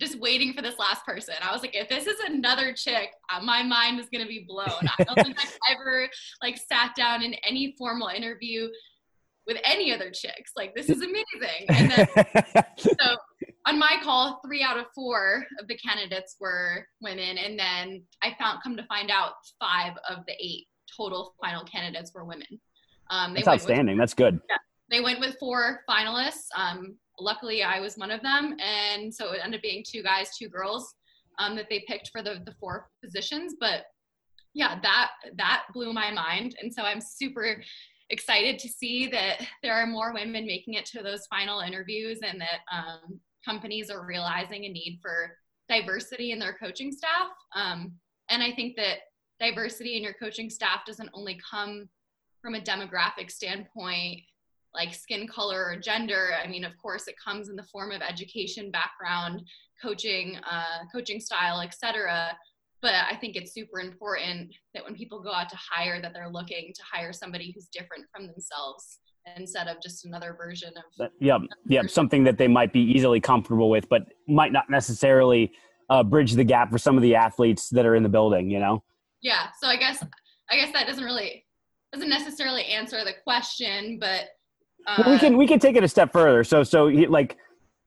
just 0.00 0.18
waiting 0.18 0.52
for 0.52 0.62
this 0.62 0.78
last 0.78 1.04
person 1.06 1.34
i 1.42 1.52
was 1.52 1.62
like 1.62 1.74
if 1.74 1.88
this 1.88 2.06
is 2.06 2.18
another 2.26 2.72
chick 2.72 3.10
uh, 3.32 3.40
my 3.40 3.62
mind 3.62 4.00
is 4.00 4.08
going 4.10 4.22
to 4.22 4.28
be 4.28 4.44
blown 4.46 4.68
i 4.98 5.04
don't 5.04 5.22
think 5.22 5.36
i've 5.40 5.76
ever 5.76 6.08
like 6.42 6.58
sat 6.58 6.92
down 6.96 7.22
in 7.22 7.34
any 7.46 7.74
formal 7.78 8.08
interview 8.08 8.68
with 9.46 9.58
any 9.62 9.92
other 9.92 10.10
chicks 10.10 10.52
like 10.56 10.74
this 10.74 10.88
is 10.88 11.02
amazing 11.02 11.66
and 11.68 11.90
then 11.90 12.64
so 12.78 13.16
on 13.66 13.78
my 13.78 13.96
call, 14.02 14.40
three 14.44 14.62
out 14.62 14.78
of 14.78 14.86
four 14.94 15.46
of 15.60 15.68
the 15.68 15.76
candidates 15.76 16.36
were 16.38 16.86
women, 17.00 17.38
and 17.38 17.58
then 17.58 18.02
I 18.22 18.34
found 18.38 18.62
come 18.62 18.76
to 18.76 18.84
find 18.86 19.10
out 19.10 19.32
five 19.58 19.94
of 20.08 20.24
the 20.26 20.34
eight 20.38 20.66
total 20.94 21.34
final 21.42 21.64
candidates 21.64 22.12
were 22.14 22.24
women. 22.24 22.46
Um, 23.10 23.34
That's 23.34 23.48
outstanding. 23.48 23.96
With, 23.96 24.02
That's 24.02 24.14
good. 24.14 24.38
Yeah, 24.50 24.56
they 24.90 25.00
went 25.00 25.20
with 25.20 25.36
four 25.40 25.80
finalists. 25.88 26.46
Um, 26.56 26.96
luckily, 27.18 27.62
I 27.62 27.80
was 27.80 27.96
one 27.96 28.10
of 28.10 28.22
them, 28.22 28.56
and 28.60 29.12
so 29.12 29.32
it 29.32 29.40
ended 29.42 29.58
up 29.58 29.62
being 29.62 29.84
two 29.86 30.02
guys, 30.02 30.36
two 30.36 30.48
girls 30.48 30.94
um, 31.38 31.56
that 31.56 31.66
they 31.68 31.84
picked 31.86 32.10
for 32.12 32.22
the 32.22 32.40
the 32.44 32.54
four 32.60 32.88
positions. 33.02 33.54
But 33.58 33.84
yeah, 34.54 34.78
that 34.82 35.10
that 35.36 35.64
blew 35.72 35.92
my 35.92 36.10
mind, 36.10 36.56
and 36.60 36.72
so 36.72 36.82
I'm 36.82 37.00
super 37.00 37.62
excited 38.10 38.58
to 38.58 38.68
see 38.68 39.06
that 39.08 39.46
there 39.62 39.74
are 39.74 39.86
more 39.86 40.12
women 40.12 40.46
making 40.46 40.74
it 40.74 40.84
to 40.86 41.02
those 41.02 41.26
final 41.26 41.60
interviews 41.60 42.20
and 42.22 42.40
that 42.40 42.60
um, 42.72 43.18
companies 43.44 43.90
are 43.90 44.06
realizing 44.06 44.64
a 44.64 44.68
need 44.68 44.98
for 45.02 45.36
diversity 45.68 46.32
in 46.32 46.38
their 46.38 46.54
coaching 46.54 46.92
staff. 46.92 47.28
Um, 47.54 47.92
and 48.28 48.42
I 48.42 48.52
think 48.52 48.76
that 48.76 48.98
diversity 49.40 49.96
in 49.96 50.02
your 50.02 50.14
coaching 50.14 50.50
staff 50.50 50.80
doesn't 50.86 51.10
only 51.14 51.40
come 51.50 51.88
from 52.42 52.54
a 52.54 52.60
demographic 52.60 53.30
standpoint, 53.30 54.20
like 54.74 54.94
skin 54.94 55.26
color 55.28 55.64
or 55.64 55.76
gender. 55.76 56.30
I 56.42 56.48
mean, 56.48 56.64
of 56.64 56.72
course, 56.80 57.06
it 57.06 57.14
comes 57.22 57.48
in 57.48 57.56
the 57.56 57.64
form 57.64 57.92
of 57.92 58.02
education, 58.02 58.70
background, 58.70 59.42
coaching, 59.80 60.36
uh, 60.50 60.84
coaching 60.92 61.20
style, 61.20 61.60
etc. 61.60 62.36
But 62.82 62.94
I 63.10 63.16
think 63.16 63.36
it's 63.36 63.54
super 63.54 63.80
important 63.80 64.54
that 64.74 64.84
when 64.84 64.94
people 64.94 65.22
go 65.22 65.32
out 65.32 65.48
to 65.50 65.56
hire, 65.56 66.02
that 66.02 66.12
they're 66.12 66.28
looking 66.28 66.72
to 66.74 66.82
hire 66.82 67.12
somebody 67.12 67.52
who's 67.54 67.68
different 67.72 68.04
from 68.12 68.26
themselves 68.26 68.98
instead 69.36 69.68
of 69.68 69.80
just 69.82 70.04
another 70.04 70.36
version 70.38 70.68
of 70.76 70.84
that, 70.98 71.10
yeah 71.18 71.38
yeah 71.66 71.80
something 71.86 72.24
that 72.24 72.36
they 72.36 72.48
might 72.48 72.72
be 72.72 72.80
easily 72.80 73.20
comfortable 73.20 73.70
with 73.70 73.88
but 73.88 74.02
might 74.28 74.52
not 74.52 74.68
necessarily 74.68 75.50
uh, 75.90 76.02
bridge 76.02 76.32
the 76.32 76.44
gap 76.44 76.70
for 76.70 76.78
some 76.78 76.96
of 76.96 77.02
the 77.02 77.14
athletes 77.14 77.68
that 77.70 77.86
are 77.86 77.94
in 77.94 78.02
the 78.02 78.08
building 78.08 78.50
you 78.50 78.58
know 78.58 78.82
yeah 79.22 79.46
so 79.60 79.66
i 79.66 79.76
guess 79.76 80.04
i 80.50 80.56
guess 80.56 80.72
that 80.72 80.86
doesn't 80.86 81.04
really 81.04 81.44
doesn't 81.92 82.10
necessarily 82.10 82.66
answer 82.66 83.02
the 83.04 83.14
question 83.24 83.98
but 83.98 84.26
uh, 84.86 85.02
well, 85.04 85.14
we 85.14 85.18
can 85.18 85.36
we 85.36 85.46
can 85.46 85.58
take 85.58 85.76
it 85.76 85.84
a 85.84 85.88
step 85.88 86.12
further 86.12 86.44
so 86.44 86.62
so 86.62 86.86
like 86.86 87.36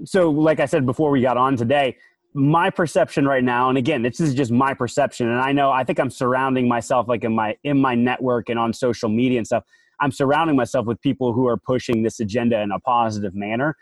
so 0.05 0.29
like 0.29 0.60
i 0.60 0.65
said 0.65 0.86
before 0.86 1.10
we 1.12 1.21
got 1.21 1.38
on 1.38 1.55
today 1.55 1.95
my 2.33 2.69
perception 2.69 3.25
right 3.25 3.43
now 3.43 3.69
and 3.69 3.77
again 3.77 4.01
this 4.01 4.19
is 4.19 4.33
just 4.33 4.51
my 4.51 4.73
perception 4.73 5.27
and 5.27 5.39
i 5.39 5.51
know 5.51 5.71
i 5.71 5.83
think 5.83 5.99
i'm 5.99 6.12
surrounding 6.12 6.67
myself 6.67 7.07
like 7.07 7.23
in 7.23 7.33
my 7.33 7.55
in 7.63 7.79
my 7.79 7.95
network 7.95 8.49
and 8.49 8.60
on 8.60 8.73
social 8.73 9.10
media 9.10 9.38
and 9.38 9.47
stuff 9.47 9.63
I'm 9.99 10.12
surrounding 10.12 10.55
myself 10.55 10.86
with 10.86 11.01
people 11.01 11.33
who 11.33 11.47
are 11.47 11.57
pushing 11.57 12.03
this 12.03 12.19
agenda 12.19 12.62
in 12.62 12.71
a 12.71 12.79
positive 12.79 13.33
manner. 13.33 13.75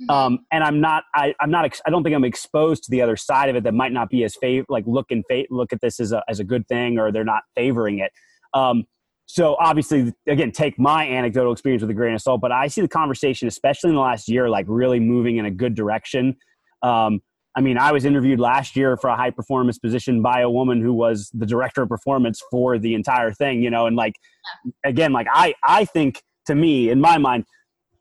Mm-hmm. 0.00 0.10
Um, 0.10 0.38
and 0.50 0.64
I'm 0.64 0.80
not, 0.80 1.04
I, 1.14 1.34
I'm 1.40 1.50
not, 1.50 1.64
I 1.86 1.90
don't 1.90 2.02
think 2.02 2.14
I'm 2.14 2.24
exposed 2.24 2.84
to 2.84 2.90
the 2.90 3.02
other 3.02 3.16
side 3.16 3.48
of 3.48 3.56
it 3.56 3.64
that 3.64 3.74
might 3.74 3.92
not 3.92 4.10
be 4.10 4.24
as 4.24 4.36
fav, 4.42 4.64
like 4.68 4.84
look 4.86 5.10
and 5.10 5.24
fa- 5.30 5.44
look 5.50 5.72
at 5.72 5.80
this 5.80 6.00
as 6.00 6.12
a, 6.12 6.22
as 6.28 6.40
a 6.40 6.44
good 6.44 6.66
thing, 6.68 6.98
or 6.98 7.12
they're 7.12 7.24
not 7.24 7.42
favoring 7.54 7.98
it. 7.98 8.12
Um, 8.54 8.84
so 9.26 9.56
obviously, 9.58 10.12
again, 10.28 10.52
take 10.52 10.78
my 10.78 11.08
anecdotal 11.08 11.52
experience 11.52 11.82
with 11.82 11.90
a 11.90 11.94
grain 11.94 12.14
of 12.14 12.20
salt, 12.20 12.40
but 12.40 12.52
I 12.52 12.66
see 12.66 12.80
the 12.80 12.88
conversation, 12.88 13.48
especially 13.48 13.90
in 13.90 13.94
the 13.96 14.02
last 14.02 14.28
year, 14.28 14.48
like 14.48 14.66
really 14.68 15.00
moving 15.00 15.38
in 15.38 15.46
a 15.46 15.50
good 15.50 15.74
direction. 15.74 16.36
Um, 16.82 17.20
I 17.56 17.60
mean, 17.60 17.78
I 17.78 17.92
was 17.92 18.04
interviewed 18.04 18.40
last 18.40 18.76
year 18.76 18.96
for 18.96 19.08
a 19.08 19.16
high 19.16 19.30
performance 19.30 19.78
position 19.78 20.22
by 20.22 20.40
a 20.40 20.50
woman 20.50 20.80
who 20.80 20.92
was 20.92 21.30
the 21.34 21.46
director 21.46 21.82
of 21.82 21.88
performance 21.88 22.42
for 22.50 22.78
the 22.78 22.94
entire 22.94 23.32
thing, 23.32 23.62
you 23.62 23.70
know, 23.70 23.86
and 23.86 23.96
like 23.96 24.14
again, 24.84 25.12
like 25.12 25.26
I 25.32 25.54
I 25.62 25.84
think 25.84 26.22
to 26.46 26.54
me, 26.54 26.90
in 26.90 27.00
my 27.00 27.18
mind, 27.18 27.44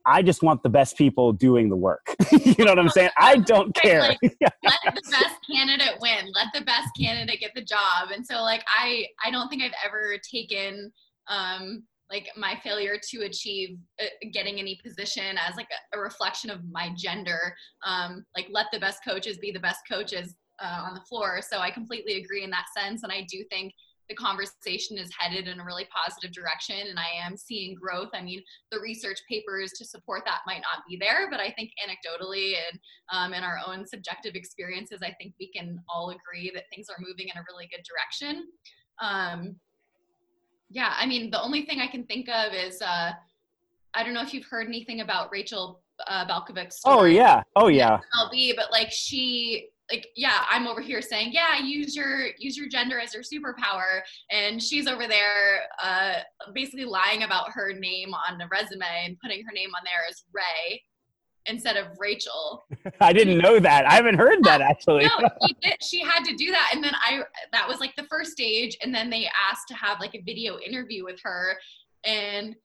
I 0.05 0.21
just 0.21 0.41
want 0.41 0.63
the 0.63 0.69
best 0.69 0.97
people 0.97 1.31
doing 1.34 1.69
the 1.69 1.75
work. 1.75 2.15
you 2.31 2.65
know 2.65 2.71
what 2.71 2.79
I'm 2.79 2.89
saying? 2.89 3.12
I 3.17 3.38
don't 3.38 3.75
care. 3.75 4.01
Like, 4.01 4.17
let 4.23 4.79
the 4.86 5.01
best 5.12 5.36
candidate 5.49 5.97
win. 5.99 6.31
Let 6.34 6.47
the 6.53 6.65
best 6.65 6.89
candidate 6.99 7.39
get 7.39 7.51
the 7.53 7.62
job. 7.62 8.10
And 8.13 8.25
so 8.25 8.41
like 8.41 8.63
I 8.67 9.05
I 9.23 9.31
don't 9.31 9.49
think 9.49 9.62
I've 9.63 9.71
ever 9.86 10.17
taken 10.31 10.91
um 11.32 11.84
like 12.12 12.30
my 12.36 12.60
failure 12.62 12.98
to 13.10 13.22
achieve 13.22 13.78
uh, 14.00 14.06
getting 14.34 14.60
any 14.60 14.80
position 14.84 15.38
as 15.38 15.56
like 15.56 15.70
a, 15.72 15.98
a 15.98 16.02
reflection 16.02 16.50
of 16.50 16.60
my 16.70 16.89
gender 16.96 17.56
um, 17.86 18.26
like 18.36 18.48
let 18.52 18.65
the 18.72 18.80
best 18.80 19.00
coaches 19.08 19.38
be 19.38 19.52
the 19.52 19.60
best 19.60 19.80
coaches 19.89 20.36
uh, 20.62 20.84
on 20.86 20.94
the 20.94 21.02
floor. 21.02 21.39
So 21.41 21.60
i 21.60 21.72
completely 21.72 22.22
agree 22.22 22.44
in 22.44 22.52
that 22.52 22.65
sense 22.78 23.04
and 23.04 23.12
i 23.12 23.26
do 23.30 23.44
think 23.50 23.74
the 24.10 24.15
conversation 24.15 24.98
is 24.98 25.10
headed 25.17 25.48
in 25.48 25.62
a 25.62 25.65
really 25.65 25.88
positive 25.96 26.34
direction 26.34 26.76
and 26.89 27.00
i 27.00 27.26
am 27.26 27.38
seeing 27.38 27.76
growth. 27.76 28.10
I 28.13 28.22
mean 28.22 28.41
the 28.72 28.80
research 28.80 29.20
papers 29.30 29.72
to 29.78 29.86
support 29.86 30.24
that 30.26 30.41
might 30.45 30.62
not 30.62 30.84
be 30.89 30.97
there 30.99 31.30
but 31.32 31.39
i 31.39 31.49
think 31.51 31.72
anecdotally 31.82 32.55
and 32.55 32.80
um, 33.14 33.34
in 33.34 33.43
our 33.43 33.60
own 33.66 33.88
subjective 33.88 34.36
experiences 34.36 34.99
i 35.01 35.14
think 35.14 35.34
we 35.39 35.49
can 35.55 35.80
all 35.88 36.10
agree 36.10 36.51
that 36.53 36.66
things 36.70 36.88
are 36.89 36.99
moving 36.99 37.30
in 37.30 37.39
a 37.39 37.45
really 37.49 37.70
good 37.72 37.84
direction. 37.88 38.47
Um, 39.01 39.55
yeah, 40.72 40.93
I 40.97 41.05
mean, 41.05 41.30
the 41.30 41.41
only 41.41 41.65
thing 41.65 41.80
I 41.80 41.88
can 41.88 42.05
think 42.05 42.30
of 42.30 42.53
is 42.53 42.82
uh, 42.82 43.11
I 43.93 44.03
don't 44.03 44.13
know 44.13 44.22
if 44.22 44.34
you've 44.34 44.45
heard 44.45 44.67
anything 44.67 45.01
about 45.01 45.32
Rachel 45.32 45.82
uh, 46.07 46.26
Balkovec. 46.26 46.74
Oh 46.86 47.03
yeah, 47.03 47.43
oh 47.55 47.67
yeah. 47.67 47.99
LB, 48.19 48.55
but 48.55 48.72
like 48.72 48.89
she, 48.89 49.67
like 49.91 50.07
yeah, 50.15 50.45
I'm 50.49 50.67
over 50.67 50.82
here 50.82 51.01
saying 51.01 51.32
yeah, 51.34 51.59
use 51.59 51.95
your 51.95 52.28
use 52.39 52.57
your 52.57 52.69
gender 52.69 52.99
as 52.99 53.13
your 53.13 53.24
superpower, 53.24 54.01
and 54.32 54.63
she's 54.63 54.88
over 54.88 55.07
there 55.07 55.63
uh, 55.84 56.13
basically 56.53 56.86
lying 56.86 57.24
about 57.24 57.51
her 57.51 57.74
name 57.74 58.13
on 58.13 58.38
the 58.38 58.47
resume 58.51 59.05
and 59.05 59.17
putting 59.19 59.43
her 59.43 59.51
name 59.53 59.72
on 59.76 59.82
there 59.84 60.09
as 60.09 60.24
Ray. 60.34 60.82
Instead 61.46 61.78
of 61.78 61.88
Rachel. 62.00 62.64
I 63.02 63.14
didn't 63.14 63.39
know 63.39 63.60
that. 63.60 63.86
I 63.86 63.94
haven't 63.94 64.16
heard 64.16 64.44
that 64.44 64.62
actually. 64.62 65.06
no, 65.06 65.30
she, 65.48 65.56
did, 65.62 65.84
she 65.84 66.02
had 66.02 66.24
to 66.26 66.36
do 66.36 66.52
that, 66.52 66.72
and 66.74 66.84
then 66.84 66.94
I 66.96 67.24
that 67.52 67.68
was 67.68 67.80
like 67.80 67.96
the 67.96 68.04
first 68.04 68.32
stage, 68.32 68.78
and 68.82 68.94
then 68.94 69.10
they 69.10 69.30
asked 69.50 69.68
to 69.70 69.76
have 69.76 70.00
like 70.00 70.16
a 70.16 70.22
video 70.22 70.60
interview 70.60 71.04
with 71.04 71.20
her, 71.24 71.58
and 72.06 72.56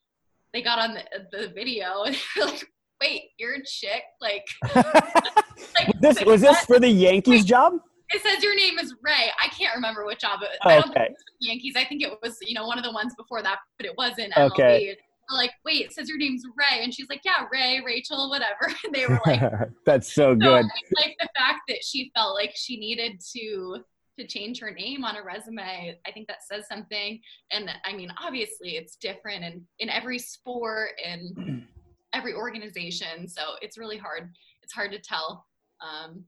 they 0.52 0.62
got 0.62 0.78
on 0.78 0.94
the, 0.94 1.02
the 1.32 1.48
video, 1.48 2.02
and 2.06 2.16
they're 2.34 2.46
like, 2.46 2.66
"Wait, 3.00 3.22
you're 3.38 3.54
a 3.54 3.64
chick?" 3.64 4.02
Like, 4.20 4.46
like 4.74 6.00
this 6.00 6.22
was 6.24 6.40
this 6.40 6.64
for 6.64 6.78
the 6.78 6.88
Yankees 6.88 7.44
job? 7.44 7.74
It 8.10 8.22
says 8.22 8.40
your 8.40 8.54
name 8.54 8.78
is 8.78 8.94
Ray. 9.02 9.30
I 9.42 9.48
can't 9.48 9.74
remember 9.74 10.06
which 10.06 10.20
job. 10.20 10.40
It, 10.40 10.50
okay. 10.64 10.76
I 10.76 10.80
don't 10.80 10.94
think 10.94 11.10
it 11.10 11.16
Yankees. 11.40 11.74
I 11.76 11.84
think 11.84 12.02
it 12.02 12.12
was 12.22 12.38
you 12.40 12.54
know 12.54 12.66
one 12.66 12.78
of 12.78 12.84
the 12.84 12.92
ones 12.92 13.14
before 13.16 13.42
that, 13.42 13.58
but 13.78 13.86
it 13.86 13.94
wasn't 13.96 14.32
MLB. 14.34 14.50
Okay 14.52 14.96
like, 15.30 15.52
wait, 15.64 15.86
it 15.86 15.92
says 15.92 16.08
your 16.08 16.18
name's 16.18 16.44
Ray. 16.56 16.82
And 16.82 16.94
she's 16.94 17.08
like, 17.08 17.22
yeah, 17.24 17.46
Ray, 17.50 17.82
Rachel, 17.84 18.30
whatever. 18.30 18.72
And 18.84 18.94
they 18.94 19.06
were 19.06 19.20
like, 19.26 19.40
that's 19.86 20.12
so 20.12 20.34
good. 20.34 20.64
So, 20.64 21.02
like 21.02 21.16
the 21.18 21.28
fact 21.36 21.60
that 21.68 21.82
she 21.82 22.10
felt 22.14 22.34
like 22.34 22.52
she 22.54 22.78
needed 22.78 23.20
to 23.36 23.78
to 24.18 24.26
change 24.26 24.60
her 24.60 24.70
name 24.70 25.04
on 25.04 25.16
a 25.16 25.22
resume, 25.22 25.98
I 26.06 26.12
think 26.12 26.26
that 26.28 26.38
says 26.42 26.66
something. 26.68 27.20
And 27.50 27.70
I 27.84 27.94
mean, 27.94 28.10
obviously 28.22 28.76
it's 28.76 28.96
different 28.96 29.44
in, 29.44 29.62
in 29.78 29.90
every 29.90 30.18
sport 30.18 30.90
and 31.04 31.66
every 32.14 32.34
organization. 32.34 33.28
So 33.28 33.42
it's 33.60 33.76
really 33.76 33.98
hard. 33.98 34.30
It's 34.62 34.72
hard 34.72 34.92
to 34.92 34.98
tell 34.98 35.44
um, 35.82 36.24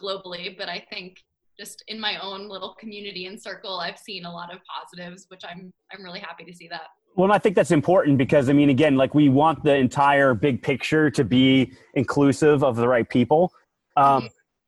globally, 0.00 0.56
but 0.58 0.68
I 0.68 0.84
think 0.90 1.18
just 1.58 1.82
in 1.88 1.98
my 1.98 2.18
own 2.18 2.48
little 2.48 2.74
community 2.74 3.26
and 3.26 3.40
circle, 3.40 3.78
I've 3.78 3.98
seen 3.98 4.24
a 4.24 4.32
lot 4.32 4.52
of 4.52 4.60
positives, 4.64 5.26
which 5.28 5.42
I'm, 5.48 5.72
I'm 5.92 6.04
really 6.04 6.20
happy 6.20 6.44
to 6.44 6.52
see 6.52 6.68
that. 6.68 6.88
Well, 7.18 7.32
I 7.32 7.38
think 7.38 7.56
that's 7.56 7.72
important 7.72 8.16
because 8.16 8.48
I 8.48 8.52
mean, 8.52 8.70
again, 8.70 8.96
like 8.96 9.12
we 9.12 9.28
want 9.28 9.64
the 9.64 9.74
entire 9.74 10.34
big 10.34 10.62
picture 10.62 11.10
to 11.10 11.24
be 11.24 11.72
inclusive 11.94 12.62
of 12.62 12.76
the 12.76 12.86
right 12.86 13.08
people. 13.08 13.52
Um, 13.96 14.22
mm-hmm. 14.22 14.26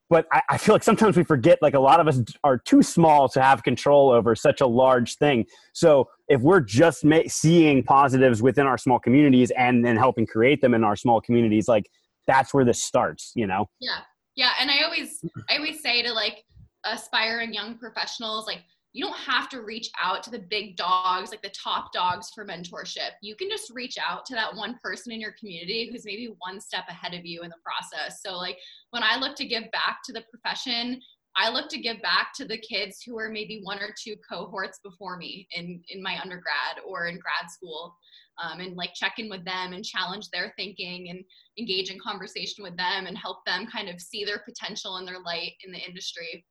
but 0.09 0.26
I, 0.32 0.42
I, 0.48 0.59
feel 0.59 0.74
like 0.74 0.82
sometimes 0.82 1.16
we 1.16 1.22
forget, 1.22 1.61
like 1.62 1.74
a 1.74 1.78
lot 1.78 2.01
of 2.01 2.09
us 2.09 2.20
are 2.42 2.59
too 2.59 2.82
small 2.82 3.28
to 3.28 3.40
have 3.40 3.62
control 3.62 4.11
over 4.11 4.34
such 4.34 4.61
a 4.61 4.66
large 4.66 5.14
thing. 5.18 5.46
So 5.74 6.09
if 6.26 6.40
we're 6.40 6.61
just 6.61 7.05
ma- 7.05 7.20
seeing 7.28 7.84
positives 7.84 8.42
within 8.42 8.66
our 8.66 8.76
small 8.76 8.98
communities 8.98 9.53
and 9.53 9.84
then 9.84 9.96
helping 9.96 10.26
create 10.26 10.61
them 10.61 10.74
in 10.74 10.82
our 10.82 10.96
small 10.96 11.20
communities, 11.20 11.68
like 11.68 11.88
that's 12.26 12.53
where 12.53 12.64
this 12.64 12.82
starts, 12.82 13.30
you 13.36 13.46
know? 13.46 13.66
Yeah. 13.78 14.01
Yeah. 14.34 14.51
And 14.59 14.72
I 14.72 14.82
always, 14.82 15.24
I 15.48 15.59
always 15.59 15.80
say 15.80 16.03
to 16.03 16.12
like 16.12 16.42
aspiring 16.84 17.55
young 17.55 17.78
professionals, 17.78 18.48
like, 18.48 18.62
you 18.93 19.05
don't 19.05 19.16
have 19.16 19.49
to 19.51 19.62
reach 19.62 19.88
out 20.03 20.22
to 20.24 20.30
the 20.30 20.38
big 20.38 20.76
dogs, 20.76 21.30
like 21.30 21.43
the 21.43 21.51
top 21.51 21.93
dogs 21.93 22.30
for 22.34 22.45
mentorship. 22.45 23.11
You 23.22 23.36
can 23.36 23.49
just 23.49 23.70
reach 23.72 23.97
out 23.99 24.24
to 24.26 24.34
that 24.34 24.55
one 24.55 24.78
person 24.82 25.12
in 25.12 25.20
your 25.20 25.34
community 25.38 25.88
who's 25.91 26.05
maybe 26.05 26.34
one 26.38 26.61
step 26.61 26.84
ahead 26.88 27.14
of 27.14 27.24
you 27.24 27.43
in 27.43 27.51
the 27.51 27.57
process. 27.64 28.20
So, 28.24 28.36
like, 28.36 28.59
when 28.91 29.05
I 29.05 29.16
look 29.16 29.36
to 29.36 29.47
give 29.47 29.70
back 29.70 29.99
to 30.07 30.12
the 30.12 30.24
profession, 30.28 31.01
I 31.36 31.51
look 31.51 31.68
to 31.68 31.80
give 31.80 32.03
back 32.03 32.32
to 32.36 32.45
the 32.45 32.59
kids 32.59 33.01
who 33.07 33.16
are 33.16 33.28
maybe 33.28 33.61
one 33.62 33.78
or 33.78 33.95
two 34.03 34.16
cohorts 34.28 34.80
before 34.82 35.16
me 35.16 35.47
in, 35.53 35.80
in 35.88 36.03
my 36.03 36.20
undergrad 36.20 36.82
or 36.84 37.07
in 37.07 37.20
grad 37.20 37.49
school. 37.49 37.97
Um, 38.43 38.59
and 38.59 38.74
like 38.74 38.95
check 38.95 39.14
in 39.18 39.28
with 39.28 39.45
them 39.45 39.72
and 39.72 39.84
challenge 39.84 40.30
their 40.30 40.53
thinking 40.57 41.11
and 41.11 41.22
engage 41.59 41.91
in 41.91 42.01
conversation 42.01 42.64
with 42.64 42.76
them 42.76 43.07
and 43.07 43.16
help 43.16 43.45
them 43.45 43.66
kind 43.66 43.88
of 43.88 44.01
see 44.01 44.24
their 44.24 44.41
potential 44.41 44.97
and 44.97 45.07
their 45.07 45.20
light 45.20 45.53
in 45.64 45.70
the 45.70 45.78
industry. 45.78 46.45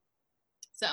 So, 0.72 0.88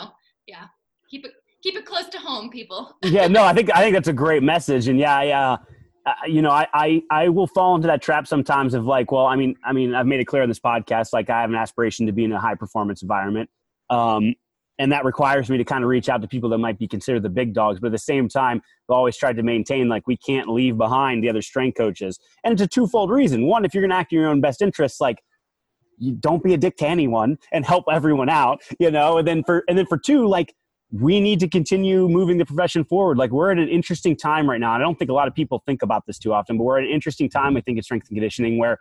yeah 0.49 0.67
keep 1.11 1.25
it 1.25 1.33
keep 1.63 1.77
it 1.77 1.85
close 1.85 2.09
to 2.09 2.19
home, 2.19 2.51
people. 2.51 2.97
yeah, 3.03 3.27
no, 3.27 3.43
I 3.43 3.53
think 3.53 3.75
I 3.75 3.81
think 3.81 3.95
that's 3.95 4.09
a 4.09 4.13
great 4.13 4.43
message, 4.43 4.89
and 4.89 4.99
yeah, 4.99 5.23
yeah. 5.23 5.57
Uh, 6.05 6.13
you 6.27 6.41
know, 6.41 6.51
I, 6.51 6.69
I 6.73 7.03
I 7.11 7.29
will 7.29 7.49
fall 7.49 7.75
into 7.75 7.89
that 7.89 8.01
trap 8.01 8.29
sometimes 8.29 8.75
of 8.75 8.87
like, 8.87 9.11
well, 9.11 9.27
I 9.27 9.35
mean, 9.35 9.57
I 9.65 9.73
mean, 9.73 9.95
I've 9.95 10.07
made 10.07 10.21
it 10.21 10.27
clear 10.27 10.43
in 10.43 10.49
this 10.49 10.61
podcast, 10.61 11.09
like 11.13 11.31
I 11.31 11.41
have 11.41 11.51
an 11.51 11.57
aspiration 11.57 12.07
to 12.07 12.13
be 12.13 12.25
in 12.25 12.33
a 12.33 12.39
high 12.39 12.55
performance 12.55 13.03
environment, 13.03 13.51
um, 13.91 14.35
and 14.79 14.93
that 14.93 15.05
requires 15.05 15.51
me 15.51 15.59
to 15.59 15.65
kind 15.65 15.83
of 15.83 15.91
reach 15.91 16.09
out 16.09 16.23
to 16.23 16.29
people 16.29 16.49
that 16.51 16.59
might 16.59 16.79
be 16.79 16.87
considered 16.87 17.25
the 17.25 17.29
big 17.29 17.55
dogs. 17.55 17.81
But 17.81 17.89
at 17.89 17.93
the 17.93 17.99
same 17.99 18.29
time, 18.29 18.63
I've 18.89 18.95
always 18.95 19.17
tried 19.17 19.37
to 19.37 19.43
maintain 19.43 19.89
like 19.89 20.07
we 20.07 20.17
can't 20.17 20.49
leave 20.49 20.77
behind 20.77 21.25
the 21.25 21.29
other 21.29 21.43
strength 21.43 21.77
coaches, 21.77 22.21
and 22.45 22.53
it's 22.53 22.63
a 22.63 22.69
twofold 22.69 23.11
reason. 23.11 23.47
One, 23.47 23.65
if 23.65 23.75
you're 23.75 23.83
going 23.83 23.91
to 23.91 23.97
act 23.97 24.13
in 24.13 24.21
your 24.21 24.29
own 24.29 24.41
best 24.41 24.63
interests, 24.63 25.01
like 25.01 25.19
you 25.99 26.13
don't 26.13 26.45
be 26.45 26.55
a 26.55 26.59
dick 26.59 26.77
to 26.77 26.87
anyone 26.87 27.39
and 27.53 27.65
help 27.65 27.87
everyone 27.91 28.29
out, 28.29 28.61
you 28.79 28.93
know. 28.93 29.19
And 29.19 29.27
then 29.27 29.43
for 29.43 29.65
and 29.69 29.77
then 29.77 29.87
for 29.87 29.99
two, 29.99 30.29
like 30.29 30.55
we 31.01 31.21
need 31.21 31.41
to 31.41 31.49
continue 31.49 32.09
moving 32.09 32.39
the 32.39 32.45
profession 32.45 32.85
forward. 32.85 33.19
Like 33.19 33.31
we're 33.31 33.51
at 33.51 33.59
an 33.59 33.69
interesting 33.69 34.17
time 34.17 34.49
right 34.49 34.61
now. 34.61 34.73
I 34.73 34.79
don't 34.79 34.99
think 34.99 35.11
a 35.11 35.15
lot 35.15 35.29
of 35.29 35.35
people 35.35 35.63
think 35.67 35.83
about 35.83 36.07
this 36.07 36.19
too 36.19 36.33
often, 36.33 36.57
but 36.57 36.65
we're 36.65 36.79
at 36.79 36.85
an 36.85 36.91
interesting 36.91 37.29
time, 37.29 37.57
I 37.57 37.61
think, 37.61 37.77
in 37.77 37.83
strength 37.83 38.09
and 38.09 38.17
conditioning 38.17 38.59
where 38.59 38.79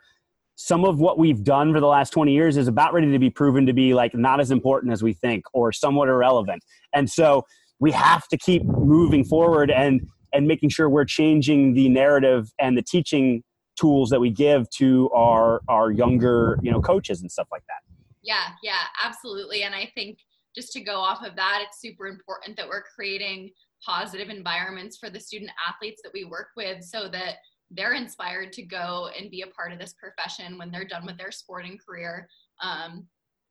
some 0.54 0.84
of 0.84 0.98
what 0.98 1.18
we've 1.18 1.44
done 1.44 1.72
for 1.72 1.80
the 1.80 1.86
last 1.86 2.10
20 2.10 2.32
years 2.32 2.56
is 2.56 2.68
about 2.68 2.94
ready 2.94 3.10
to 3.12 3.18
be 3.18 3.28
proven 3.28 3.66
to 3.66 3.72
be 3.72 3.92
like 3.92 4.14
not 4.14 4.40
as 4.40 4.50
important 4.50 4.92
as 4.92 5.02
we 5.02 5.12
think 5.12 5.44
or 5.52 5.72
somewhat 5.72 6.08
irrelevant. 6.08 6.64
And 6.94 7.10
so 7.10 7.44
we 7.78 7.90
have 7.92 8.26
to 8.28 8.38
keep 8.38 8.64
moving 8.64 9.24
forward 9.24 9.70
and 9.70 10.00
and 10.32 10.46
making 10.46 10.68
sure 10.68 10.88
we're 10.88 11.04
changing 11.04 11.74
the 11.74 11.88
narrative 11.88 12.50
and 12.58 12.76
the 12.76 12.82
teaching 12.82 13.42
tools 13.76 14.10
that 14.10 14.20
we 14.20 14.30
give 14.30 14.68
to 14.70 15.10
our 15.10 15.60
our 15.68 15.90
younger, 15.90 16.58
you 16.62 16.70
know, 16.70 16.80
coaches 16.80 17.20
and 17.20 17.30
stuff 17.30 17.48
like 17.52 17.62
that. 17.68 17.82
Yeah, 18.22 18.48
yeah, 18.62 18.84
absolutely. 19.04 19.62
And 19.62 19.74
I 19.74 19.90
think 19.94 20.18
just 20.56 20.72
to 20.72 20.80
go 20.80 20.96
off 20.96 21.24
of 21.24 21.36
that, 21.36 21.62
it's 21.66 21.80
super 21.80 22.06
important 22.06 22.56
that 22.56 22.68
we're 22.68 22.82
creating 22.82 23.50
positive 23.84 24.30
environments 24.30 24.96
for 24.96 25.10
the 25.10 25.20
student 25.20 25.50
athletes 25.68 26.00
that 26.02 26.12
we 26.12 26.24
work 26.24 26.48
with 26.56 26.82
so 26.82 27.08
that 27.08 27.36
they're 27.70 27.94
inspired 27.94 28.52
to 28.52 28.62
go 28.62 29.10
and 29.18 29.30
be 29.30 29.42
a 29.42 29.46
part 29.48 29.72
of 29.72 29.78
this 29.78 29.94
profession 29.94 30.56
when 30.56 30.70
they're 30.70 30.86
done 30.86 31.04
with 31.04 31.18
their 31.18 31.32
sporting 31.32 31.78
career. 31.84 32.28
Um, 32.62 33.06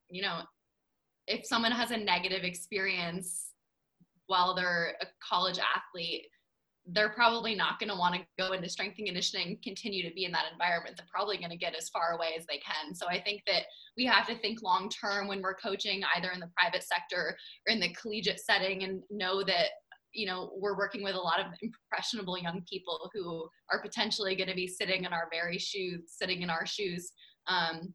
you 0.09 0.21
know, 0.21 0.39
if 1.27 1.45
someone 1.45 1.71
has 1.71 1.91
a 1.91 1.97
negative 1.97 2.43
experience 2.43 3.51
while 4.27 4.55
they're 4.55 4.95
a 5.01 5.05
college 5.27 5.59
athlete, 5.59 6.27
they're 6.87 7.09
probably 7.09 7.55
not 7.55 7.79
going 7.79 7.89
to 7.89 7.95
want 7.95 8.13
to 8.15 8.21
go 8.37 8.53
into 8.53 8.69
strength 8.69 8.97
and 8.99 9.07
conditioning 9.07 9.57
continue 9.63 10.07
to 10.07 10.13
be 10.13 10.25
in 10.25 10.31
that 10.31 10.45
environment. 10.51 10.95
They're 10.95 11.07
probably 11.11 11.37
going 11.37 11.49
to 11.49 11.57
get 11.57 11.75
as 11.75 11.89
far 11.89 12.11
away 12.11 12.33
as 12.37 12.45
they 12.45 12.59
can. 12.59 12.93
So 12.93 13.07
i 13.07 13.19
think 13.19 13.41
that 13.47 13.63
we 13.97 14.05
have 14.05 14.27
to 14.27 14.35
think 14.35 14.61
long 14.61 14.89
term 14.89 15.27
when 15.27 15.41
we're 15.41 15.55
coaching 15.55 16.01
either 16.15 16.31
in 16.31 16.39
the 16.39 16.49
private 16.57 16.83
sector 16.83 17.37
or 17.67 17.73
in 17.73 17.79
the 17.79 17.93
collegiate 17.93 18.39
setting 18.39 18.83
and 18.83 19.01
know 19.09 19.43
that 19.43 19.69
you 20.13 20.25
know 20.27 20.51
we're 20.57 20.77
working 20.77 21.03
with 21.03 21.15
a 21.15 21.19
lot 21.19 21.39
of 21.39 21.47
impressionable 21.61 22.37
young 22.37 22.61
people 22.69 23.09
who 23.13 23.47
are 23.71 23.81
potentially 23.81 24.35
going 24.35 24.49
to 24.49 24.55
be 24.55 24.67
sitting 24.67 25.03
in 25.03 25.13
our 25.13 25.27
very 25.31 25.57
shoes 25.57 26.03
sitting 26.07 26.41
in 26.41 26.49
our 26.49 26.65
shoes 26.65 27.11
um, 27.47 27.93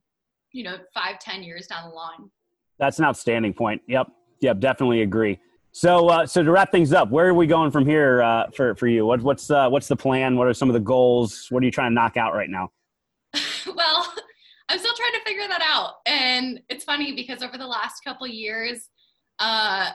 you 0.52 0.64
know 0.64 0.76
five 0.92 1.18
ten 1.18 1.42
years 1.42 1.66
down 1.66 1.88
the 1.88 1.94
line. 1.94 2.30
That's 2.78 2.98
an 2.98 3.04
outstanding 3.04 3.54
point. 3.54 3.82
Yep. 3.86 4.08
Yep 4.40 4.60
definitely 4.60 5.02
agree 5.02 5.38
so, 5.72 6.08
uh, 6.08 6.26
so 6.26 6.42
to 6.42 6.50
wrap 6.50 6.72
things 6.72 6.92
up, 6.92 7.10
where 7.10 7.28
are 7.28 7.34
we 7.34 7.46
going 7.46 7.70
from 7.70 7.86
here 7.86 8.22
uh, 8.22 8.50
for 8.50 8.74
for 8.74 8.86
you? 8.86 9.06
What, 9.06 9.22
what's 9.22 9.50
uh, 9.50 9.68
what's 9.68 9.88
the 9.88 9.96
plan? 9.96 10.36
What 10.36 10.46
are 10.46 10.54
some 10.54 10.68
of 10.68 10.74
the 10.74 10.80
goals? 10.80 11.46
What 11.50 11.62
are 11.62 11.66
you 11.66 11.72
trying 11.72 11.90
to 11.90 11.94
knock 11.94 12.16
out 12.16 12.34
right 12.34 12.50
now? 12.50 12.70
well, 13.66 14.12
I'm 14.68 14.78
still 14.78 14.94
trying 14.94 15.12
to 15.12 15.20
figure 15.24 15.46
that 15.48 15.62
out, 15.64 15.94
and 16.06 16.60
it's 16.68 16.84
funny 16.84 17.14
because 17.14 17.42
over 17.42 17.56
the 17.56 17.66
last 17.66 18.02
couple 18.04 18.26
years, 18.26 18.88
uh, 19.38 19.90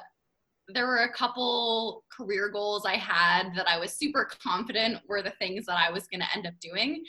there 0.67 0.87
were 0.87 1.03
a 1.03 1.13
couple 1.13 2.03
career 2.15 2.49
goals 2.49 2.85
I 2.85 2.95
had 2.95 3.49
that 3.55 3.67
I 3.67 3.77
was 3.77 3.91
super 3.93 4.29
confident 4.41 4.99
were 5.07 5.21
the 5.21 5.33
things 5.39 5.65
that 5.65 5.77
I 5.77 5.91
was 5.91 6.07
going 6.07 6.21
to 6.21 6.35
end 6.35 6.47
up 6.47 6.53
doing, 6.59 7.03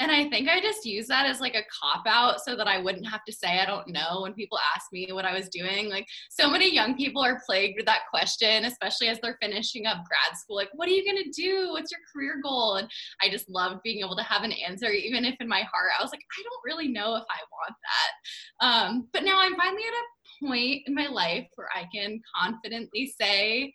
and 0.00 0.12
I 0.12 0.28
think 0.28 0.48
I 0.48 0.60
just 0.60 0.84
used 0.84 1.08
that 1.08 1.26
as 1.26 1.40
like 1.40 1.54
a 1.54 1.64
cop 1.82 2.04
out 2.06 2.40
so 2.40 2.54
that 2.54 2.68
I 2.68 2.78
wouldn't 2.78 3.08
have 3.08 3.24
to 3.24 3.32
say 3.32 3.58
I 3.58 3.66
don't 3.66 3.88
know 3.88 4.20
when 4.22 4.32
people 4.32 4.58
ask 4.74 4.86
me 4.92 5.08
what 5.12 5.24
I 5.24 5.34
was 5.34 5.48
doing. 5.48 5.88
Like 5.88 6.06
so 6.30 6.48
many 6.48 6.72
young 6.72 6.96
people 6.96 7.22
are 7.22 7.40
plagued 7.44 7.76
with 7.76 7.86
that 7.86 8.02
question, 8.10 8.64
especially 8.64 9.08
as 9.08 9.18
they're 9.20 9.38
finishing 9.42 9.86
up 9.86 9.98
grad 10.06 10.38
school. 10.38 10.56
Like, 10.56 10.70
what 10.74 10.88
are 10.88 10.92
you 10.92 11.04
going 11.04 11.24
to 11.24 11.30
do? 11.30 11.70
What's 11.72 11.90
your 11.90 12.00
career 12.12 12.40
goal? 12.42 12.76
And 12.76 12.88
I 13.22 13.28
just 13.28 13.48
loved 13.48 13.82
being 13.82 14.00
able 14.00 14.16
to 14.16 14.22
have 14.22 14.44
an 14.44 14.52
answer, 14.52 14.88
even 14.90 15.24
if 15.24 15.34
in 15.40 15.48
my 15.48 15.62
heart 15.62 15.90
I 15.98 16.02
was 16.02 16.12
like, 16.12 16.22
I 16.38 16.42
don't 16.42 16.64
really 16.64 16.92
know 16.92 17.16
if 17.16 17.24
I 17.28 17.40
want 17.50 17.74
that. 17.88 18.66
Um, 18.66 19.08
but 19.12 19.24
now 19.24 19.40
I'm 19.40 19.56
finally 19.56 19.82
at 19.82 19.94
a 19.94 20.46
point 20.46 20.82
in 20.86 20.94
my 20.94 21.08
life 21.08 21.46
where 21.56 21.68
I 21.74 21.88
can 21.92 22.20
confidently 22.40 23.12
say, 23.20 23.74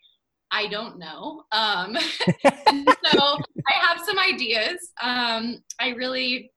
I 0.54 0.68
don't 0.68 0.98
know. 0.98 1.42
Um, 1.50 1.96
so 2.46 3.38
I 3.66 3.74
have 3.80 4.00
some 4.06 4.18
ideas. 4.18 4.92
Um, 5.02 5.62
I 5.80 5.88
really 5.96 6.52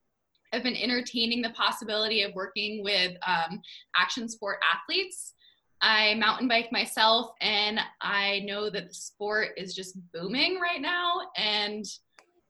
have 0.53 0.61
been 0.61 0.75
entertaining 0.75 1.41
the 1.41 1.49
possibility 1.49 2.21
of 2.21 2.33
working 2.35 2.83
with 2.83 3.13
um, 3.25 3.59
action 3.95 4.29
sport 4.29 4.59
athletes. 4.71 5.33
I 5.81 6.13
mountain 6.15 6.47
bike 6.47 6.71
myself, 6.71 7.31
and 7.41 7.79
I 8.01 8.39
know 8.45 8.69
that 8.69 8.87
the 8.87 8.93
sport 8.93 9.49
is 9.57 9.75
just 9.75 9.97
booming 10.13 10.59
right 10.59 10.81
now, 10.81 11.21
and 11.35 11.83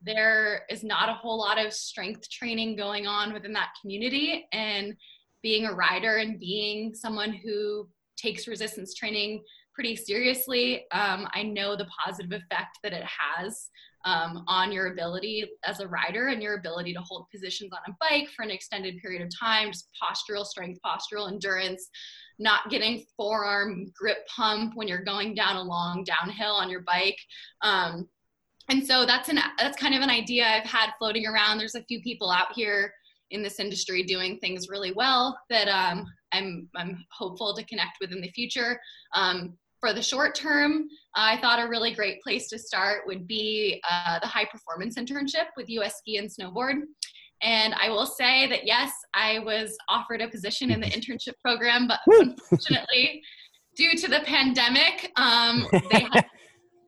there 0.01 0.63
is 0.69 0.83
not 0.83 1.09
a 1.09 1.13
whole 1.13 1.39
lot 1.39 1.63
of 1.63 1.73
strength 1.73 2.29
training 2.29 2.75
going 2.75 3.07
on 3.07 3.33
within 3.33 3.53
that 3.53 3.69
community. 3.81 4.47
And 4.51 4.95
being 5.41 5.65
a 5.65 5.73
rider 5.73 6.17
and 6.17 6.39
being 6.39 6.93
someone 6.93 7.31
who 7.31 7.87
takes 8.17 8.47
resistance 8.47 8.93
training 8.93 9.43
pretty 9.78 9.95
seriously. 9.95 10.86
Um, 10.91 11.28
I 11.34 11.43
know 11.43 11.75
the 11.75 11.86
positive 12.03 12.32
effect 12.32 12.80
that 12.82 12.93
it 12.93 13.03
has 13.03 13.69
um, 14.05 14.43
on 14.47 14.71
your 14.71 14.91
ability 14.91 15.45
as 15.65 15.82
a 15.82 15.88
rider 15.88 16.30
and 16.30 16.41
your 16.41 16.55
ability 16.55 16.93
to 16.93 16.99
hold 17.01 17.28
positions 17.32 17.71
on 17.71 17.93
a 17.93 17.95
bike 17.99 18.28
for 18.36 18.41
an 18.41 18.49
extended 18.49 18.97
period 18.97 19.21
of 19.21 19.30
time, 19.39 19.71
just 19.71 19.89
postural 20.01 20.45
strength, 20.45 20.80
postural 20.84 21.32
endurance, 21.32 21.89
not 22.39 22.71
getting 22.71 23.05
forearm 23.15 23.91
grip 23.95 24.25
pump 24.36 24.71
when 24.73 24.88
you're 24.88 25.03
going 25.03 25.36
down 25.36 25.57
a 25.57 25.61
long 25.61 26.03
downhill 26.03 26.53
on 26.53 26.71
your 26.71 26.82
bike. 26.82 27.19
Um, 27.61 28.07
and 28.69 28.86
so 28.86 29.05
that's 29.05 29.30
an 29.30 29.39
that's 29.59 29.78
kind 29.78 29.93
of 29.93 30.01
an 30.01 30.09
idea 30.09 30.43
I've 30.43 30.63
had 30.63 30.89
floating 30.97 31.28
around. 31.28 31.59
There's 31.59 31.75
a 31.75 31.84
few 31.84 32.01
people 32.01 32.32
out 32.32 32.51
here 32.53 32.91
in 33.30 33.43
this 33.43 33.59
industry 33.59 34.03
doing 34.03 34.39
things 34.39 34.69
really 34.69 34.91
well 34.91 35.38
that 35.51 35.67
um, 35.67 36.05
I'm 36.32 36.67
I'm 36.75 37.05
hopeful 37.11 37.55
to 37.55 37.65
connect 37.65 37.97
with 38.01 38.11
in 38.11 38.21
the 38.21 38.32
future. 38.32 38.80
Um, 39.13 39.57
for 39.80 39.93
the 39.93 40.01
short 40.01 40.36
term, 40.36 40.88
I 41.15 41.38
thought 41.38 41.63
a 41.63 41.69
really 41.69 41.93
great 41.93 42.21
place 42.21 42.47
to 42.49 42.59
start 42.59 43.01
would 43.05 43.28
be 43.28 43.82
uh, 43.89 44.19
the 44.19 44.28
high 44.28 44.45
performance 44.45 44.97
internship 44.97 45.47
with 45.55 45.69
US 45.69 45.97
Ski 45.97 46.17
and 46.17 46.30
Snowboard. 46.30 46.82
And 47.41 47.75
I 47.75 47.89
will 47.89 48.05
say 48.05 48.47
that 48.47 48.65
yes, 48.65 48.91
I 49.13 49.39
was 49.39 49.78
offered 49.89 50.21
a 50.21 50.28
position 50.28 50.71
in 50.71 50.80
the 50.80 50.88
internship 50.88 51.34
program, 51.43 51.88
but 51.88 51.99
unfortunately, 52.07 53.21
due 53.75 53.95
to 53.95 54.07
the 54.07 54.21
pandemic, 54.21 55.11
um, 55.15 55.67
they 55.91 56.07
had 56.11 56.25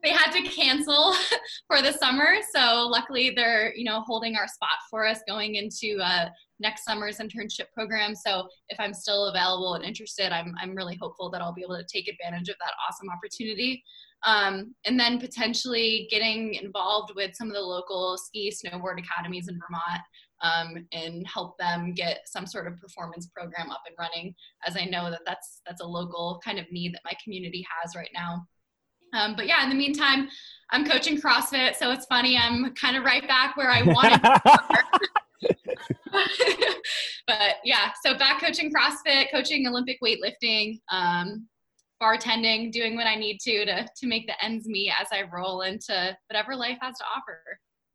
they 0.02 0.10
had 0.10 0.30
to 0.30 0.42
cancel 0.48 1.14
for 1.66 1.82
the 1.82 1.92
summer. 1.92 2.36
So 2.54 2.88
luckily, 2.88 3.32
they're 3.36 3.74
you 3.74 3.84
know 3.84 4.02
holding 4.06 4.34
our 4.36 4.48
spot 4.48 4.70
for 4.90 5.06
us 5.06 5.20
going 5.28 5.54
into 5.54 5.98
uh, 6.02 6.26
next 6.60 6.84
summer's 6.84 7.18
internship 7.18 7.72
program. 7.74 8.14
So 8.14 8.48
if 8.68 8.78
I'm 8.78 8.94
still 8.94 9.26
available 9.26 9.74
and 9.74 9.84
interested, 9.84 10.32
I'm 10.32 10.54
I'm 10.60 10.74
really 10.74 10.98
hopeful 11.00 11.30
that 11.30 11.40
I'll 11.40 11.54
be 11.54 11.62
able 11.62 11.78
to 11.78 11.86
take 11.92 12.08
advantage 12.08 12.48
of 12.48 12.56
that 12.60 12.72
awesome 12.88 13.08
opportunity. 13.10 13.82
Um, 14.26 14.74
and 14.84 15.00
then 15.00 15.18
potentially 15.18 16.06
getting 16.10 16.54
involved 16.54 17.12
with 17.16 17.34
some 17.34 17.48
of 17.48 17.54
the 17.54 17.60
local 17.60 18.18
ski 18.18 18.52
snowboard 18.52 18.98
academies 18.98 19.48
in 19.48 19.58
Vermont 19.58 20.02
um, 20.42 20.86
and 20.92 21.26
help 21.26 21.56
them 21.58 21.94
get 21.94 22.20
some 22.26 22.46
sort 22.46 22.66
of 22.66 22.78
performance 22.78 23.28
program 23.34 23.70
up 23.70 23.80
and 23.86 23.96
running 23.98 24.34
as 24.66 24.76
i 24.76 24.84
know 24.84 25.10
that 25.10 25.20
that's 25.26 25.60
that's 25.66 25.82
a 25.82 25.86
local 25.86 26.40
kind 26.44 26.58
of 26.58 26.64
need 26.70 26.94
that 26.94 27.02
my 27.04 27.12
community 27.22 27.64
has 27.82 27.94
right 27.94 28.10
now 28.14 28.46
um, 29.12 29.34
but 29.36 29.46
yeah, 29.46 29.62
in 29.64 29.70
the 29.70 29.74
meantime, 29.74 30.28
I'm 30.70 30.84
coaching 30.84 31.20
CrossFit, 31.20 31.74
so 31.76 31.90
it's 31.90 32.06
funny. 32.06 32.36
I'm 32.36 32.74
kind 32.74 32.96
of 32.96 33.04
right 33.04 33.26
back 33.26 33.56
where 33.56 33.70
I 33.70 33.82
wanted. 33.82 34.20
but 37.26 37.56
yeah, 37.64 37.92
so 38.04 38.16
back 38.16 38.40
coaching 38.40 38.72
CrossFit, 38.72 39.30
coaching 39.32 39.66
Olympic 39.66 39.98
weightlifting, 40.02 40.80
um, 40.90 41.46
bartending, 42.02 42.72
doing 42.72 42.96
what 42.96 43.06
I 43.06 43.14
need 43.14 43.38
to 43.40 43.64
to 43.64 43.86
to 43.96 44.06
make 44.06 44.26
the 44.26 44.44
ends 44.44 44.66
meet 44.66 44.92
as 45.00 45.08
I 45.12 45.24
roll 45.32 45.62
into 45.62 46.16
whatever 46.28 46.56
life 46.56 46.78
has 46.80 46.98
to 46.98 47.04
offer. 47.04 47.40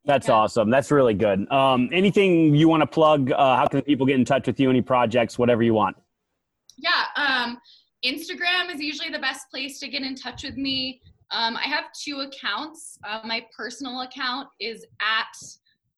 That's 0.06 0.28
yeah. 0.28 0.36
awesome. 0.36 0.70
That's 0.70 0.91
really 0.91 1.16
good. 1.16 1.52
Um, 1.52 1.89
anything 1.91 2.54
you 2.54 2.68
want 2.68 2.82
to 2.82 2.88
plug? 2.88 3.32
Uh, 3.32 3.58
how 3.58 3.68
can 3.68 3.82
people 3.82 4.06
get 4.06 4.16
in 4.16 4.26
touch 4.26 4.46
with 4.48 4.60
you? 4.60 4.70
Any 4.70 4.82
projects? 4.82 5.39
Whatever 5.39 5.64
you 5.64 5.74
want. 5.74 5.96
Yeah. 6.78 7.06
Um, 7.16 7.60
Instagram 8.06 8.74
is 8.74 8.80
usually 8.80 9.10
the 9.10 9.20
best 9.20 9.50
place 9.50 9.80
to 9.80 9.88
get 9.88 10.04
in 10.04 10.16
touch 10.16 10.43
with 10.43 10.58
me. 10.58 11.02
Um, 11.32 11.58
I 11.58 11.64
have 11.64 11.86
two 12.00 12.20
accounts. 12.20 13.00
Uh, 13.04 13.22
my 13.26 13.46
personal 13.56 14.02
account 14.02 14.48
is 14.60 14.86
at 15.02 15.36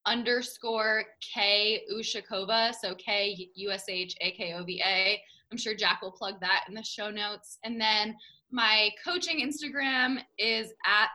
underscore 0.08 1.04
K 1.22 1.84
Ushakova, 1.94 2.74
so 2.74 2.96
K 2.96 3.50
U 3.54 3.72
S 3.72 3.84
H 3.88 4.16
A 4.22 4.32
K 4.32 4.54
O 4.54 4.64
V 4.64 4.82
A. 4.84 5.22
I'm 5.52 5.58
sure 5.58 5.76
Jack 5.76 6.02
will 6.02 6.12
plug 6.12 6.40
that 6.42 6.66
in 6.68 6.74
the 6.74 6.84
show 6.84 7.10
notes. 7.12 7.60
And 7.64 7.80
then 7.80 8.16
my 8.52 8.90
coaching 9.04 9.42
Instagram 9.42 10.20
is 10.38 10.74
at 10.86 11.12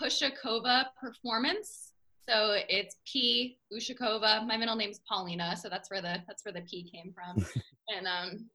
Pushakova 0.00 0.84
Performance. 1.00 1.92
So 2.28 2.56
it's 2.68 2.96
P 3.10 3.58
Ushakova. 3.72 4.46
My 4.46 4.56
middle 4.56 4.76
name's 4.76 5.00
Paulina, 5.08 5.56
so 5.56 5.68
that's 5.68 5.90
where 5.90 6.00
the 6.00 6.18
that's 6.28 6.44
where 6.44 6.52
the 6.52 6.60
P 6.62 6.88
came 6.90 7.12
from. 7.12 7.44
and 7.88 8.06
um, 8.06 8.46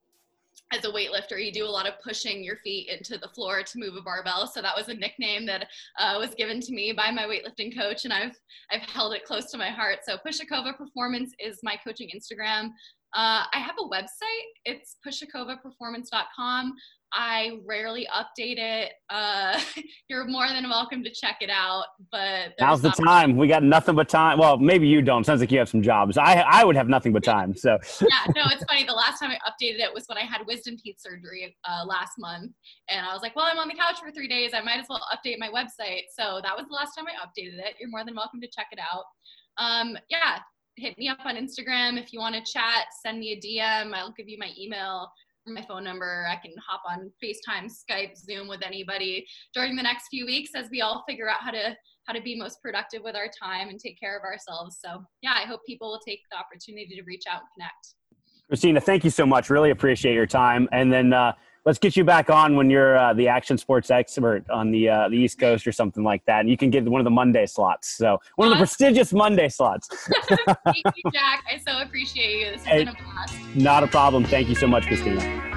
as 0.76 0.86
a 0.86 0.91
weightlifter, 0.91 1.43
you 1.43 1.51
do 1.51 1.65
a 1.65 1.69
lot 1.69 1.88
of 1.88 1.93
pushing 2.03 2.43
your 2.43 2.57
feet 2.57 2.89
into 2.89 3.17
the 3.17 3.30
floor 3.30 3.63
to 3.63 3.80
move 3.80 3.95
a 3.95 4.01
barbell. 4.01 4.47
So 4.47 4.61
that 4.61 4.76
was 4.76 4.89
a 4.89 4.93
nickname 4.93 5.45
that 5.45 5.67
uh, 5.99 6.17
was 6.19 6.36
given 6.36 6.59
to 6.61 6.73
me 6.73 6.91
by 6.91 7.11
my 7.11 7.23
weightlifting 7.23 7.76
coach, 7.76 8.05
and 8.05 8.13
I've 8.13 8.36
I've 8.71 8.82
held 8.82 9.13
it 9.13 9.26
close 9.26 9.51
to 9.51 9.57
my 9.57 9.69
heart. 9.69 9.99
So 10.07 10.17
Pushakova 10.17 10.76
Performance 10.78 11.34
is 11.39 11.59
my 11.63 11.78
coaching 11.84 12.09
Instagram. 12.15 12.69
Uh, 13.16 13.43
I 13.53 13.59
have 13.59 13.76
a 13.80 13.88
website. 13.88 14.49
It's 14.66 14.97
pushakovaperformance.com. 15.07 16.74
I 17.13 17.59
rarely 17.66 18.05
update 18.13 18.57
it. 18.57 18.91
Uh, 19.09 19.57
you're 20.09 20.28
more 20.28 20.49
than 20.49 20.68
welcome 20.70 21.01
to 21.01 21.09
check 21.09 21.38
it 21.39 21.49
out. 21.49 21.86
But 22.11 22.55
now's 22.59 22.82
the 22.82 22.89
time. 22.89 23.38
We 23.38 23.47
got 23.47 23.63
nothing 23.63 23.95
but 23.95 24.09
time. 24.09 24.38
Well, 24.38 24.57
maybe 24.57 24.86
you 24.89 25.01
don't. 25.01 25.26
Sounds 25.26 25.39
like 25.39 25.49
you 25.49 25.59
have 25.59 25.70
some 25.70 25.82
jobs. 25.82 26.18
I 26.18 26.41
I 26.41 26.66
would 26.66 26.76
have 26.76 26.89
nothing 26.89 27.13
but 27.13 27.24
time. 27.36 27.55
So 27.55 27.78
yeah, 28.01 28.07
no, 28.36 28.43
it's 28.51 28.66
funny. 28.66 28.84
The 28.84 28.91
last 28.91 29.20
time 29.20 29.32
I 29.32 29.38
updated 29.49 29.80
it 29.80 29.93
was 29.93 30.03
when 30.07 30.18
I 30.18 30.24
had 30.24 30.41
wisdom 30.45 30.76
teeth 30.78 30.97
surgery 30.99 31.55
uh, 31.63 31.86
last 31.86 32.13
month, 32.20 32.51
and 32.89 33.05
I 33.05 33.13
was 33.13 33.22
like, 33.22 33.34
well, 33.38 33.45
I'm 33.49 33.59
on 33.59 33.70
the 33.70 33.76
couch 33.76 33.99
for 34.03 34.11
three 34.11 34.28
days. 34.28 34.51
I 34.53 34.59
might 34.59 34.80
as 34.80 34.88
well 34.89 35.01
update 35.13 35.39
my 35.39 35.47
website. 35.47 36.03
So 36.20 36.41
that 36.43 36.57
was 36.57 36.66
the 36.68 36.74
last 36.74 36.95
time 36.95 37.05
I 37.07 37.26
updated 37.26 37.59
it. 37.59 37.76
You're 37.80 37.89
more 37.89 38.03
than 38.03 38.16
welcome 38.16 38.41
to 38.41 38.47
check 38.47 38.68
it 38.74 38.80
out. 38.80 39.05
Um, 39.57 39.97
yeah, 40.09 40.39
hit 40.78 40.97
me 40.97 41.07
up 41.07 41.19
on 41.26 41.36
Instagram 41.36 41.99
if 41.99 42.11
you 42.11 42.19
want 42.19 42.36
to 42.36 42.41
chat. 42.41 42.88
Send 43.03 43.19
me 43.19 43.32
a 43.34 43.39
DM. 43.39 43.93
I'll 43.93 44.13
give 44.13 44.28
you 44.28 44.38
my 44.38 44.51
email 44.59 45.09
my 45.53 45.61
phone 45.61 45.84
number. 45.84 46.26
I 46.30 46.36
can 46.38 46.53
hop 46.57 46.82
on 46.89 47.11
FaceTime, 47.23 47.69
Skype, 47.69 48.17
Zoom 48.17 48.47
with 48.47 48.63
anybody 48.65 49.28
during 49.53 49.76
the 49.76 49.84
next 49.84 50.07
few 50.09 50.26
weeks 50.26 50.51
as 50.55 50.69
we 50.71 50.82
all 50.82 51.03
figure 51.07 51.30
out 51.30 51.41
how 51.41 51.51
to 51.51 51.76
how 52.05 52.13
to 52.13 52.21
be 52.21 52.38
most 52.38 52.61
productive 52.61 53.01
with 53.03 53.15
our 53.15 53.28
time 53.28 53.69
and 53.69 53.80
take 53.80 53.99
care 53.99 54.15
of 54.15 54.23
ourselves. 54.23 54.78
So 54.84 55.03
yeah, 55.21 55.34
I 55.36 55.47
hope 55.47 55.61
people 55.65 55.89
will 55.89 56.01
take 56.05 56.21
the 56.32 56.38
opportunity 56.38 56.95
to 56.95 57.01
reach 57.03 57.23
out 57.30 57.41
and 57.41 57.49
connect. 57.55 57.95
Christina, 58.47 58.80
thank 58.80 59.03
you 59.03 59.09
so 59.09 59.26
much. 59.26 59.49
Really 59.49 59.71
appreciate 59.71 60.13
your 60.13 60.28
time. 60.28 60.69
And 60.71 60.93
then 60.93 61.13
uh, 61.13 61.34
let's 61.66 61.80
get 61.80 61.95
you 61.95 62.03
back 62.03 62.30
on 62.30 62.55
when 62.55 62.70
you're 62.70 62.97
uh, 62.97 63.13
the 63.13 63.28
action 63.28 63.57
sports 63.57 63.89
expert 63.89 64.47
on 64.49 64.72
the 64.72 64.89
uh, 64.89 65.09
the 65.09 65.18
East 65.18 65.39
Coast 65.39 65.68
or 65.68 65.72
something 65.72 66.03
like 66.03 66.24
that, 66.26 66.41
and 66.41 66.49
you 66.49 66.57
can 66.57 66.70
get 66.70 66.86
one 66.86 67.01
of 67.01 67.05
the 67.05 67.11
Monday 67.11 67.45
slots. 67.45 67.89
So 67.89 68.20
one 68.36 68.47
of 68.47 68.53
the 68.53 68.59
prestigious 68.59 69.11
Monday 69.11 69.49
slots. 69.49 69.89
Thank 70.28 70.86
you, 70.95 71.11
Jack. 71.11 71.43
I 71.51 71.57
so 71.57 71.82
appreciate 71.82 72.39
you. 72.39 72.51
This 72.51 72.63
has 72.63 72.66
hey, 72.66 72.86
been 72.86 72.89
a 72.89 73.03
blast. 73.03 73.36
Not 73.55 73.84
a 73.84 73.88
problem. 73.88 74.24
Thank 74.24 74.47
you 74.49 74.55
so 74.55 74.68
much, 74.68 74.86
Christina. 74.88 75.55